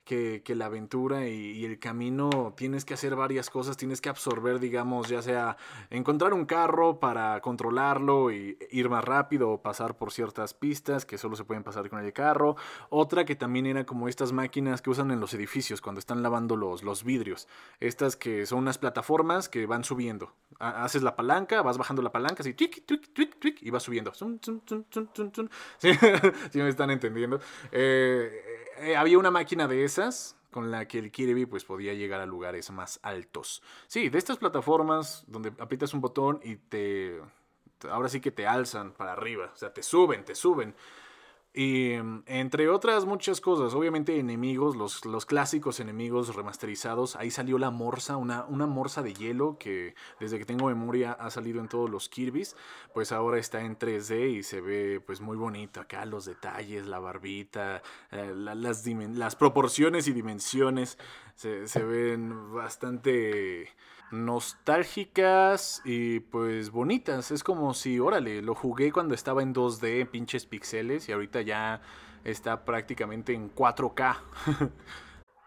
que, 0.09 0.55
la 0.55 0.65
aventura 0.65 1.27
y, 1.27 1.63
el 1.63 1.77
camino 1.77 2.53
tienes 2.57 2.83
que 2.83 2.95
hacer 2.95 3.15
varias 3.15 3.51
cosas, 3.51 3.77
tienes 3.77 4.01
que 4.01 4.09
absorber, 4.09 4.59
digamos, 4.59 5.07
ya 5.07 5.21
sea 5.21 5.55
encontrar 5.91 6.33
un 6.33 6.45
carro 6.45 6.99
para 6.99 7.39
controlarlo 7.41 8.31
y 8.31 8.57
ir 8.71 8.89
más 8.89 9.05
rápido 9.05 9.51
o 9.51 9.61
pasar 9.61 9.97
por 9.97 10.11
ciertas 10.11 10.55
pistas 10.55 11.05
que 11.05 11.19
solo 11.19 11.35
se 11.35 11.43
pueden 11.43 11.63
pasar 11.63 11.89
con 11.89 12.03
el 12.03 12.11
carro. 12.11 12.55
Otra 12.89 13.23
que 13.23 13.35
también 13.35 13.67
era 13.67 13.85
como 13.85 14.07
estas 14.07 14.31
máquinas 14.31 14.81
que 14.81 14.89
usan 14.89 15.11
en 15.11 15.19
los 15.19 15.35
edificios 15.35 15.79
cuando 15.79 15.99
están 15.99 16.23
lavando 16.23 16.55
los, 16.55 16.81
los 16.81 17.03
vidrios. 17.03 17.47
Estas 17.79 18.15
que 18.15 18.47
son 18.47 18.59
unas 18.59 18.79
plataformas 18.79 19.47
que 19.47 19.67
van 19.67 19.83
subiendo. 19.83 20.33
Haces 20.57 21.03
la 21.03 21.15
palanca, 21.15 21.61
vas 21.61 21.77
bajando 21.77 22.01
la 22.01 22.11
palanca, 22.11 22.41
así, 22.41 22.55
tuic, 22.55 22.83
tuic, 22.85 23.13
tuic, 23.13 23.39
tuic, 23.39 23.61
y 23.61 23.69
vas 23.69 23.83
subiendo. 23.83 24.11
¿Sí? 25.77 25.89
me 26.55 26.69
están 26.69 26.89
entendiendo? 26.89 27.39
Eh, 27.71 28.48
eh, 28.79 28.95
había 28.95 29.17
una 29.17 29.31
máquina 29.31 29.67
de 29.67 29.83
esas 29.83 30.35
con 30.51 30.71
la 30.71 30.87
que 30.87 30.99
el 30.99 31.11
Kirby 31.11 31.45
pues 31.45 31.63
podía 31.63 31.93
llegar 31.93 32.21
a 32.21 32.25
lugares 32.25 32.71
más 32.71 32.99
altos. 33.03 33.61
Sí, 33.87 34.09
de 34.09 34.17
estas 34.17 34.37
plataformas 34.37 35.23
donde 35.27 35.53
aprietas 35.59 35.93
un 35.93 36.01
botón 36.01 36.39
y 36.43 36.55
te 36.55 37.21
ahora 37.89 38.09
sí 38.09 38.19
que 38.19 38.31
te 38.31 38.45
alzan 38.45 38.91
para 38.91 39.13
arriba, 39.13 39.51
o 39.53 39.55
sea, 39.55 39.73
te 39.73 39.83
suben, 39.83 40.25
te 40.25 40.35
suben. 40.35 40.75
Y 41.53 41.95
mm, 42.01 42.23
entre 42.27 42.69
otras 42.69 43.05
muchas 43.05 43.41
cosas, 43.41 43.73
obviamente 43.73 44.19
enemigos, 44.19 44.75
los, 44.75 45.05
los, 45.05 45.25
clásicos 45.25 45.79
enemigos 45.79 46.35
remasterizados. 46.35 47.15
Ahí 47.15 47.31
salió 47.31 47.57
la 47.57 47.71
morsa, 47.71 48.17
una, 48.17 48.45
una 48.45 48.67
morsa 48.67 49.01
de 49.01 49.13
hielo 49.13 49.57
que 49.57 49.95
desde 50.19 50.37
que 50.37 50.45
tengo 50.45 50.67
memoria 50.67 51.13
ha 51.13 51.29
salido 51.31 51.59
en 51.59 51.67
todos 51.67 51.89
los 51.89 52.07
Kirby's. 52.07 52.55
Pues 52.93 53.11
ahora 53.11 53.39
está 53.39 53.61
en 53.61 53.77
3D 53.77 54.37
y 54.37 54.43
se 54.43 54.61
ve 54.61 55.01
pues 55.03 55.21
muy 55.21 55.37
bonito 55.37 55.81
acá 55.81 56.05
los 56.05 56.25
detalles, 56.25 56.85
la 56.85 56.99
barbita, 56.99 57.81
eh, 58.11 58.33
las, 58.35 58.85
las 58.85 59.35
proporciones 59.35 60.07
y 60.07 60.13
dimensiones 60.13 60.97
se, 61.35 61.67
se 61.67 61.83
ven 61.83 62.53
bastante 62.53 63.69
nostálgicas 64.11 65.81
y 65.85 66.19
pues 66.19 66.71
bonitas. 66.71 67.31
Es 67.31 67.43
como 67.43 67.73
si, 67.73 67.99
órale, 67.99 68.41
lo 68.41 68.55
jugué 68.55 68.91
cuando 68.91 69.13
estaba 69.13 69.41
en 69.41 69.53
2D, 69.53 70.09
pinches 70.09 70.45
pixeles, 70.45 71.09
y 71.09 71.11
ahorita 71.11 71.41
ya 71.41 71.81
está 72.23 72.65
prácticamente 72.65 73.33
en 73.33 73.53
4K. 73.53 74.17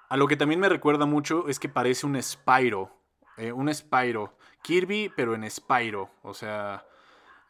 A 0.09 0.17
lo 0.17 0.29
que 0.29 0.37
también 0.37 0.61
me 0.61 0.69
recuerda 0.69 1.07
mucho 1.07 1.49
es 1.49 1.59
que 1.59 1.69
parece 1.69 2.07
un 2.07 2.23
Spyro. 2.23 2.91
Eh, 3.39 3.53
un 3.53 3.73
Spyro. 3.73 4.37
Kirby, 4.63 5.11
pero 5.17 5.35
en 5.35 5.51
Spyro. 5.51 6.11
O 6.23 6.35
sea, 6.35 6.85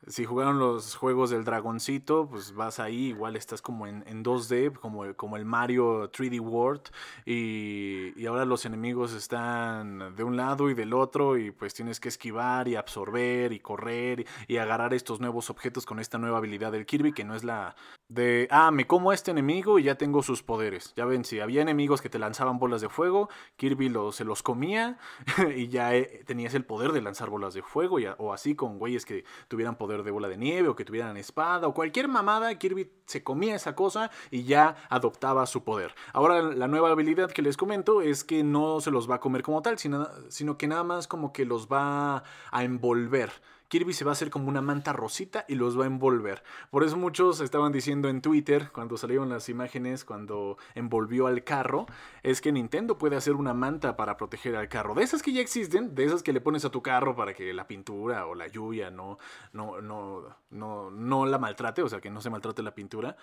si 0.06 0.24
jugaron 0.24 0.58
los 0.58 0.96
juegos 0.96 1.30
del 1.30 1.44
dragoncito, 1.44 2.28
pues 2.28 2.54
vas 2.54 2.80
ahí, 2.80 3.08
igual 3.08 3.36
estás 3.36 3.62
como 3.62 3.86
en, 3.86 4.24
2D, 4.24 4.72
como, 4.72 5.14
como 5.14 5.36
el 5.36 5.44
Mario 5.44 6.10
3D 6.10 6.40
World, 6.40 6.82
y, 7.24 8.12
y, 8.20 8.26
ahora 8.26 8.44
los 8.44 8.64
enemigos 8.64 9.12
están 9.12 10.14
de 10.16 10.24
un 10.24 10.36
lado 10.36 10.70
y 10.70 10.74
del 10.74 10.92
otro, 10.92 11.38
y 11.38 11.52
pues 11.52 11.74
tienes 11.74 12.00
que 12.00 12.08
esquivar 12.08 12.66
y 12.66 12.76
absorber 12.76 13.52
y 13.52 13.60
correr 13.60 14.26
y, 14.48 14.56
agarrar 14.56 14.94
estos 14.94 15.20
nuevos 15.20 15.50
objetos 15.50 15.86
con 15.86 15.98
esta 15.98 16.18
nueva 16.18 16.38
habilidad 16.38 16.72
del 16.72 16.86
Kirby, 16.86 17.12
que 17.12 17.24
no 17.24 17.34
es 17.34 17.44
la 17.44 17.74
de, 18.08 18.46
ah, 18.50 18.70
me 18.70 18.86
como 18.86 19.10
a 19.10 19.14
este 19.14 19.30
enemigo 19.30 19.78
y 19.78 19.84
ya 19.84 19.94
tengo 19.94 20.22
sus 20.22 20.42
poderes. 20.42 20.92
Ya 20.96 21.06
ven, 21.06 21.24
si 21.24 21.40
había 21.40 21.62
enemigos 21.62 22.02
que 22.02 22.10
te 22.10 22.18
lanzaban 22.18 22.58
bolas 22.58 22.80
de 22.80 22.88
fuego, 22.88 23.28
Kirby 23.56 23.90
se 24.12 24.24
los 24.24 24.42
comía 24.42 24.98
y 25.56 25.68
ya 25.68 25.94
eh, 25.94 26.22
tenías 26.26 26.54
el 26.54 26.64
poder 26.64 26.92
de 26.92 27.00
lanzar 27.00 27.30
bolas 27.30 27.54
de 27.54 27.62
fuego, 27.62 27.96
o 28.18 28.32
así 28.32 28.54
con 28.54 28.78
güeyes 28.78 29.06
que 29.06 29.24
tuvieran 29.48 29.76
poder 29.76 29.91
de 30.02 30.10
bola 30.10 30.28
de 30.28 30.38
nieve 30.38 30.68
o 30.68 30.76
que 30.76 30.86
tuvieran 30.86 31.18
espada 31.18 31.68
o 31.68 31.74
cualquier 31.74 32.08
mamada, 32.08 32.54
Kirby 32.58 32.90
se 33.04 33.22
comía 33.22 33.54
esa 33.54 33.74
cosa 33.74 34.10
y 34.30 34.44
ya 34.44 34.76
adoptaba 34.88 35.44
su 35.46 35.64
poder. 35.64 35.94
Ahora 36.14 36.40
la 36.40 36.68
nueva 36.68 36.90
habilidad 36.90 37.30
que 37.30 37.42
les 37.42 37.58
comento 37.58 38.00
es 38.00 38.24
que 38.24 38.42
no 38.42 38.80
se 38.80 38.90
los 38.90 39.10
va 39.10 39.16
a 39.16 39.20
comer 39.20 39.42
como 39.42 39.60
tal, 39.60 39.78
sino, 39.78 40.08
sino 40.28 40.56
que 40.56 40.66
nada 40.66 40.84
más 40.84 41.06
como 41.06 41.32
que 41.32 41.44
los 41.44 41.68
va 41.68 42.24
a 42.50 42.64
envolver. 42.64 43.30
Kirby 43.72 43.94
se 43.94 44.04
va 44.04 44.10
a 44.10 44.12
hacer 44.12 44.28
como 44.28 44.50
una 44.50 44.60
manta 44.60 44.92
rosita 44.92 45.46
y 45.48 45.54
los 45.54 45.80
va 45.80 45.84
a 45.84 45.86
envolver. 45.86 46.42
Por 46.68 46.84
eso 46.84 46.98
muchos 46.98 47.40
estaban 47.40 47.72
diciendo 47.72 48.10
en 48.10 48.20
Twitter, 48.20 48.68
cuando 48.70 48.98
salieron 48.98 49.30
las 49.30 49.48
imágenes, 49.48 50.04
cuando 50.04 50.58
envolvió 50.74 51.26
al 51.26 51.42
carro, 51.42 51.86
es 52.22 52.42
que 52.42 52.52
Nintendo 52.52 52.98
puede 52.98 53.16
hacer 53.16 53.32
una 53.32 53.54
manta 53.54 53.96
para 53.96 54.18
proteger 54.18 54.56
al 54.56 54.68
carro. 54.68 54.94
De 54.94 55.02
esas 55.02 55.22
que 55.22 55.32
ya 55.32 55.40
existen, 55.40 55.94
de 55.94 56.04
esas 56.04 56.22
que 56.22 56.34
le 56.34 56.42
pones 56.42 56.66
a 56.66 56.70
tu 56.70 56.82
carro 56.82 57.16
para 57.16 57.32
que 57.32 57.54
la 57.54 57.66
pintura 57.66 58.26
o 58.26 58.34
la 58.34 58.46
lluvia 58.46 58.90
no, 58.90 59.18
no, 59.54 59.80
no, 59.80 60.36
no, 60.50 60.90
no 60.90 61.24
la 61.24 61.38
maltrate, 61.38 61.82
o 61.82 61.88
sea, 61.88 62.02
que 62.02 62.10
no 62.10 62.20
se 62.20 62.28
maltrate 62.28 62.62
la 62.62 62.74
pintura 62.74 63.16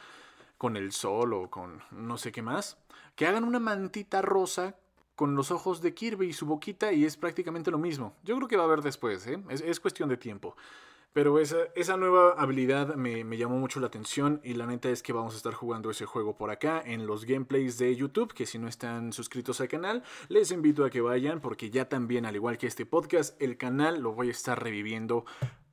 con 0.58 0.78
el 0.78 0.94
sol 0.94 1.34
o 1.34 1.52
con 1.52 1.84
no 1.92 2.18
sé 2.18 2.32
qué 2.32 2.42
más. 2.42 2.80
Que 3.16 3.28
hagan 3.28 3.44
una 3.44 3.60
mantita 3.60 4.24
rosa 4.24 4.78
con 5.20 5.36
los 5.36 5.52
ojos 5.52 5.82
de 5.82 5.94
Kirby 5.94 6.28
y 6.28 6.32
su 6.32 6.46
boquita 6.46 6.94
y 6.94 7.04
es 7.04 7.18
prácticamente 7.18 7.72
lo 7.72 7.78
mismo. 7.78 8.16
Yo 8.24 8.38
creo 8.38 8.48
que 8.48 8.56
va 8.56 8.64
a 8.64 8.68
haber 8.68 8.82
después, 8.82 9.28
¿eh? 9.28 9.38
es, 9.50 9.80
cuestión 9.82 10.08
de 10.08 10.16
tiempo. 10.16 10.56
Pero 11.12 11.40
esa, 11.40 11.98
nueva 11.98 12.36
habilidad 12.38 12.96
me, 12.96 13.26
llamó 13.38 13.60
mucho 13.60 13.82
la 13.82 13.88
atención 13.88 14.40
y 14.46 14.54
la 14.54 14.66
neta 14.66 14.88
es 14.88 15.04
que 15.04 15.12
vamos 15.12 15.34
a 15.34 15.36
estar 15.36 15.54
jugando 15.54 15.92
ese 15.92 16.06
juego 16.06 16.38
por 16.38 16.52
acá 16.52 16.82
en 16.86 17.06
los 17.06 17.26
gameplays 17.26 17.78
de 17.78 17.94
YouTube, 17.94 18.34
que 18.34 18.46
si 18.46 18.60
no 18.60 18.70
están 18.70 19.12
suscritos 19.12 19.60
al 19.60 19.68
canal, 19.68 20.04
les 20.30 20.52
invito 20.52 20.86
a 20.86 20.90
que 20.90 21.02
vayan 21.02 21.42
porque 21.42 21.70
ya 21.70 21.90
también, 21.90 22.26
al 22.26 22.38
igual 22.38 22.58
que 22.58 22.68
este 22.68 22.86
podcast, 22.86 23.36
el 23.42 23.58
canal 23.58 24.00
lo 24.00 24.14
voy 24.14 24.30
a 24.30 24.32
estar 24.32 24.64
reviviendo 24.64 25.26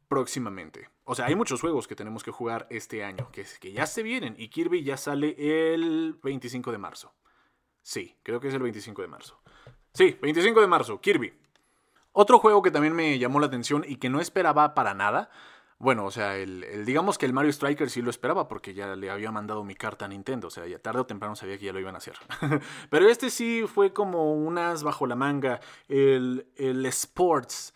próximamente. 0.09 0.91
O 1.05 1.15
sea, 1.15 1.27
hay 1.27 1.37
muchos 1.37 1.61
juegos 1.61 1.87
que 1.87 1.95
tenemos 1.95 2.25
que 2.25 2.33
jugar 2.33 2.67
este 2.69 3.05
año, 3.05 3.31
que 3.31 3.73
ya 3.73 3.87
se 3.87 4.03
vienen 4.03 4.35
y 4.37 4.49
Kirby 4.49 4.83
ya 4.83 4.97
sale 4.97 5.37
el 5.39 6.19
25 6.21 6.73
de 6.73 6.79
marzo. 6.79 7.15
Sí, 7.87 8.17
creo 8.25 8.41
que 8.41 8.49
es 8.49 8.55
el 8.55 8.63
25 8.63 9.01
de 9.01 9.07
marzo. 9.07 9.41
Sí, 9.93 10.19
25 10.21 10.61
de 10.61 10.67
marzo, 10.67 11.01
Kirby. 11.01 11.33
Otro 12.11 12.41
juego 12.41 12.61
que 12.61 12.73
también 12.73 12.97
me 12.97 13.17
llamó 13.17 13.39
la 13.39 13.47
atención 13.47 13.85
y 13.87 13.99
que 13.99 14.11
no 14.11 14.21
esperaba 14.21 14.75
para 14.75 14.93
nada. 14.93 15.31
Bueno, 15.79 16.05
o 16.05 16.11
sea, 16.11 16.37
el, 16.37 16.85
digamos 16.85 17.17
que 17.17 17.27
el 17.27 17.33
Mario 17.33 17.53
Striker 17.53 17.89
sí 17.89 18.03
lo 18.03 18.11
esperaba 18.11 18.49
porque 18.49 18.75
ya 18.75 18.97
le 18.97 19.09
había 19.09 19.31
mandado 19.31 19.63
mi 19.63 19.77
carta 19.77 20.07
a 20.07 20.09
Nintendo. 20.09 20.49
O 20.49 20.51
sea, 20.51 20.67
ya 20.67 20.81
tarde 20.81 21.03
o 21.03 21.07
temprano 21.07 21.37
sabía 21.37 21.59
que 21.59 21.67
ya 21.67 21.73
lo 21.73 21.79
iban 21.79 21.95
a 21.95 21.99
hacer. 21.99 22.17
Pero 22.91 23.09
este 23.09 23.31
sí 23.31 23.63
fue 23.73 23.93
como 23.93 24.35
unas 24.35 24.83
bajo 24.83 25.07
la 25.07 25.15
manga. 25.15 25.61
El, 25.87 26.49
el 26.57 26.85
Sports. 26.87 27.73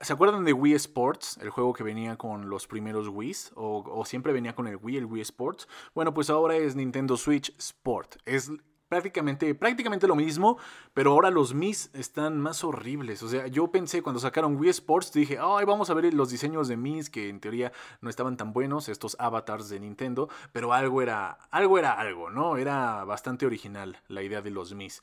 ¿Se 0.00 0.12
acuerdan 0.12 0.44
de 0.44 0.54
Wii 0.54 0.74
Sports? 0.74 1.38
El 1.40 1.50
juego 1.50 1.72
que 1.72 1.84
venía 1.84 2.16
con 2.16 2.50
los 2.50 2.66
primeros 2.66 3.06
Wii's. 3.06 3.52
O, 3.54 3.84
o, 3.86 4.04
siempre 4.06 4.32
venía 4.32 4.56
con 4.56 4.66
el 4.66 4.76
Wii, 4.76 4.96
el 4.96 5.04
Wii 5.04 5.22
Sports. 5.22 5.68
Bueno, 5.94 6.12
pues 6.12 6.30
ahora 6.30 6.56
es 6.56 6.74
Nintendo 6.74 7.16
Switch 7.16 7.54
Sport. 7.58 8.16
Es 8.24 8.50
prácticamente, 8.92 9.54
prácticamente 9.54 10.06
lo 10.06 10.14
mismo, 10.14 10.58
pero 10.92 11.12
ahora 11.12 11.30
los 11.30 11.54
Mis 11.54 11.88
están 11.94 12.38
más 12.38 12.62
horribles. 12.62 13.22
O 13.22 13.28
sea, 13.30 13.46
yo 13.46 13.68
pensé 13.68 14.02
cuando 14.02 14.20
sacaron 14.20 14.56
Wii 14.56 14.68
Sports, 14.68 15.14
dije, 15.14 15.38
ay, 15.40 15.64
vamos 15.64 15.88
a 15.88 15.94
ver 15.94 16.12
los 16.12 16.28
diseños 16.28 16.68
de 16.68 16.76
Mis 16.76 17.08
que 17.08 17.30
en 17.30 17.40
teoría 17.40 17.72
no 18.02 18.10
estaban 18.10 18.36
tan 18.36 18.52
buenos, 18.52 18.90
estos 18.90 19.16
avatars 19.18 19.70
de 19.70 19.80
Nintendo, 19.80 20.28
pero 20.52 20.74
algo 20.74 21.00
era, 21.00 21.38
algo 21.50 21.78
era 21.78 21.92
algo, 21.92 22.28
¿no? 22.28 22.58
Era 22.58 23.04
bastante 23.04 23.46
original 23.46 23.96
la 24.08 24.22
idea 24.22 24.42
de 24.42 24.50
los 24.50 24.74
Mis. 24.74 25.00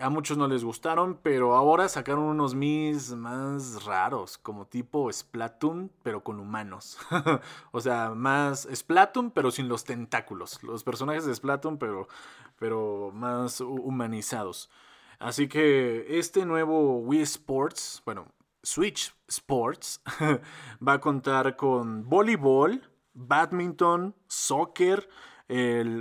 A 0.00 0.10
muchos 0.10 0.36
no 0.38 0.48
les 0.48 0.64
gustaron, 0.64 1.18
pero 1.22 1.54
ahora 1.54 1.88
sacaron 1.88 2.24
unos 2.24 2.54
Mis 2.54 3.12
más 3.14 3.84
raros, 3.84 4.38
como 4.38 4.66
tipo 4.66 5.12
Splatoon, 5.12 5.90
pero 6.02 6.22
con 6.22 6.40
humanos. 6.40 6.98
o 7.72 7.80
sea, 7.80 8.10
más 8.14 8.68
Splatoon, 8.72 9.30
pero 9.30 9.50
sin 9.50 9.68
los 9.68 9.84
tentáculos. 9.84 10.62
Los 10.62 10.84
personajes 10.84 11.26
de 11.26 11.34
Splatoon, 11.34 11.78
pero, 11.78 12.08
pero 12.58 13.10
más 13.12 13.60
humanizados. 13.60 14.70
Así 15.18 15.48
que 15.48 16.18
este 16.18 16.44
nuevo 16.44 16.98
Wii 16.98 17.22
Sports, 17.22 18.02
bueno, 18.04 18.26
Switch 18.62 19.14
Sports, 19.28 20.00
va 20.86 20.94
a 20.94 21.00
contar 21.00 21.56
con 21.56 22.08
voleibol, 22.08 22.82
badminton, 23.14 24.14
soccer, 24.26 25.08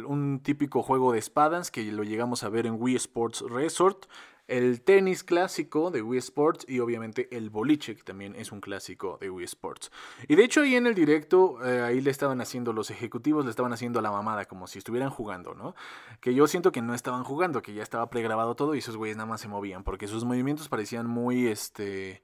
un 0.06 0.40
típico 0.44 0.82
juego 0.82 1.12
de 1.12 1.20
espadas 1.20 1.72
que 1.72 1.84
lo 1.92 2.04
llegamos 2.04 2.44
a 2.44 2.50
ver 2.50 2.66
en 2.66 2.76
Wii 2.80 2.96
Sports 2.96 3.44
Resort, 3.50 4.06
el 4.48 4.82
tenis 4.82 5.24
clásico 5.24 5.92
de 5.92 6.02
Wii 6.02 6.20
Sports 6.20 6.66
y 6.68 6.80
obviamente 6.80 7.30
el 7.36 7.50
boliche, 7.50 7.96
que 7.96 8.04
también 8.04 8.36
es 8.36 8.52
un 8.52 8.60
clásico 8.60 9.18
de 9.22 9.30
Wii 9.30 9.46
Sports. 9.46 9.92
Y 10.28 10.36
de 10.36 10.44
hecho 10.44 10.62
ahí 10.62 10.76
en 10.76 10.88
el 10.88 10.94
directo, 10.94 11.66
eh, 11.66 11.82
ahí 11.82 12.02
le 12.02 12.12
estaban 12.12 12.42
haciendo, 12.42 12.74
los 12.74 12.92
ejecutivos 12.92 13.46
le 13.46 13.52
estaban 13.52 13.72
haciendo 13.72 14.02
la 14.02 14.12
mamada, 14.12 14.46
como 14.46 14.68
si 14.68 14.80
estuvieran 14.80 15.10
jugando, 15.10 15.54
¿no? 15.54 15.74
Que 16.20 16.34
yo 16.34 16.48
siento 16.48 16.74
que 16.74 16.82
no 16.82 16.94
estaban 16.94 17.24
jugando, 17.24 17.62
que 17.62 17.74
ya 17.74 17.82
estaba 17.82 18.10
pregrabado 18.10 18.56
todo 18.56 18.76
y 18.76 18.80
esos 18.80 18.98
güeyes 18.98 19.16
nada 19.16 19.30
más 19.30 19.42
se 19.42 19.48
movían, 19.48 19.84
porque 19.84 20.08
sus 20.08 20.26
movimientos 20.26 20.68
parecían 20.68 21.08
muy, 21.08 21.48
este... 21.48 22.22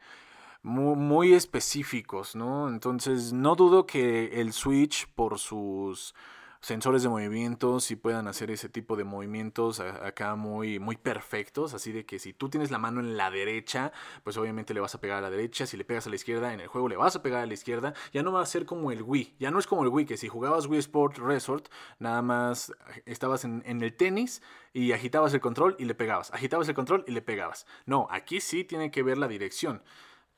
muy 0.63 1.33
específicos, 1.33 2.35
¿no? 2.35 2.67
Entonces 2.67 3.31
no 3.31 3.55
dudo 3.55 3.85
que 3.85 4.41
el 4.41 4.51
Switch 4.51 5.07
por 5.15 5.39
sus 5.39 6.13
sensores 6.59 7.03
de 7.03 7.09
movimientos 7.09 7.91
y 7.91 7.95
puedan 7.95 8.27
hacer 8.27 8.51
ese 8.51 8.69
tipo 8.69 8.95
de 8.95 9.03
movimientos 9.03 9.79
acá 9.79 10.35
muy, 10.35 10.79
muy 10.79 10.97
perfectos, 10.97 11.73
así 11.73 11.91
de 11.91 12.05
que 12.05 12.19
si 12.19 12.33
tú 12.33 12.49
tienes 12.49 12.71
la 12.71 12.77
mano 12.77 12.99
en 12.99 13.17
la 13.17 13.31
derecha, 13.31 13.91
pues 14.23 14.37
obviamente 14.37 14.73
le 14.73 14.79
vas 14.79 14.95
a 14.95 15.01
pegar 15.01 15.17
a 15.17 15.21
la 15.21 15.29
derecha, 15.29 15.65
si 15.65 15.77
le 15.77 15.85
pegas 15.85 16.07
a 16.07 16.09
la 16.09 16.15
izquierda 16.15 16.53
en 16.53 16.59
el 16.59 16.67
juego 16.67 16.89
le 16.89 16.97
vas 16.97 17.15
a 17.15 17.21
pegar 17.21 17.41
a 17.41 17.45
la 17.45 17.53
izquierda, 17.53 17.93
ya 18.13 18.23
no 18.23 18.31
va 18.31 18.41
a 18.41 18.45
ser 18.45 18.65
como 18.65 18.91
el 18.91 19.01
Wii, 19.01 19.35
ya 19.39 19.51
no 19.51 19.59
es 19.59 19.67
como 19.67 19.83
el 19.83 19.89
Wii, 19.89 20.05
que 20.05 20.17
si 20.17 20.27
jugabas 20.27 20.67
Wii 20.67 20.79
Sport 20.79 21.17
Resort, 21.17 21.67
nada 21.99 22.21
más 22.21 22.73
estabas 23.05 23.43
en 23.45 23.63
el 23.65 23.93
tenis 23.95 24.41
y 24.73 24.91
agitabas 24.91 25.33
el 25.33 25.41
control 25.41 25.75
y 25.79 25.85
le 25.85 25.95
pegabas, 25.95 26.31
agitabas 26.33 26.67
el 26.69 26.75
control 26.75 27.03
y 27.07 27.11
le 27.11 27.21
pegabas. 27.21 27.65
No, 27.85 28.07
aquí 28.11 28.41
sí 28.41 28.63
tiene 28.63 28.91
que 28.91 29.03
ver 29.03 29.17
la 29.17 29.27
dirección 29.27 29.81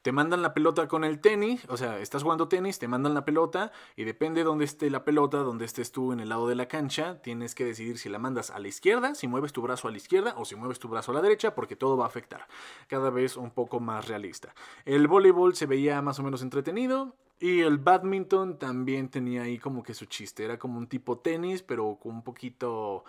te 0.02 0.12
mandan 0.12 0.42
la 0.42 0.54
pelota 0.54 0.88
con 0.88 1.04
el 1.04 1.20
tenis, 1.20 1.66
o 1.68 1.78
sea, 1.78 2.00
estás 2.00 2.24
jugando 2.24 2.48
tenis, 2.48 2.80
te 2.80 2.88
mandan 2.88 3.14
la 3.14 3.26
pelota 3.26 3.72
y 3.96 4.06
depende 4.06 4.42
de 4.42 4.46
dónde 4.46 4.66
esté 4.66 4.90
la 4.90 5.04
pelota, 5.04 5.40
donde 5.40 5.66
estés 5.66 5.92
tú 5.92 6.14
en 6.14 6.20
el 6.20 6.30
lado 6.30 6.48
de 6.48 6.56
la 6.56 6.68
cancha, 6.68 7.22
tienes 7.22 7.54
que 7.54 7.66
decidir 7.66 7.98
si 7.98 8.08
la 8.08 8.20
mandas 8.20 8.50
a 8.50 8.60
la 8.60 8.68
izquierda, 8.70 9.14
si 9.16 9.28
mueves 9.28 9.52
tu 9.52 9.62
brazo 9.62 9.88
a 9.88 9.92
la 9.92 9.98
izquierda 9.98 10.34
o 10.38 10.46
si 10.46 10.56
mueves 10.56 10.80
tu 10.80 10.88
brazo 10.88 11.12
a 11.12 11.16
la 11.16 11.22
derecha, 11.22 11.54
porque 11.54 11.76
todo 11.76 11.98
va 11.98 12.06
a 12.06 12.08
afectar. 12.08 12.48
Cada 12.88 13.10
vez 13.10 13.36
un 13.36 13.52
poco 13.52 13.80
más 13.80 14.08
realista. 14.08 14.54
El 14.86 15.08
voleibol 15.08 15.56
se 15.56 15.66
veía 15.66 16.02
más 16.02 16.20
o 16.20 16.24
menos 16.24 16.42
entretenido. 16.42 17.16
Y 17.42 17.62
el 17.62 17.78
badminton 17.78 18.60
también 18.60 19.08
tenía 19.08 19.44
ahí 19.44 19.60
como 19.60 19.82
que 19.82 19.94
su 19.94 20.08
chiste, 20.08 20.44
era 20.44 20.60
como 20.60 20.78
un 20.78 20.88
tipo 20.88 21.20
tenis, 21.20 21.64
pero 21.64 21.98
con 21.98 22.16
un 22.16 22.22
poquito 22.22 23.06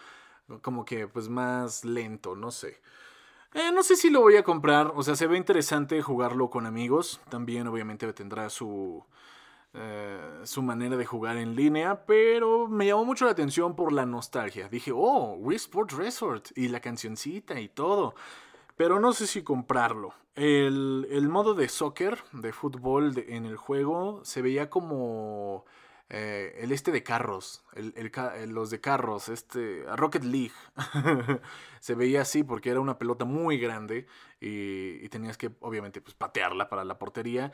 como 0.62 0.84
que 0.84 1.08
pues 1.08 1.28
más 1.28 1.84
lento, 1.84 2.36
no 2.36 2.52
sé. 2.52 2.80
Eh, 3.52 3.72
no 3.72 3.82
sé 3.82 3.96
si 3.96 4.10
lo 4.10 4.20
voy 4.20 4.36
a 4.36 4.44
comprar. 4.44 4.92
O 4.94 5.02
sea, 5.02 5.16
se 5.16 5.26
ve 5.26 5.36
interesante 5.36 6.00
jugarlo 6.02 6.50
con 6.50 6.66
amigos. 6.66 7.20
También, 7.28 7.66
obviamente, 7.66 8.12
tendrá 8.12 8.50
su. 8.50 9.04
Eh, 9.72 10.40
su 10.44 10.62
manera 10.62 10.96
de 10.96 11.06
jugar 11.06 11.36
en 11.36 11.54
línea, 11.54 12.04
pero 12.04 12.66
me 12.66 12.86
llamó 12.86 13.04
mucho 13.04 13.24
la 13.24 13.30
atención 13.30 13.76
por 13.76 13.92
la 13.92 14.04
nostalgia. 14.04 14.68
Dije, 14.68 14.90
oh, 14.92 15.36
Wii 15.38 15.56
Sports 15.56 15.94
Resort 15.94 16.48
y 16.56 16.68
la 16.68 16.80
cancioncita 16.80 17.60
y 17.60 17.68
todo. 17.68 18.16
Pero 18.76 18.98
no 18.98 19.12
sé 19.12 19.28
si 19.28 19.42
comprarlo. 19.44 20.14
El, 20.34 21.28
modo 21.28 21.54
de 21.54 21.68
soccer, 21.68 22.18
de 22.32 22.52
fútbol 22.52 23.12
en 23.28 23.44
el 23.44 23.56
juego, 23.56 24.20
se 24.24 24.42
veía 24.42 24.70
como 24.70 25.66
eh, 26.12 26.58
el 26.58 26.72
este 26.72 26.90
de 26.90 27.04
carros, 27.04 27.62
el, 27.74 27.94
los 28.48 28.70
de 28.70 28.80
carros, 28.80 29.28
este, 29.28 29.84
Rocket 29.94 30.24
League, 30.24 30.52
se 31.80 31.94
veía 31.94 32.22
así 32.22 32.42
porque 32.42 32.70
era 32.70 32.80
una 32.80 32.98
pelota 32.98 33.24
muy 33.24 33.58
grande 33.58 34.06
y, 34.40 35.08
tenías 35.08 35.38
que 35.38 35.52
obviamente 35.60 36.00
pues, 36.00 36.14
patearla 36.14 36.68
para 36.68 36.84
la 36.84 36.98
portería 36.98 37.52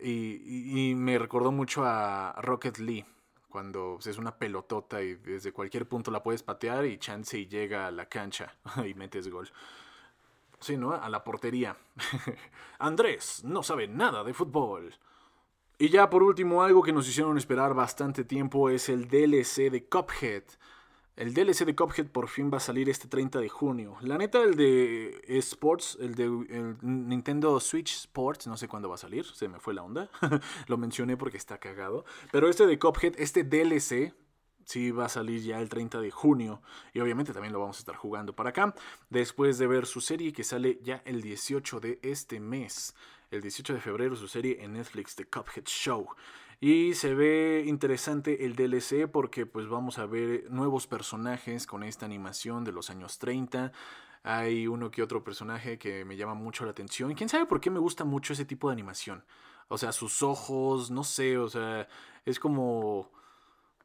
y, 0.00 0.94
me 0.96 1.18
recordó 1.18 1.52
mucho 1.52 1.84
a 1.84 2.34
Rocket 2.40 2.78
League 2.78 3.06
cuando 3.50 3.96
pues, 3.96 4.06
es 4.06 4.16
una 4.16 4.34
pelotota 4.34 5.02
y 5.02 5.16
desde 5.16 5.52
cualquier 5.52 5.86
punto 5.86 6.10
la 6.10 6.22
puedes 6.22 6.42
patear 6.42 6.86
y 6.86 6.96
chance 6.96 7.38
y 7.38 7.48
llega 7.48 7.86
a 7.86 7.90
la 7.90 8.06
cancha 8.06 8.54
y 8.88 8.94
metes 8.94 9.28
gol. 9.28 9.50
Sí, 10.58 10.78
¿no? 10.78 10.92
A 10.92 11.08
la 11.10 11.22
portería. 11.22 11.76
Andrés 12.78 13.44
no 13.44 13.62
sabe 13.62 13.88
nada 13.88 14.24
de 14.24 14.32
fútbol. 14.32 14.94
Y 15.80 15.88
ya 15.88 16.10
por 16.10 16.22
último, 16.22 16.62
algo 16.62 16.82
que 16.82 16.92
nos 16.92 17.08
hicieron 17.08 17.38
esperar 17.38 17.72
bastante 17.72 18.22
tiempo 18.22 18.68
es 18.68 18.90
el 18.90 19.08
DLC 19.08 19.70
de 19.70 19.86
Cuphead. 19.88 20.42
El 21.16 21.32
DLC 21.32 21.64
de 21.64 21.74
Cuphead 21.74 22.08
por 22.08 22.28
fin 22.28 22.50
va 22.52 22.58
a 22.58 22.60
salir 22.60 22.90
este 22.90 23.08
30 23.08 23.40
de 23.40 23.48
junio. 23.48 23.96
La 24.02 24.18
neta, 24.18 24.42
el 24.42 24.56
de 24.56 25.22
Sports, 25.38 25.96
el 25.98 26.16
de 26.16 26.28
Nintendo 26.82 27.58
Switch 27.60 27.94
Sports, 27.94 28.46
no 28.46 28.58
sé 28.58 28.68
cuándo 28.68 28.90
va 28.90 28.96
a 28.96 28.98
salir, 28.98 29.24
se 29.24 29.48
me 29.48 29.58
fue 29.58 29.72
la 29.72 29.82
onda. 29.82 30.10
Lo 30.68 30.76
mencioné 30.76 31.16
porque 31.16 31.38
está 31.38 31.56
cagado. 31.56 32.04
Pero 32.30 32.50
este 32.50 32.66
de 32.66 32.78
Cuphead, 32.78 33.14
este 33.16 33.42
DLC, 33.42 34.12
sí 34.66 34.90
va 34.90 35.06
a 35.06 35.08
salir 35.08 35.40
ya 35.40 35.62
el 35.62 35.70
30 35.70 35.98
de 36.02 36.10
junio. 36.10 36.60
Y 36.92 37.00
obviamente 37.00 37.32
también 37.32 37.54
lo 37.54 37.60
vamos 37.60 37.78
a 37.78 37.80
estar 37.80 37.96
jugando 37.96 38.36
para 38.36 38.50
acá. 38.50 38.74
Después 39.08 39.56
de 39.56 39.66
ver 39.66 39.86
su 39.86 40.02
serie 40.02 40.34
que 40.34 40.44
sale 40.44 40.78
ya 40.82 41.00
el 41.06 41.22
18 41.22 41.80
de 41.80 41.98
este 42.02 42.38
mes 42.38 42.94
el 43.30 43.40
18 43.40 43.74
de 43.74 43.80
febrero 43.80 44.16
su 44.16 44.28
serie 44.28 44.62
en 44.62 44.72
Netflix, 44.72 45.14
The 45.14 45.26
Cuphead 45.26 45.64
Show. 45.66 46.08
Y 46.60 46.94
se 46.94 47.14
ve 47.14 47.64
interesante 47.66 48.44
el 48.44 48.54
DLC 48.54 49.10
porque 49.10 49.46
pues 49.46 49.68
vamos 49.68 49.98
a 49.98 50.06
ver 50.06 50.50
nuevos 50.50 50.86
personajes 50.86 51.66
con 51.66 51.82
esta 51.82 52.04
animación 52.04 52.64
de 52.64 52.72
los 52.72 52.90
años 52.90 53.18
30. 53.18 53.72
Hay 54.24 54.66
uno 54.66 54.90
que 54.90 55.02
otro 55.02 55.24
personaje 55.24 55.78
que 55.78 56.04
me 56.04 56.16
llama 56.16 56.34
mucho 56.34 56.64
la 56.64 56.72
atención. 56.72 57.14
¿Quién 57.14 57.30
sabe 57.30 57.46
por 57.46 57.60
qué 57.60 57.70
me 57.70 57.78
gusta 57.78 58.04
mucho 58.04 58.34
ese 58.34 58.44
tipo 58.44 58.68
de 58.68 58.74
animación? 58.74 59.24
O 59.68 59.78
sea, 59.78 59.92
sus 59.92 60.22
ojos, 60.22 60.90
no 60.90 61.04
sé, 61.04 61.38
o 61.38 61.48
sea, 61.48 61.88
es 62.26 62.38
como 62.38 63.10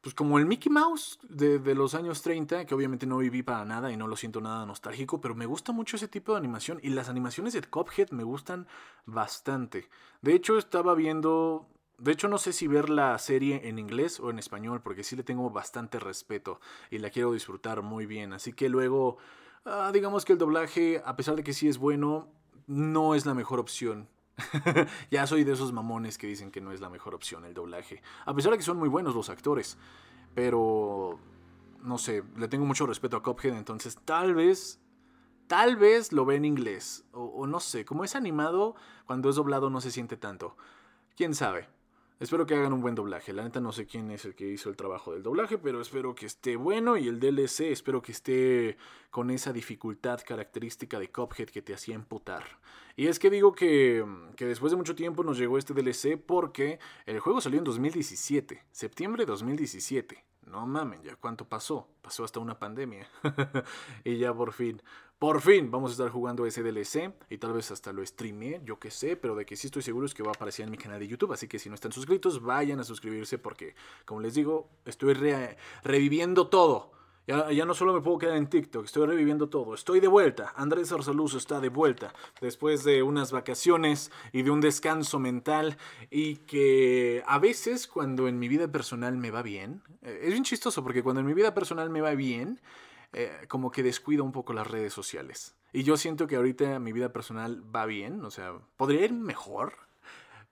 pues 0.06 0.14
como 0.14 0.38
el 0.38 0.46
Mickey 0.46 0.70
Mouse 0.70 1.18
de, 1.28 1.58
los 1.74 1.96
años 1.96 2.22
30, 2.22 2.64
que 2.64 2.74
obviamente 2.76 3.06
no 3.06 3.18
viví 3.18 3.42
para 3.42 3.64
nada 3.64 3.90
y 3.90 3.96
no 3.96 4.06
lo 4.06 4.14
siento 4.14 4.40
nada 4.40 4.64
nostálgico, 4.64 5.20
pero 5.20 5.34
me 5.34 5.46
gusta 5.46 5.72
mucho 5.72 5.96
ese 5.96 6.06
tipo 6.06 6.30
de 6.30 6.38
animación 6.38 6.78
y 6.80 6.90
las 6.90 7.08
animaciones 7.08 7.54
de 7.54 7.62
Cuphead 7.62 8.10
me 8.10 8.22
gustan 8.22 8.68
bastante. 9.04 9.88
De 10.22 10.32
hecho, 10.32 10.58
estaba 10.58 10.94
viendo, 10.94 11.66
de 11.98 12.12
hecho 12.12 12.28
no 12.28 12.38
sé 12.38 12.52
si 12.52 12.68
ver 12.68 12.88
la 12.88 13.18
serie 13.18 13.62
en 13.64 13.80
inglés 13.80 14.20
o 14.20 14.30
en 14.30 14.38
español, 14.38 14.80
porque 14.80 15.02
sí 15.02 15.16
le 15.16 15.24
tengo 15.24 15.50
bastante 15.50 15.98
respeto 15.98 16.60
y 16.88 16.98
la 16.98 17.10
quiero 17.10 17.32
disfrutar 17.32 17.82
muy 17.82 18.06
bien, 18.06 18.32
así 18.32 18.52
que 18.52 18.68
luego, 18.68 19.16
ah, 19.64 19.90
digamos 19.92 20.24
que 20.24 20.34
el 20.34 20.38
doblaje, 20.38 21.02
a 21.04 21.16
pesar 21.16 21.34
de 21.34 21.42
que 21.42 21.52
sí 21.52 21.66
es 21.66 21.78
bueno, 21.78 22.28
no 22.68 23.16
es 23.16 23.26
la 23.26 23.34
mejor 23.34 23.58
opción. 23.58 24.08
ya 25.10 25.26
soy 25.26 25.44
de 25.44 25.52
esos 25.52 25.72
mamones 25.72 26.18
que 26.18 26.26
dicen 26.26 26.50
que 26.50 26.60
no 26.60 26.72
es 26.72 26.80
la 26.80 26.90
mejor 26.90 27.14
opción 27.14 27.44
el 27.44 27.54
doblaje. 27.54 28.02
A 28.24 28.34
pesar 28.34 28.52
de 28.52 28.58
que 28.58 28.64
son 28.64 28.78
muy 28.78 28.88
buenos 28.88 29.14
los 29.14 29.30
actores. 29.30 29.78
Pero, 30.34 31.18
no 31.82 31.98
sé, 31.98 32.22
le 32.36 32.48
tengo 32.48 32.66
mucho 32.66 32.86
respeto 32.86 33.16
a 33.16 33.22
Cophead, 33.22 33.56
entonces 33.56 33.96
tal 34.04 34.34
vez, 34.34 34.80
tal 35.46 35.76
vez 35.76 36.12
lo 36.12 36.26
ve 36.26 36.36
en 36.36 36.44
inglés. 36.44 37.04
o 37.12 37.46
no 37.46 37.60
sé, 37.60 37.84
como 37.84 38.04
es 38.04 38.14
animado, 38.14 38.74
cuando 39.06 39.30
es 39.30 39.36
doblado 39.36 39.70
no 39.70 39.80
se 39.80 39.90
siente 39.90 40.16
tanto. 40.16 40.56
¿Quién 41.16 41.34
sabe? 41.34 41.68
Espero 42.18 42.46
que 42.46 42.54
hagan 42.54 42.72
un 42.72 42.80
buen 42.80 42.94
doblaje. 42.94 43.34
La 43.34 43.44
neta 43.44 43.60
no 43.60 43.72
sé 43.72 43.84
quién 43.84 44.10
es 44.10 44.24
el 44.24 44.34
que 44.34 44.48
hizo 44.48 44.70
el 44.70 44.76
trabajo 44.76 45.12
del 45.12 45.22
doblaje, 45.22 45.58
pero 45.58 45.82
espero 45.82 46.14
que 46.14 46.24
esté 46.24 46.56
bueno 46.56 46.96
y 46.96 47.08
el 47.08 47.20
DLC 47.20 47.72
espero 47.72 48.00
que 48.00 48.12
esté 48.12 48.78
con 49.10 49.30
esa 49.30 49.52
dificultad 49.52 50.20
característica 50.26 50.98
de 50.98 51.10
Cuphead 51.10 51.50
que 51.50 51.60
te 51.60 51.74
hacía 51.74 51.94
emputar. 51.94 52.58
Y 52.96 53.08
es 53.08 53.18
que 53.18 53.28
digo 53.28 53.54
que, 53.54 54.02
que 54.34 54.46
después 54.46 54.70
de 54.70 54.78
mucho 54.78 54.94
tiempo 54.94 55.24
nos 55.24 55.36
llegó 55.36 55.58
este 55.58 55.74
DLC 55.74 56.16
porque 56.16 56.78
el 57.04 57.20
juego 57.20 57.42
salió 57.42 57.58
en 57.58 57.64
2017, 57.64 58.64
septiembre 58.72 59.24
de 59.24 59.26
2017. 59.26 60.24
No 60.46 60.66
mamen, 60.66 61.02
ya 61.02 61.16
cuánto 61.16 61.48
pasó. 61.48 61.88
Pasó 62.02 62.24
hasta 62.24 62.40
una 62.40 62.58
pandemia. 62.58 63.08
y 64.04 64.18
ya 64.18 64.32
por 64.32 64.52
fin. 64.52 64.80
Por 65.18 65.40
fin 65.40 65.70
vamos 65.70 65.90
a 65.90 65.92
estar 65.92 66.10
jugando 66.10 66.44
ese 66.44 66.62
DLC 66.62 67.14
y 67.30 67.38
tal 67.38 67.54
vez 67.54 67.70
hasta 67.70 67.90
lo 67.92 68.04
streamé, 68.04 68.60
yo 68.64 68.78
qué 68.78 68.90
sé, 68.90 69.16
pero 69.16 69.34
de 69.34 69.46
que 69.46 69.56
sí 69.56 69.68
estoy 69.68 69.80
seguro 69.82 70.04
es 70.04 70.12
que 70.12 70.22
va 70.22 70.30
a 70.30 70.34
aparecer 70.34 70.64
en 70.64 70.70
mi 70.70 70.76
canal 70.76 71.00
de 71.00 71.08
YouTube, 71.08 71.32
así 71.32 71.48
que 71.48 71.58
si 71.58 71.70
no 71.70 71.74
están 71.74 71.90
suscritos, 71.90 72.42
vayan 72.42 72.80
a 72.80 72.84
suscribirse 72.84 73.38
porque, 73.38 73.74
como 74.04 74.20
les 74.20 74.34
digo, 74.34 74.68
estoy 74.84 75.14
reviviendo 75.82 76.48
todo. 76.48 76.92
Ya, 77.26 77.64
no 77.64 77.74
solo 77.74 77.92
me 77.92 78.00
puedo 78.00 78.18
quedar 78.18 78.36
en 78.36 78.46
TikTok, 78.46 78.84
estoy 78.84 79.04
reviviendo 79.04 79.48
todo. 79.48 79.74
Estoy 79.74 79.98
de 79.98 80.06
vuelta. 80.06 80.52
Andrés 80.54 80.92
Arsaluso 80.92 81.38
está 81.38 81.58
de 81.58 81.70
vuelta. 81.70 82.14
Después 82.40 82.84
de 82.84 83.02
unas 83.02 83.32
vacaciones 83.32 84.12
y 84.32 84.42
de 84.42 84.50
un 84.52 84.60
descanso 84.60 85.18
mental. 85.18 85.76
Y 86.08 86.36
que 86.36 87.24
a 87.26 87.40
veces 87.40 87.88
cuando 87.88 88.28
en 88.28 88.38
mi 88.38 88.46
vida 88.46 88.70
personal 88.70 89.16
me 89.16 89.32
va 89.32 89.42
bien, 89.42 89.82
eh, 90.02 90.20
es 90.22 90.30
bien 90.30 90.44
chistoso 90.44 90.84
porque 90.84 91.02
cuando 91.02 91.20
en 91.20 91.26
mi 91.26 91.34
vida 91.34 91.52
personal 91.52 91.90
me 91.90 92.00
va 92.00 92.14
bien, 92.14 92.60
eh, 93.12 93.46
como 93.48 93.72
que 93.72 93.82
descuido 93.82 94.22
un 94.22 94.30
poco 94.30 94.52
las 94.52 94.68
redes 94.68 94.92
sociales. 94.92 95.56
Y 95.72 95.82
yo 95.82 95.96
siento 95.96 96.28
que 96.28 96.36
ahorita 96.36 96.78
mi 96.78 96.92
vida 96.92 97.12
personal 97.12 97.60
va 97.74 97.86
bien, 97.86 98.24
o 98.24 98.30
sea, 98.30 98.52
podría 98.76 99.04
ir 99.04 99.12
mejor, 99.12 99.74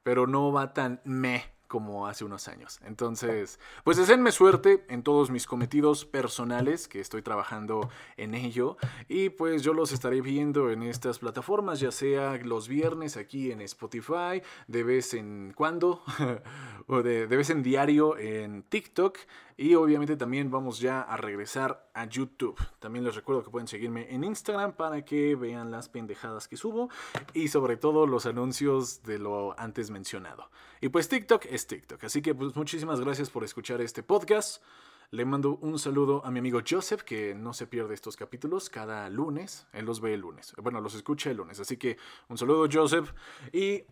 pero 0.02 0.26
no 0.26 0.52
va 0.52 0.74
tan 0.74 1.00
me 1.04 1.53
como 1.68 2.06
hace 2.06 2.24
unos 2.24 2.48
años. 2.48 2.80
Entonces, 2.84 3.58
pues 3.84 3.96
deseenme 3.96 4.32
suerte 4.32 4.84
en 4.88 5.02
todos 5.02 5.30
mis 5.30 5.46
cometidos 5.46 6.04
personales, 6.04 6.88
que 6.88 7.00
estoy 7.00 7.22
trabajando 7.22 7.88
en 8.16 8.34
ello. 8.34 8.76
Y 9.08 9.30
pues 9.30 9.62
yo 9.62 9.74
los 9.74 9.92
estaré 9.92 10.20
viendo 10.20 10.70
en 10.70 10.82
estas 10.82 11.18
plataformas, 11.18 11.80
ya 11.80 11.90
sea 11.90 12.36
los 12.38 12.68
viernes 12.68 13.16
aquí 13.16 13.50
en 13.50 13.60
Spotify, 13.62 14.42
de 14.66 14.82
vez 14.82 15.14
en 15.14 15.52
cuando, 15.54 16.02
o 16.86 17.02
de, 17.02 17.26
de 17.26 17.36
vez 17.36 17.50
en 17.50 17.62
diario 17.62 18.16
en 18.18 18.62
TikTok. 18.62 19.18
Y 19.56 19.74
obviamente 19.76 20.16
también 20.16 20.50
vamos 20.50 20.80
ya 20.80 21.00
a 21.02 21.16
regresar 21.16 21.88
a 21.94 22.06
YouTube. 22.06 22.58
También 22.80 23.04
les 23.04 23.14
recuerdo 23.14 23.44
que 23.44 23.50
pueden 23.50 23.68
seguirme 23.68 24.12
en 24.12 24.24
Instagram 24.24 24.72
para 24.72 25.04
que 25.04 25.36
vean 25.36 25.70
las 25.70 25.88
pendejadas 25.88 26.48
que 26.48 26.56
subo 26.56 26.90
y 27.32 27.48
sobre 27.48 27.76
todo 27.76 28.06
los 28.06 28.26
anuncios 28.26 29.02
de 29.04 29.18
lo 29.18 29.58
antes 29.58 29.90
mencionado. 29.90 30.50
Y 30.80 30.88
pues 30.88 31.08
TikTok 31.08 31.46
es 31.46 31.66
TikTok. 31.68 32.02
Así 32.02 32.20
que 32.20 32.34
pues 32.34 32.56
muchísimas 32.56 33.00
gracias 33.00 33.30
por 33.30 33.44
escuchar 33.44 33.80
este 33.80 34.02
podcast. 34.02 34.62
Le 35.10 35.24
mando 35.24 35.58
un 35.60 35.78
saludo 35.78 36.24
a 36.24 36.32
mi 36.32 36.40
amigo 36.40 36.60
Joseph, 36.68 37.02
que 37.02 37.36
no 37.36 37.52
se 37.52 37.68
pierde 37.68 37.94
estos 37.94 38.16
capítulos 38.16 38.68
cada 38.68 39.08
lunes. 39.08 39.68
Él 39.72 39.84
los 39.84 40.00
ve 40.00 40.14
el 40.14 40.20
lunes. 40.20 40.52
Bueno, 40.60 40.80
los 40.80 40.96
escucha 40.96 41.30
el 41.30 41.36
lunes. 41.36 41.60
Así 41.60 41.76
que 41.76 41.96
un 42.28 42.36
saludo, 42.36 42.66
Joseph. 42.72 43.12
Y 43.52 43.84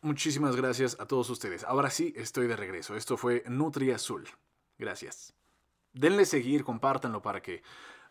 muchísimas 0.00 0.56
gracias 0.56 0.98
a 0.98 1.06
todos 1.06 1.30
ustedes. 1.30 1.62
Ahora 1.62 1.90
sí, 1.90 2.12
estoy 2.16 2.48
de 2.48 2.56
regreso. 2.56 2.96
Esto 2.96 3.16
fue 3.16 3.44
Nutri 3.46 3.92
Azul. 3.92 4.26
Gracias. 4.78 5.34
Denle 5.92 6.24
seguir, 6.24 6.64
compártanlo 6.64 7.22
para 7.22 7.42
que, 7.42 7.62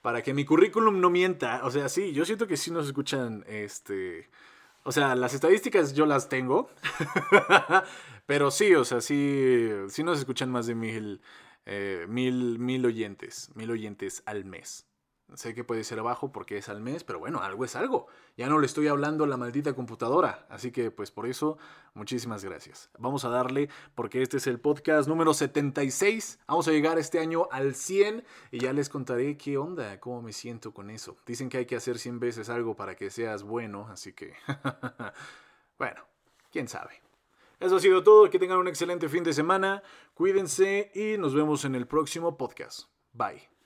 para 0.02 0.22
que 0.22 0.34
mi 0.34 0.46
currículum 0.46 1.00
no 1.00 1.10
mienta. 1.10 1.62
O 1.64 1.72
sea, 1.72 1.90
sí, 1.90 2.12
yo 2.12 2.26
siento 2.26 2.48
que 2.48 2.58
sí 2.58 2.72
nos 2.72 2.88
escuchan, 2.88 3.44
este... 3.48 4.30
O 4.84 4.92
sea, 4.94 5.16
las 5.16 5.34
estadísticas 5.34 5.94
yo 5.94 6.06
las 6.06 6.30
tengo. 6.30 6.70
pero 8.26 8.52
sí, 8.52 8.74
o 8.74 8.86
sea, 8.86 9.02
sí, 9.02 9.70
sí 9.90 10.04
nos 10.04 10.20
escuchan 10.20 10.50
más 10.50 10.66
de 10.66 10.76
mil, 10.76 11.22
eh, 11.66 12.06
mil, 12.08 12.58
mil 12.58 12.86
oyentes. 12.86 13.52
Mil 13.56 13.70
oyentes 13.70 14.24
al 14.26 14.46
mes. 14.46 14.86
Sé 15.36 15.54
que 15.54 15.66
puede 15.66 15.84
ser 15.84 16.00
abajo 16.00 16.32
porque 16.32 16.58
es 16.58 16.70
al 16.70 16.80
mes, 16.80 17.04
pero 17.04 17.20
bueno, 17.20 17.42
algo 17.42 17.66
es 17.66 17.76
algo. 17.76 18.08
Ya 18.38 18.48
no 18.48 18.60
le 18.60 18.66
estoy 18.66 18.88
hablando 18.88 19.26
a 19.26 19.28
la 19.28 19.36
maldita 19.36 19.74
computadora. 19.74 20.46
Así 20.50 20.72
que 20.72 20.90
pues 20.90 21.12
por 21.12 21.28
eso, 21.28 21.58
muchísimas 21.94 22.46
gracias. 22.46 22.90
Vamos 22.98 23.26
a 23.26 23.30
darle 23.30 23.70
porque 23.94 24.22
este 24.22 24.38
es 24.38 24.48
el 24.48 24.60
podcast 24.60 25.10
número 25.10 25.34
76. 25.34 26.40
Vamos 26.48 26.68
a 26.70 26.72
llegar 26.72 26.98
este 26.98 27.20
año 27.20 27.50
al 27.52 27.76
100 27.76 28.24
y 28.52 28.60
ya 28.60 28.72
les 28.72 28.88
contaré 28.88 29.38
qué 29.38 29.58
onda, 29.58 30.00
cómo 30.00 30.22
me 30.22 30.32
siento 30.32 30.74
con 30.74 30.90
eso. 30.90 31.18
Dicen 31.26 31.50
que 31.50 31.58
hay 31.58 31.66
que 31.66 31.76
hacer 31.76 32.00
100 32.00 32.20
veces 32.20 32.50
algo 32.50 32.76
para 32.76 32.96
que 32.96 33.10
seas 33.10 33.44
bueno, 33.44 33.88
así 33.90 34.14
que... 34.14 34.34
bueno, 35.78 36.02
quién 36.52 36.70
sabe. 36.70 37.02
Eso 37.60 37.76
ha 37.76 37.80
sido 37.80 38.04
todo. 38.04 38.30
Que 38.30 38.40
tengan 38.40 38.60
un 38.60 38.68
excelente 38.68 39.10
fin 39.10 39.24
de 39.24 39.34
semana. 39.34 39.84
Cuídense 40.14 40.92
y 40.94 41.18
nos 41.18 41.34
vemos 41.34 41.66
en 41.66 41.76
el 41.76 41.88
próximo 41.88 42.38
podcast. 42.38 42.88
Bye. 43.14 43.57